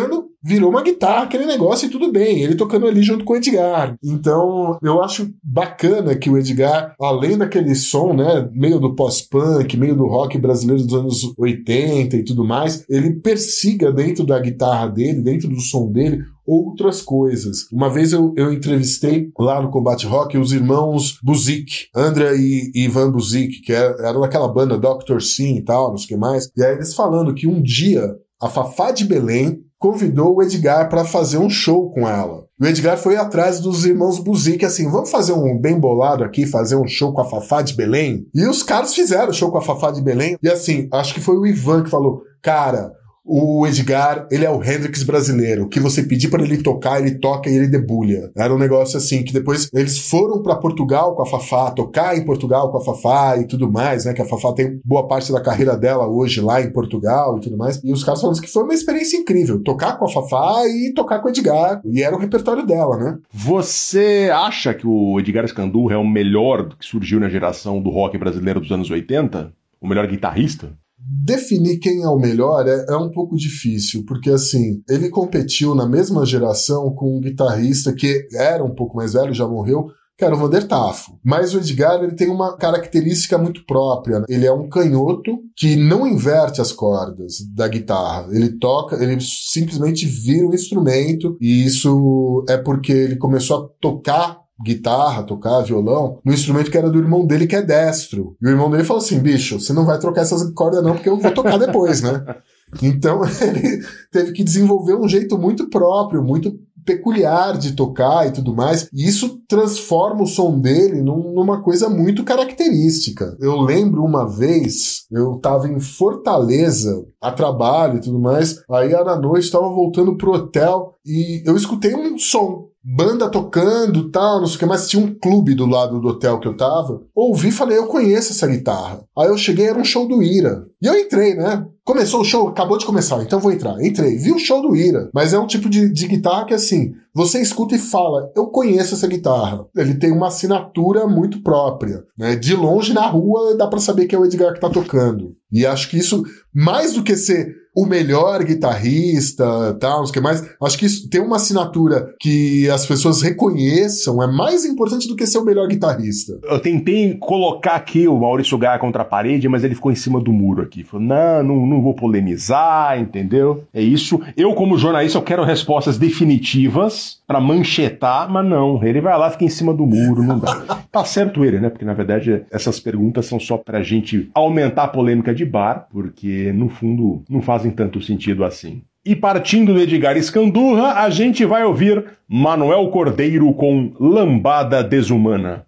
virou 0.44 0.70
uma 0.70 0.82
guitarra, 0.82 1.22
aquele 1.24 1.46
negócio 1.46 1.86
e 1.86 1.90
tudo 1.90 2.10
bem, 2.10 2.42
ele 2.42 2.56
tocando 2.56 2.86
ali 2.86 3.02
junto 3.02 3.24
com 3.24 3.32
o 3.32 3.36
Edgar. 3.36 3.96
Então, 4.02 4.76
eu 4.82 5.00
acho 5.02 5.30
bacana 5.42 6.16
que 6.16 6.28
o 6.28 6.36
Edgar, 6.36 6.94
além 7.00 7.38
daquele 7.38 7.74
som, 7.74 8.12
né, 8.12 8.48
meio 8.52 8.80
do 8.80 8.94
pós-punk, 8.94 9.76
meio 9.76 9.94
do 9.94 10.06
rock 10.06 10.36
brasileiro 10.38 10.82
dos 10.82 10.94
anos 10.94 11.34
80 11.38 12.16
e 12.16 12.24
tudo 12.24 12.44
mais, 12.44 12.84
ele 12.88 13.14
persiga 13.20 13.92
dentro 13.92 14.24
da 14.26 14.38
guitarra 14.40 14.88
dele, 14.88 15.20
dentro 15.22 15.48
do 15.48 15.60
som 15.60 15.90
dele, 15.92 16.22
outras 16.44 17.00
coisas. 17.00 17.68
Uma 17.72 17.88
vez 17.88 18.12
eu, 18.12 18.34
eu 18.36 18.52
entrevistei 18.52 19.30
lá 19.38 19.62
no 19.62 19.70
Combate 19.70 20.06
Rock 20.06 20.36
os 20.36 20.52
irmãos 20.52 21.18
Buzik, 21.22 21.86
André 21.94 22.34
e, 22.36 22.72
Ivan 22.74 23.12
Buzik, 23.12 23.60
que 23.60 23.72
era- 23.72 24.08
eram 24.08 24.20
daquela 24.20 24.48
banda 24.48 24.76
Dr. 24.76 25.20
Sim 25.20 25.56
e 25.56 25.62
tal, 25.62 25.90
não 25.90 25.96
sei 25.98 26.06
o 26.06 26.08
que 26.08 26.16
mais. 26.16 26.50
E 26.56 26.64
aí 26.64 26.74
eles 26.74 26.94
falando 26.94 27.32
que 27.32 27.46
um 27.46 27.62
dia 27.62 28.16
a 28.40 28.48
Fafá 28.48 28.90
de 28.90 29.04
Belém 29.04 29.60
convidou 29.82 30.36
o 30.36 30.42
Edgar 30.42 30.88
para 30.88 31.04
fazer 31.04 31.38
um 31.38 31.50
show 31.50 31.90
com 31.90 32.08
ela. 32.08 32.44
O 32.60 32.64
Edgar 32.64 32.96
foi 32.96 33.16
atrás 33.16 33.58
dos 33.58 33.84
irmãos 33.84 34.20
Buzik, 34.20 34.64
assim, 34.64 34.88
vamos 34.88 35.10
fazer 35.10 35.32
um 35.32 35.58
bem 35.58 35.76
bolado 35.76 36.22
aqui, 36.22 36.46
fazer 36.46 36.76
um 36.76 36.86
show 36.86 37.12
com 37.12 37.20
a 37.20 37.28
Fafá 37.28 37.62
de 37.62 37.74
Belém? 37.74 38.24
E 38.32 38.46
os 38.46 38.62
caras 38.62 38.94
fizeram 38.94 39.32
show 39.32 39.50
com 39.50 39.58
a 39.58 39.62
Fafá 39.62 39.90
de 39.90 40.00
Belém. 40.00 40.38
E 40.40 40.48
assim, 40.48 40.88
acho 40.92 41.12
que 41.12 41.20
foi 41.20 41.36
o 41.36 41.44
Ivan 41.44 41.82
que 41.82 41.90
falou, 41.90 42.22
cara, 42.40 42.92
o 43.24 43.66
Edgar, 43.66 44.26
ele 44.30 44.44
é 44.44 44.50
o 44.50 44.62
Hendrix 44.62 45.02
brasileiro. 45.02 45.68
Que 45.68 45.80
você 45.80 46.02
pedir 46.02 46.28
para 46.28 46.42
ele 46.42 46.62
tocar, 46.62 47.00
ele 47.00 47.18
toca 47.18 47.48
e 47.48 47.54
ele 47.54 47.68
debulha. 47.68 48.30
Era 48.36 48.54
um 48.54 48.58
negócio 48.58 48.96
assim, 48.96 49.22
que 49.22 49.32
depois 49.32 49.68
eles 49.72 49.98
foram 49.98 50.42
para 50.42 50.56
Portugal 50.56 51.14
com 51.14 51.22
a 51.22 51.26
Fafá, 51.26 51.70
tocar 51.70 52.16
em 52.16 52.24
Portugal 52.24 52.70
com 52.70 52.78
a 52.78 52.84
Fafá 52.84 53.38
e 53.38 53.46
tudo 53.46 53.70
mais, 53.70 54.04
né? 54.04 54.12
Que 54.12 54.22
a 54.22 54.26
Fafá 54.26 54.52
tem 54.52 54.80
boa 54.84 55.06
parte 55.06 55.32
da 55.32 55.40
carreira 55.40 55.76
dela 55.76 56.06
hoje 56.06 56.40
lá 56.40 56.60
em 56.60 56.72
Portugal 56.72 57.36
e 57.38 57.40
tudo 57.40 57.56
mais. 57.56 57.80
E 57.82 57.92
os 57.92 58.02
caras 58.02 58.20
falando 58.20 58.40
que 58.40 58.50
foi 58.50 58.64
uma 58.64 58.74
experiência 58.74 59.16
incrível. 59.16 59.62
Tocar 59.62 59.98
com 59.98 60.04
a 60.04 60.08
Fafá 60.08 60.66
e 60.66 60.92
tocar 60.92 61.20
com 61.20 61.28
o 61.28 61.30
Edgar. 61.30 61.80
E 61.84 62.02
era 62.02 62.16
o 62.16 62.18
repertório 62.18 62.66
dela, 62.66 62.96
né? 62.96 63.18
Você 63.32 64.30
acha 64.32 64.74
que 64.74 64.86
o 64.86 65.18
Edgar 65.20 65.44
Escandurra 65.44 65.94
é 65.94 65.98
o 65.98 66.06
melhor 66.06 66.68
que 66.76 66.84
surgiu 66.84 67.20
na 67.20 67.28
geração 67.28 67.80
do 67.80 67.90
rock 67.90 68.18
brasileiro 68.18 68.60
dos 68.60 68.72
anos 68.72 68.90
80? 68.90 69.52
O 69.80 69.88
melhor 69.88 70.06
guitarrista? 70.06 70.72
Definir 71.04 71.78
quem 71.78 72.02
é 72.02 72.08
o 72.08 72.18
melhor 72.18 72.66
é, 72.66 72.86
é 72.88 72.96
um 72.96 73.10
pouco 73.10 73.36
difícil, 73.36 74.04
porque 74.06 74.30
assim, 74.30 74.82
ele 74.88 75.08
competiu 75.08 75.74
na 75.74 75.88
mesma 75.88 76.24
geração 76.24 76.94
com 76.94 77.16
um 77.16 77.20
guitarrista 77.20 77.92
que 77.92 78.26
era 78.34 78.62
um 78.64 78.74
pouco 78.74 78.96
mais 78.96 79.12
velho, 79.12 79.34
já 79.34 79.46
morreu, 79.46 79.86
que 80.16 80.24
era 80.24 80.34
o 80.34 80.38
Vander 80.38 80.66
Tafo. 80.68 81.18
Mas 81.24 81.54
o 81.54 81.58
Edgar 81.58 82.02
ele 82.02 82.14
tem 82.14 82.28
uma 82.28 82.56
característica 82.56 83.36
muito 83.36 83.64
própria. 83.66 84.20
né? 84.20 84.26
Ele 84.28 84.46
é 84.46 84.52
um 84.52 84.68
canhoto 84.68 85.38
que 85.56 85.74
não 85.74 86.06
inverte 86.06 86.60
as 86.60 86.70
cordas 86.70 87.38
da 87.54 87.66
guitarra. 87.66 88.28
Ele 88.30 88.58
toca, 88.58 89.02
ele 89.02 89.18
simplesmente 89.20 90.06
vira 90.06 90.46
um 90.46 90.54
instrumento, 90.54 91.36
e 91.40 91.64
isso 91.64 92.44
é 92.48 92.56
porque 92.56 92.92
ele 92.92 93.16
começou 93.16 93.64
a 93.64 93.68
tocar 93.80 94.41
guitarra, 94.64 95.22
tocar 95.22 95.60
violão, 95.62 96.18
no 96.24 96.32
instrumento 96.32 96.70
que 96.70 96.78
era 96.78 96.90
do 96.90 96.98
irmão 96.98 97.26
dele, 97.26 97.46
que 97.46 97.56
é 97.56 97.62
destro. 97.62 98.36
E 98.42 98.46
o 98.46 98.50
irmão 98.50 98.70
dele 98.70 98.84
falou 98.84 99.02
assim: 99.02 99.18
bicho, 99.20 99.60
você 99.60 99.72
não 99.72 99.84
vai 99.84 99.98
trocar 99.98 100.22
essas 100.22 100.42
cordas, 100.52 100.82
não, 100.82 100.94
porque 100.94 101.08
eu 101.08 101.18
vou 101.18 101.30
tocar 101.32 101.58
depois, 101.58 102.00
né? 102.02 102.24
Então 102.82 103.20
ele 103.42 103.84
teve 104.10 104.32
que 104.32 104.42
desenvolver 104.42 104.94
um 104.94 105.06
jeito 105.06 105.36
muito 105.36 105.68
próprio, 105.68 106.22
muito 106.24 106.58
peculiar 106.86 107.58
de 107.58 107.72
tocar 107.72 108.26
e 108.26 108.32
tudo 108.32 108.54
mais. 108.54 108.88
E 108.92 109.06
isso 109.06 109.40
transforma 109.46 110.22
o 110.22 110.26
som 110.26 110.58
dele 110.58 111.02
num- 111.02 111.34
numa 111.34 111.60
coisa 111.62 111.90
muito 111.90 112.24
característica. 112.24 113.36
Eu 113.38 113.60
lembro 113.60 114.02
uma 114.02 114.26
vez, 114.26 115.04
eu 115.12 115.38
tava 115.38 115.68
em 115.68 115.78
Fortaleza 115.78 117.04
a 117.20 117.30
trabalho 117.30 117.98
e 117.98 118.00
tudo 118.00 118.18
mais. 118.18 118.62
Aí 118.70 118.92
era 118.92 119.16
noite, 119.16 119.50
tava 119.50 119.68
voltando 119.68 120.16
pro 120.16 120.32
hotel 120.32 120.94
e 121.04 121.42
eu 121.46 121.56
escutei 121.56 121.94
um 121.94 122.18
som. 122.18 122.68
Banda 122.84 123.28
tocando 123.28 124.10
tal, 124.10 124.40
não 124.40 124.46
sei 124.46 124.56
o 124.56 124.58
que, 124.58 124.66
mas 124.66 124.88
tinha 124.88 125.04
um 125.04 125.14
clube 125.14 125.54
do 125.54 125.66
lado 125.66 126.00
do 126.00 126.08
hotel 126.08 126.40
que 126.40 126.48
eu 126.48 126.56
tava. 126.56 127.02
Ouvi 127.14 127.48
e 127.48 127.52
falei, 127.52 127.78
eu 127.78 127.86
conheço 127.86 128.32
essa 128.32 128.46
guitarra. 128.46 129.04
Aí 129.16 129.28
eu 129.28 129.38
cheguei, 129.38 129.66
era 129.66 129.78
um 129.78 129.84
show 129.84 130.06
do 130.08 130.22
Ira. 130.22 130.66
E 130.82 130.86
eu 130.86 130.98
entrei, 130.98 131.34
né? 131.34 131.64
Começou 131.84 132.20
o 132.20 132.24
show, 132.24 132.48
acabou 132.48 132.78
de 132.78 132.86
começar, 132.86 133.22
então 133.22 133.40
vou 133.40 133.52
entrar. 133.52 133.80
Entrei, 133.84 134.16
vi 134.16 134.32
o 134.32 134.38
show 134.38 134.60
do 134.60 134.74
Ira. 134.74 135.10
Mas 135.14 135.32
é 135.32 135.38
um 135.38 135.46
tipo 135.46 135.68
de, 135.68 135.92
de 135.92 136.08
guitarra 136.08 136.46
que 136.46 136.54
assim, 136.54 136.92
você 137.14 137.40
escuta 137.40 137.76
e 137.76 137.78
fala, 137.78 138.32
eu 138.34 138.46
conheço 138.46 138.94
essa 138.94 139.06
guitarra. 139.06 139.66
Ele 139.76 139.94
tem 139.94 140.10
uma 140.10 140.28
assinatura 140.28 141.06
muito 141.06 141.40
própria. 141.42 142.04
Né? 142.18 142.34
De 142.34 142.54
longe 142.54 142.92
na 142.92 143.06
rua 143.06 143.56
dá 143.56 143.66
pra 143.68 143.78
saber 143.78 144.06
que 144.06 144.14
é 144.14 144.18
o 144.18 144.24
Edgar 144.24 144.54
que 144.54 144.60
tá 144.60 144.68
tocando. 144.68 145.36
E 145.52 145.64
acho 145.66 145.88
que 145.88 145.98
isso, 145.98 146.24
mais 146.52 146.94
do 146.94 147.02
que 147.02 147.16
ser 147.16 147.61
o 147.74 147.86
melhor 147.86 148.44
guitarrista, 148.44 149.74
tal, 149.80 150.02
não 150.02 150.12
que 150.12 150.20
mais. 150.20 150.46
Acho 150.62 150.78
que 150.78 150.86
isso, 150.86 151.08
ter 151.08 151.20
uma 151.20 151.36
assinatura 151.36 152.14
que 152.20 152.68
as 152.70 152.86
pessoas 152.86 153.22
reconheçam 153.22 154.22
é 154.22 154.26
mais 154.26 154.64
importante 154.64 155.08
do 155.08 155.16
que 155.16 155.26
ser 155.26 155.38
o 155.38 155.44
melhor 155.44 155.66
guitarrista. 155.66 156.38
Eu 156.44 156.60
tentei 156.60 157.14
colocar 157.14 157.76
aqui 157.76 158.06
o 158.06 158.18
Maurício 158.18 158.58
Gaia 158.58 158.78
contra 158.78 159.02
a 159.02 159.06
parede, 159.06 159.48
mas 159.48 159.64
ele 159.64 159.74
ficou 159.74 159.90
em 159.90 159.96
cima 159.96 160.20
do 160.20 160.32
muro 160.32 160.62
aqui. 160.62 160.84
Falou, 160.84 161.06
não, 161.06 161.42
não, 161.42 161.66
não 161.66 161.82
vou 161.82 161.94
polemizar, 161.94 163.00
entendeu? 163.00 163.64
É 163.72 163.80
isso. 163.80 164.20
Eu, 164.36 164.54
como 164.54 164.76
jornalista, 164.76 165.18
eu 165.18 165.22
quero 165.22 165.44
respostas 165.44 165.96
definitivas 165.98 167.20
pra 167.26 167.40
manchetar, 167.40 168.30
mas 168.30 168.46
não. 168.46 168.82
Ele 168.84 169.00
vai 169.00 169.16
lá, 169.18 169.30
fica 169.30 169.44
em 169.44 169.48
cima 169.48 169.72
do 169.72 169.86
muro, 169.86 170.22
não 170.22 170.38
dá. 170.38 170.82
tá 170.90 171.04
certo 171.04 171.44
ele, 171.44 171.58
né? 171.58 171.70
Porque, 171.70 171.84
na 171.84 171.94
verdade, 171.94 172.44
essas 172.50 172.78
perguntas 172.78 173.26
são 173.26 173.40
só 173.40 173.56
pra 173.56 173.82
gente 173.82 174.30
aumentar 174.34 174.84
a 174.84 174.88
polêmica 174.88 175.34
de 175.34 175.44
bar, 175.44 175.86
porque, 175.90 176.52
no 176.52 176.68
fundo, 176.68 177.22
não 177.28 177.40
fazem 177.62 177.70
tanto 177.70 178.00
sentido 178.00 178.44
assim. 178.44 178.82
E 179.04 179.14
partindo 179.14 179.72
do 179.72 179.80
Edgar 179.80 180.16
Escandurra, 180.16 180.94
a 180.94 181.10
gente 181.10 181.44
vai 181.44 181.64
ouvir 181.64 182.04
Manuel 182.28 182.88
Cordeiro 182.88 183.52
com 183.52 183.92
Lambada 183.98 184.82
Desumana. 184.82 185.64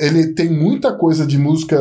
ele 0.00 0.34
tem 0.34 0.50
muita 0.50 0.92
coisa 0.92 1.26
de 1.26 1.38
música 1.38 1.78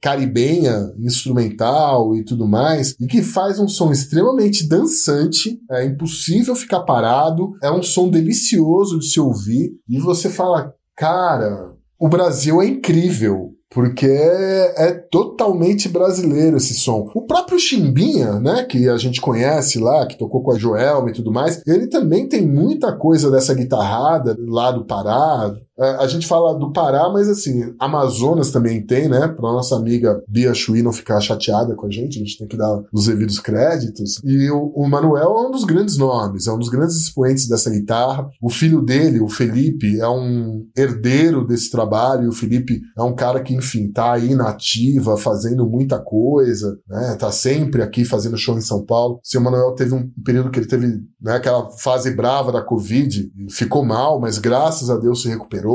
caribenha, 0.00 0.92
instrumental 0.98 2.14
e 2.14 2.24
tudo 2.24 2.46
mais, 2.46 2.94
e 3.00 3.06
que 3.06 3.22
faz 3.22 3.58
um 3.58 3.68
som 3.68 3.90
extremamente 3.92 4.68
dançante, 4.68 5.58
é 5.70 5.84
impossível 5.84 6.54
ficar 6.54 6.80
parado, 6.80 7.52
é 7.62 7.70
um 7.70 7.82
som 7.82 8.08
delicioso 8.08 8.98
de 8.98 9.06
se 9.06 9.20
ouvir, 9.20 9.72
e 9.88 9.98
você 9.98 10.28
fala, 10.28 10.72
cara, 10.96 11.72
o 11.98 12.08
Brasil 12.08 12.60
é 12.62 12.66
incrível. 12.66 13.54
Porque 13.70 14.06
é, 14.06 14.88
é 14.88 14.92
totalmente 14.92 15.90
brasileiro 15.90 16.56
esse 16.56 16.72
som. 16.72 17.06
O 17.14 17.26
próprio 17.26 17.58
Chimbinha, 17.58 18.40
né, 18.40 18.64
que 18.64 18.88
a 18.88 18.96
gente 18.96 19.20
conhece 19.20 19.78
lá, 19.78 20.06
que 20.06 20.16
tocou 20.16 20.42
com 20.42 20.52
a 20.52 20.58
Joelma 20.58 21.10
e 21.10 21.12
tudo 21.12 21.30
mais, 21.30 21.62
ele 21.66 21.86
também 21.86 22.26
tem 22.26 22.46
muita 22.46 22.96
coisa 22.96 23.30
dessa 23.30 23.52
guitarrada 23.52 24.34
lá 24.40 24.70
do 24.70 24.86
Pará, 24.86 25.54
é, 25.54 25.60
a 25.78 26.06
gente 26.06 26.26
fala 26.26 26.58
do 26.58 26.72
Pará, 26.72 27.08
mas 27.08 27.28
assim, 27.28 27.74
Amazonas 27.78 28.50
também 28.50 28.84
tem, 28.84 29.08
né? 29.08 29.28
Pra 29.28 29.52
nossa 29.52 29.76
amiga 29.76 30.22
Bia 30.28 30.52
Chui 30.52 30.82
não 30.82 30.92
ficar 30.92 31.20
chateada 31.20 31.74
com 31.76 31.86
a 31.86 31.90
gente, 31.90 32.16
a 32.16 32.24
gente 32.24 32.36
tem 32.36 32.48
que 32.48 32.56
dar 32.56 32.82
os 32.92 33.06
devidos 33.06 33.38
créditos. 33.38 34.20
E 34.24 34.50
o, 34.50 34.72
o 34.74 34.88
Manuel 34.88 35.36
é 35.36 35.46
um 35.46 35.50
dos 35.50 35.64
grandes 35.64 35.96
nomes, 35.96 36.46
é 36.46 36.52
um 36.52 36.58
dos 36.58 36.68
grandes 36.68 36.96
expoentes 36.96 37.48
dessa 37.48 37.70
guitarra. 37.70 38.28
O 38.42 38.50
filho 38.50 38.82
dele, 38.82 39.20
o 39.20 39.28
Felipe, 39.28 40.00
é 40.00 40.08
um 40.08 40.66
herdeiro 40.76 41.46
desse 41.46 41.70
trabalho. 41.70 42.24
E 42.24 42.28
o 42.28 42.32
Felipe 42.32 42.80
é 42.96 43.02
um 43.02 43.14
cara 43.14 43.40
que, 43.40 43.54
enfim, 43.54 43.90
tá 43.90 44.12
aí 44.12 44.34
na 44.34 44.48
ativa, 44.48 45.16
fazendo 45.16 45.64
muita 45.64 45.98
coisa, 45.98 46.76
né? 46.88 47.16
Tá 47.18 47.30
sempre 47.30 47.82
aqui 47.82 48.04
fazendo 48.04 48.36
show 48.36 48.56
em 48.58 48.62
São 48.62 48.84
Paulo. 48.84 49.16
O 49.16 49.20
seu 49.22 49.40
Manuel 49.40 49.74
teve 49.74 49.94
um 49.94 50.10
período 50.24 50.50
que 50.50 50.58
ele 50.58 50.66
teve 50.66 50.86
né, 51.20 51.36
aquela 51.36 51.70
fase 51.70 52.10
brava 52.10 52.50
da 52.50 52.62
Covid, 52.62 53.30
ficou 53.50 53.84
mal, 53.84 54.20
mas 54.20 54.38
graças 54.38 54.90
a 54.90 54.96
Deus 54.96 55.22
se 55.22 55.28
recuperou 55.28 55.67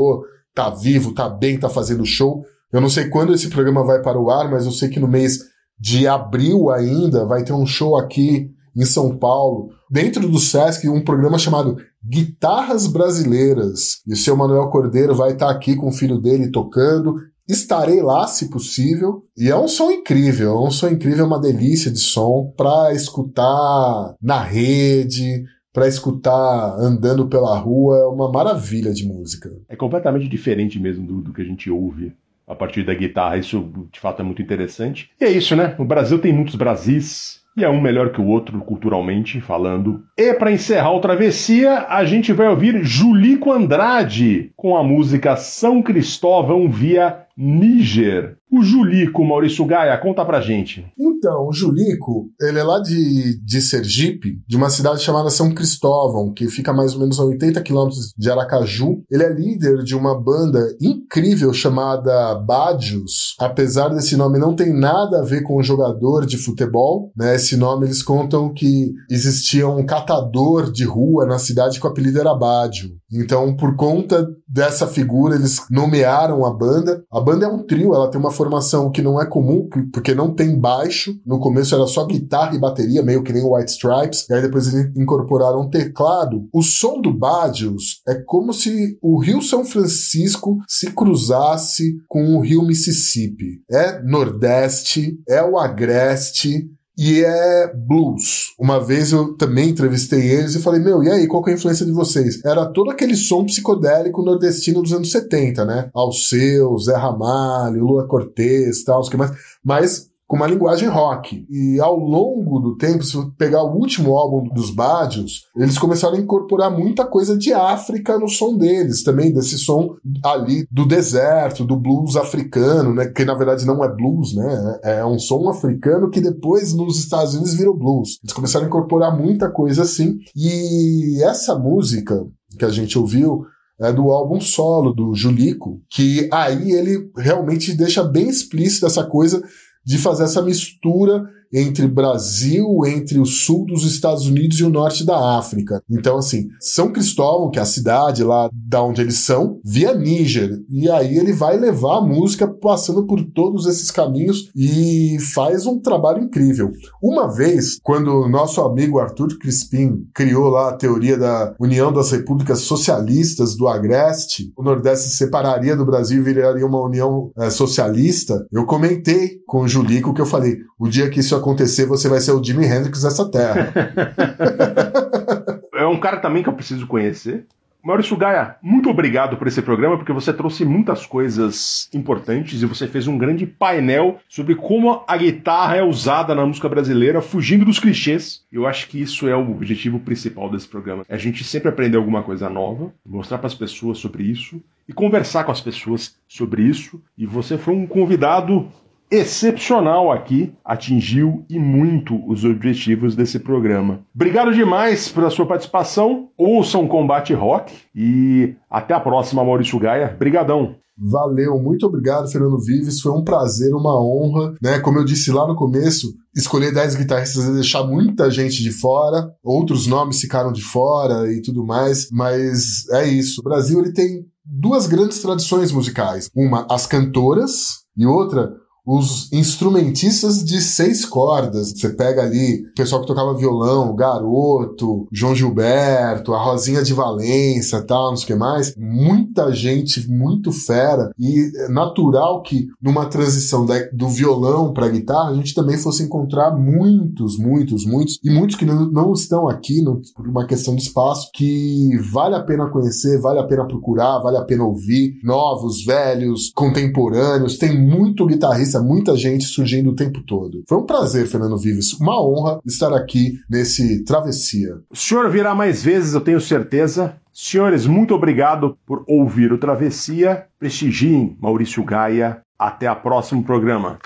tá 0.54 0.70
vivo, 0.70 1.12
tá 1.12 1.28
bem, 1.28 1.58
tá 1.58 1.68
fazendo 1.68 2.04
show. 2.06 2.44
Eu 2.72 2.80
não 2.80 2.88
sei 2.88 3.08
quando 3.08 3.34
esse 3.34 3.48
programa 3.48 3.84
vai 3.84 4.02
para 4.02 4.20
o 4.20 4.30
ar, 4.30 4.50
mas 4.50 4.64
eu 4.64 4.72
sei 4.72 4.88
que 4.88 5.00
no 5.00 5.08
mês 5.08 5.38
de 5.78 6.06
abril 6.06 6.70
ainda 6.70 7.24
vai 7.26 7.44
ter 7.44 7.52
um 7.52 7.66
show 7.66 7.96
aqui 7.96 8.50
em 8.76 8.84
São 8.84 9.16
Paulo, 9.16 9.68
dentro 9.90 10.28
do 10.28 10.38
Sesc, 10.38 10.88
um 10.88 11.04
programa 11.04 11.38
chamado 11.38 11.76
Guitarras 12.04 12.86
Brasileiras. 12.86 14.00
E 14.06 14.12
o 14.12 14.16
seu 14.16 14.36
Manuel 14.36 14.68
Cordeiro 14.68 15.14
vai 15.14 15.32
estar 15.32 15.50
aqui 15.50 15.76
com 15.76 15.88
o 15.88 15.92
filho 15.92 16.18
dele 16.18 16.50
tocando. 16.50 17.14
Estarei 17.48 18.02
lá, 18.02 18.26
se 18.26 18.48
possível. 18.50 19.22
E 19.36 19.48
é 19.48 19.56
um 19.56 19.68
som 19.68 19.90
incrível, 19.90 20.52
é 20.52 20.66
um 20.66 20.70
som 20.70 20.88
incrível, 20.88 21.24
é 21.24 21.28
uma 21.28 21.40
delícia 21.40 21.90
de 21.90 22.00
som 22.00 22.52
para 22.56 22.92
escutar 22.92 24.14
na 24.20 24.42
rede, 24.42 25.44
para 25.74 25.88
escutar 25.88 26.76
andando 26.78 27.26
pela 27.26 27.58
rua, 27.58 27.98
é 27.98 28.06
uma 28.06 28.30
maravilha 28.30 28.92
de 28.92 29.04
música. 29.04 29.50
É 29.68 29.74
completamente 29.74 30.28
diferente 30.28 30.78
mesmo 30.78 31.04
do, 31.04 31.20
do 31.20 31.32
que 31.32 31.42
a 31.42 31.44
gente 31.44 31.68
ouve 31.68 32.12
a 32.46 32.54
partir 32.54 32.84
da 32.84 32.94
guitarra. 32.94 33.38
Isso 33.38 33.88
de 33.90 33.98
fato 33.98 34.22
é 34.22 34.24
muito 34.24 34.40
interessante. 34.40 35.10
E 35.20 35.24
é 35.24 35.30
isso, 35.30 35.56
né? 35.56 35.74
O 35.76 35.84
Brasil 35.84 36.20
tem 36.20 36.32
muitos 36.32 36.54
Brasis. 36.54 37.42
E 37.56 37.64
é 37.64 37.68
um 37.68 37.80
melhor 37.80 38.10
que 38.10 38.20
o 38.20 38.26
outro, 38.26 38.58
culturalmente 38.60 39.40
falando. 39.40 40.02
E 40.18 40.34
para 40.34 40.50
encerrar 40.50 40.92
o 40.92 41.00
Travessia, 41.00 41.86
a 41.88 42.04
gente 42.04 42.32
vai 42.32 42.48
ouvir 42.48 42.84
Julico 42.84 43.52
Andrade 43.52 44.52
com 44.56 44.76
a 44.76 44.82
música 44.82 45.36
São 45.36 45.80
Cristóvão 45.80 46.68
via 46.68 47.23
Níger. 47.36 48.36
O 48.50 48.62
Julico, 48.62 49.24
Maurício 49.24 49.64
Gaia, 49.66 49.98
conta 49.98 50.24
pra 50.24 50.40
gente. 50.40 50.86
Então, 50.96 51.48
o 51.48 51.52
Julico, 51.52 52.30
ele 52.40 52.60
é 52.60 52.62
lá 52.62 52.78
de, 52.78 53.40
de 53.44 53.60
Sergipe, 53.60 54.38
de 54.46 54.56
uma 54.56 54.70
cidade 54.70 55.00
chamada 55.00 55.28
São 55.28 55.52
Cristóvão, 55.52 56.32
que 56.32 56.46
fica 56.48 56.72
mais 56.72 56.94
ou 56.94 57.00
menos 57.00 57.18
a 57.18 57.24
80 57.24 57.60
quilômetros 57.62 58.12
de 58.16 58.30
Aracaju. 58.30 59.02
Ele 59.10 59.24
é 59.24 59.32
líder 59.32 59.82
de 59.82 59.96
uma 59.96 60.16
banda 60.16 60.60
incrível 60.80 61.52
chamada 61.52 62.36
Badios. 62.36 63.34
Apesar 63.40 63.88
desse 63.88 64.16
nome 64.16 64.38
não 64.38 64.54
tem 64.54 64.72
nada 64.72 65.18
a 65.20 65.24
ver 65.24 65.42
com 65.42 65.60
jogador 65.60 66.24
de 66.24 66.38
futebol, 66.38 67.10
né? 67.16 67.34
Esse 67.34 67.56
nome 67.56 67.86
eles 67.86 68.04
contam 68.04 68.52
que 68.52 68.92
existia 69.10 69.68
um 69.68 69.84
catador 69.84 70.70
de 70.70 70.84
rua 70.84 71.26
na 71.26 71.38
cidade 71.38 71.80
que 71.80 71.86
o 71.86 71.90
apelido 71.90 72.20
era 72.20 72.34
Badio. 72.34 72.90
Então, 73.14 73.56
por 73.56 73.76
conta 73.76 74.26
dessa 74.48 74.86
figura, 74.86 75.36
eles 75.36 75.60
nomearam 75.70 76.44
a 76.44 76.52
banda. 76.52 77.04
A 77.10 77.20
banda 77.20 77.46
é 77.46 77.48
um 77.48 77.64
trio, 77.64 77.94
ela 77.94 78.10
tem 78.10 78.20
uma 78.20 78.30
formação 78.30 78.90
que 78.90 79.02
não 79.02 79.20
é 79.20 79.26
comum, 79.26 79.68
porque 79.92 80.14
não 80.14 80.34
tem 80.34 80.58
baixo. 80.58 81.14
No 81.24 81.38
começo 81.38 81.74
era 81.74 81.86
só 81.86 82.04
guitarra 82.04 82.54
e 82.54 82.60
bateria, 82.60 83.02
meio 83.02 83.22
que 83.22 83.32
nem 83.32 83.42
o 83.42 83.54
White 83.54 83.70
Stripes. 83.70 84.28
E 84.28 84.34
aí 84.34 84.42
depois 84.42 84.72
eles 84.72 84.90
incorporaram 84.96 85.62
um 85.62 85.70
teclado. 85.70 86.48
O 86.52 86.62
som 86.62 87.00
do 87.00 87.12
Badios 87.12 88.02
é 88.08 88.14
como 88.14 88.52
se 88.52 88.98
o 89.00 89.20
Rio 89.20 89.40
São 89.40 89.64
Francisco 89.64 90.58
se 90.68 90.90
cruzasse 90.92 91.96
com 92.08 92.36
o 92.36 92.40
Rio 92.40 92.62
Mississippi. 92.62 93.62
É 93.70 94.02
Nordeste, 94.02 95.18
é 95.28 95.42
o 95.42 95.58
Agreste, 95.58 96.68
e 96.96 97.24
é 97.24 97.72
blues. 97.74 98.54
Uma 98.58 98.78
vez 98.78 99.12
eu 99.12 99.36
também 99.36 99.70
entrevistei 99.70 100.30
eles 100.30 100.54
e 100.54 100.62
falei, 100.62 100.80
meu, 100.80 101.02
e 101.02 101.10
aí, 101.10 101.26
qual 101.26 101.42
que 101.42 101.50
é 101.50 101.52
a 101.52 101.56
influência 101.56 101.84
de 101.84 101.92
vocês? 101.92 102.44
Era 102.44 102.66
todo 102.66 102.90
aquele 102.90 103.16
som 103.16 103.44
psicodélico 103.44 104.22
nordestino 104.22 104.82
dos 104.82 104.92
anos 104.92 105.10
70, 105.10 105.64
né? 105.64 105.90
Alceu, 105.92 106.78
Zé 106.78 106.94
Ramalho, 106.94 107.84
Lua 107.84 108.06
Cortez, 108.06 108.84
tal, 108.84 109.00
os 109.00 109.08
que 109.08 109.16
mais. 109.16 109.32
Mas 109.62 110.08
com 110.26 110.36
uma 110.36 110.46
linguagem 110.46 110.88
rock. 110.88 111.46
E 111.50 111.78
ao 111.80 111.98
longo 111.98 112.58
do 112.58 112.76
tempo, 112.76 113.02
se 113.04 113.14
você 113.14 113.30
pegar 113.36 113.62
o 113.62 113.76
último 113.76 114.16
álbum 114.16 114.48
dos 114.52 114.70
Badios, 114.70 115.42
eles 115.56 115.78
começaram 115.78 116.16
a 116.16 116.20
incorporar 116.20 116.70
muita 116.70 117.04
coisa 117.04 117.36
de 117.36 117.52
África 117.52 118.18
no 118.18 118.28
som 118.28 118.56
deles, 118.56 119.02
também 119.02 119.32
desse 119.32 119.58
som 119.58 119.96
ali 120.24 120.66
do 120.70 120.86
deserto, 120.86 121.64
do 121.64 121.76
blues 121.76 122.16
africano, 122.16 122.94
né, 122.94 123.06
que 123.06 123.24
na 123.24 123.34
verdade 123.34 123.66
não 123.66 123.84
é 123.84 123.88
blues, 123.88 124.34
né, 124.34 124.78
é 124.82 125.04
um 125.04 125.18
som 125.18 125.48
africano 125.48 126.10
que 126.10 126.20
depois 126.20 126.74
nos 126.74 126.98
Estados 126.98 127.34
Unidos 127.34 127.54
virou 127.54 127.76
blues. 127.76 128.18
Eles 128.22 128.32
começaram 128.32 128.64
a 128.64 128.68
incorporar 128.68 129.16
muita 129.16 129.50
coisa 129.50 129.82
assim, 129.82 130.18
e 130.34 131.22
essa 131.22 131.58
música 131.58 132.24
que 132.58 132.64
a 132.64 132.70
gente 132.70 132.98
ouviu 132.98 133.44
é 133.80 133.92
do 133.92 134.12
álbum 134.12 134.40
solo 134.40 134.92
do 134.92 135.14
Julico, 135.14 135.80
que 135.90 136.28
aí 136.32 136.70
ele 136.70 137.10
realmente 137.16 137.74
deixa 137.74 138.04
bem 138.04 138.28
explícita 138.28 138.86
essa 138.86 139.04
coisa 139.04 139.42
de 139.84 139.98
fazer 139.98 140.24
essa 140.24 140.42
mistura 140.42 141.28
entre 141.54 141.86
Brasil, 141.86 142.66
entre 142.84 143.20
o 143.20 143.24
sul 143.24 143.64
dos 143.64 143.84
Estados 143.84 144.26
Unidos 144.26 144.58
e 144.58 144.64
o 144.64 144.70
norte 144.70 145.06
da 145.06 145.38
África. 145.38 145.80
Então, 145.88 146.18
assim, 146.18 146.48
São 146.60 146.92
Cristóvão, 146.92 147.50
que 147.50 147.58
é 147.58 147.62
a 147.62 147.66
cidade 147.66 148.24
lá 148.24 148.50
da 148.52 148.82
onde 148.82 149.00
eles 149.00 149.18
são, 149.18 149.60
via 149.64 149.94
Níger. 149.94 150.60
E 150.68 150.90
aí 150.90 151.16
ele 151.16 151.32
vai 151.32 151.56
levar 151.56 151.98
a 151.98 152.04
música 152.04 152.48
passando 152.48 153.06
por 153.06 153.22
todos 153.22 153.66
esses 153.66 153.90
caminhos 153.90 154.50
e 154.56 155.16
faz 155.32 155.64
um 155.64 155.78
trabalho 155.78 156.24
incrível. 156.24 156.72
Uma 157.00 157.28
vez, 157.28 157.78
quando 157.82 158.08
o 158.08 158.28
nosso 158.28 158.60
amigo 158.60 158.98
Arthur 158.98 159.38
Crispim 159.38 160.06
criou 160.12 160.48
lá 160.48 160.70
a 160.70 160.76
teoria 160.76 161.16
da 161.16 161.54
União 161.60 161.92
das 161.92 162.10
Repúblicas 162.10 162.60
Socialistas 162.60 163.54
do 163.56 163.68
Agreste, 163.68 164.52
o 164.56 164.62
Nordeste 164.62 165.08
se 165.08 165.16
separaria 165.16 165.76
do 165.76 165.86
Brasil 165.86 166.20
e 166.20 166.24
viraria 166.24 166.66
uma 166.66 166.82
união 166.82 167.30
eh, 167.36 167.50
socialista, 167.50 168.46
eu 168.50 168.64
comentei 168.66 169.38
com 169.46 169.60
o 169.60 169.68
Julico 169.68 170.12
que 170.12 170.20
eu 170.20 170.26
falei: 170.26 170.58
o 170.78 170.88
dia 170.88 171.08
que 171.08 171.20
isso 171.20 171.34
acontecer, 171.44 171.86
você 171.86 172.08
vai 172.08 172.20
ser 172.20 172.32
o 172.32 172.42
Jimi 172.42 172.64
Hendrix 172.64 173.02
dessa 173.02 173.30
terra. 173.30 173.72
É 175.76 175.84
um 175.84 175.98
cara 175.98 176.18
também 176.18 176.40
que 176.42 176.48
eu 176.48 176.52
preciso 176.54 176.86
conhecer. 176.86 177.46
Maurício 177.84 178.16
Gaia, 178.16 178.56
muito 178.62 178.88
obrigado 178.88 179.36
por 179.36 179.46
esse 179.46 179.60
programa, 179.60 179.98
porque 179.98 180.12
você 180.12 180.32
trouxe 180.32 180.64
muitas 180.64 181.04
coisas 181.04 181.90
importantes 181.92 182.62
e 182.62 182.64
você 182.64 182.88
fez 182.88 183.06
um 183.06 183.18
grande 183.18 183.44
painel 183.44 184.18
sobre 184.26 184.54
como 184.54 185.04
a 185.06 185.16
guitarra 185.18 185.76
é 185.76 185.82
usada 185.82 186.34
na 186.34 186.46
música 186.46 186.66
brasileira, 186.66 187.20
fugindo 187.20 187.66
dos 187.66 187.78
clichês. 187.78 188.42
Eu 188.50 188.66
acho 188.66 188.88
que 188.88 189.02
isso 189.02 189.28
é 189.28 189.36
o 189.36 189.50
objetivo 189.50 189.98
principal 189.98 190.48
desse 190.48 190.66
programa. 190.66 191.04
É 191.06 191.14
a 191.14 191.18
gente 191.18 191.44
sempre 191.44 191.68
aprender 191.68 191.98
alguma 191.98 192.22
coisa 192.22 192.48
nova, 192.48 192.90
mostrar 193.04 193.36
para 193.36 193.48
as 193.48 193.54
pessoas 193.54 193.98
sobre 193.98 194.22
isso 194.22 194.62
e 194.88 194.92
conversar 194.94 195.44
com 195.44 195.52
as 195.52 195.60
pessoas 195.60 196.16
sobre 196.26 196.62
isso. 196.62 197.02
E 197.18 197.26
você 197.26 197.58
foi 197.58 197.74
um 197.74 197.86
convidado 197.86 198.66
excepcional 199.10 200.10
aqui, 200.10 200.52
atingiu 200.64 201.44
e 201.48 201.58
muito 201.58 202.20
os 202.28 202.44
objetivos 202.44 203.14
desse 203.14 203.38
programa. 203.38 204.00
Obrigado 204.14 204.52
demais 204.52 205.08
pela 205.08 205.30
sua 205.30 205.46
participação. 205.46 206.28
Ouçam 206.36 206.88
Combate 206.88 207.32
Rock 207.32 207.72
e 207.94 208.54
até 208.70 208.94
a 208.94 209.00
próxima, 209.00 209.44
Maurício 209.44 209.78
Gaia. 209.78 210.14
Brigadão. 210.18 210.76
Valeu, 210.96 211.58
muito 211.58 211.86
obrigado, 211.86 212.30
Fernando 212.30 212.58
Vives. 212.58 213.00
Foi 213.00 213.10
um 213.12 213.24
prazer, 213.24 213.74
uma 213.74 214.00
honra, 214.00 214.54
né? 214.62 214.78
Como 214.78 214.98
eu 214.98 215.04
disse 215.04 215.32
lá 215.32 215.46
no 215.46 215.56
começo, 215.56 216.14
escolher 216.34 216.72
10 216.72 216.94
guitarristas 216.94 217.44
e 217.44 217.52
deixar 217.52 217.82
muita 217.82 218.30
gente 218.30 218.62
de 218.62 218.70
fora, 218.70 219.28
outros 219.42 219.88
nomes 219.88 220.20
ficaram 220.20 220.52
de 220.52 220.62
fora 220.62 221.32
e 221.32 221.42
tudo 221.42 221.66
mais, 221.66 222.08
mas 222.12 222.88
é 222.90 223.08
isso. 223.08 223.40
O 223.40 223.44
Brasil 223.44 223.80
ele 223.80 223.92
tem 223.92 224.24
duas 224.44 224.86
grandes 224.86 225.20
tradições 225.20 225.72
musicais. 225.72 226.30
Uma, 226.34 226.64
as 226.70 226.86
cantoras, 226.86 227.84
e 227.96 228.06
outra, 228.06 228.52
os 228.86 229.32
instrumentistas 229.32 230.44
de 230.44 230.60
seis 230.60 231.04
cordas. 231.04 231.72
Você 231.72 231.88
pega 231.90 232.22
ali 232.22 232.64
o 232.70 232.74
pessoal 232.74 233.00
que 233.00 233.06
tocava 233.06 233.34
violão, 233.36 233.90
o 233.90 233.94
Garoto, 233.96 235.06
João 235.12 235.34
Gilberto, 235.34 236.34
a 236.34 236.42
Rosinha 236.42 236.82
de 236.82 236.92
Valença, 236.92 237.82
tal, 237.82 238.10
não 238.10 238.16
sei 238.16 238.24
o 238.24 238.26
que 238.28 238.34
mais. 238.34 238.74
Muita 238.76 239.52
gente 239.52 240.08
muito 240.10 240.52
fera 240.52 241.10
e 241.18 241.50
é 241.64 241.68
natural 241.68 242.42
que 242.42 242.66
numa 242.82 243.06
transição 243.06 243.64
da- 243.64 243.88
do 243.92 244.08
violão 244.08 244.72
para 244.72 244.88
guitarra 244.88 245.30
a 245.30 245.34
gente 245.34 245.54
também 245.54 245.78
fosse 245.78 246.02
encontrar 246.02 246.50
muitos, 246.54 247.38
muitos, 247.38 247.86
muitos 247.86 248.18
e 248.22 248.30
muitos 248.30 248.56
que 248.56 248.64
não, 248.64 248.86
não 248.90 249.12
estão 249.12 249.48
aqui 249.48 249.82
por 250.14 250.28
uma 250.28 250.46
questão 250.46 250.74
de 250.76 250.82
espaço 250.82 251.30
que 251.32 251.90
vale 252.12 252.34
a 252.34 252.42
pena 252.42 252.68
conhecer, 252.70 253.20
vale 253.20 253.38
a 253.38 253.44
pena 253.44 253.66
procurar, 253.66 254.18
vale 254.20 254.36
a 254.36 254.42
pena 254.44 254.64
ouvir. 254.64 255.14
Novos, 255.24 255.84
velhos, 255.84 256.52
contemporâneos. 256.54 257.58
Tem 257.58 257.76
muito 257.78 258.26
guitarrista, 258.26 258.73
muita 258.82 259.16
gente 259.16 259.44
surgindo 259.44 259.90
o 259.90 259.94
tempo 259.94 260.22
todo. 260.22 260.62
Foi 260.68 260.78
um 260.78 260.86
prazer, 260.86 261.26
Fernando 261.26 261.58
Vives. 261.58 261.92
Uma 261.94 262.20
honra 262.20 262.60
estar 262.64 262.92
aqui 262.92 263.38
nesse 263.48 264.04
Travessia. 264.04 264.78
O 264.90 264.96
senhor 264.96 265.30
virá 265.30 265.54
mais 265.54 265.82
vezes, 265.82 266.14
eu 266.14 266.20
tenho 266.20 266.40
certeza. 266.40 267.16
Senhores, 267.32 267.86
muito 267.86 268.14
obrigado 268.14 268.76
por 268.86 269.04
ouvir 269.08 269.52
o 269.52 269.58
Travessia. 269.58 270.46
Prestigiem 270.58 271.36
Maurício 271.40 271.84
Gaia. 271.84 272.40
Até 272.58 272.86
a 272.86 272.94
próximo 272.94 273.42
programa. 273.42 273.98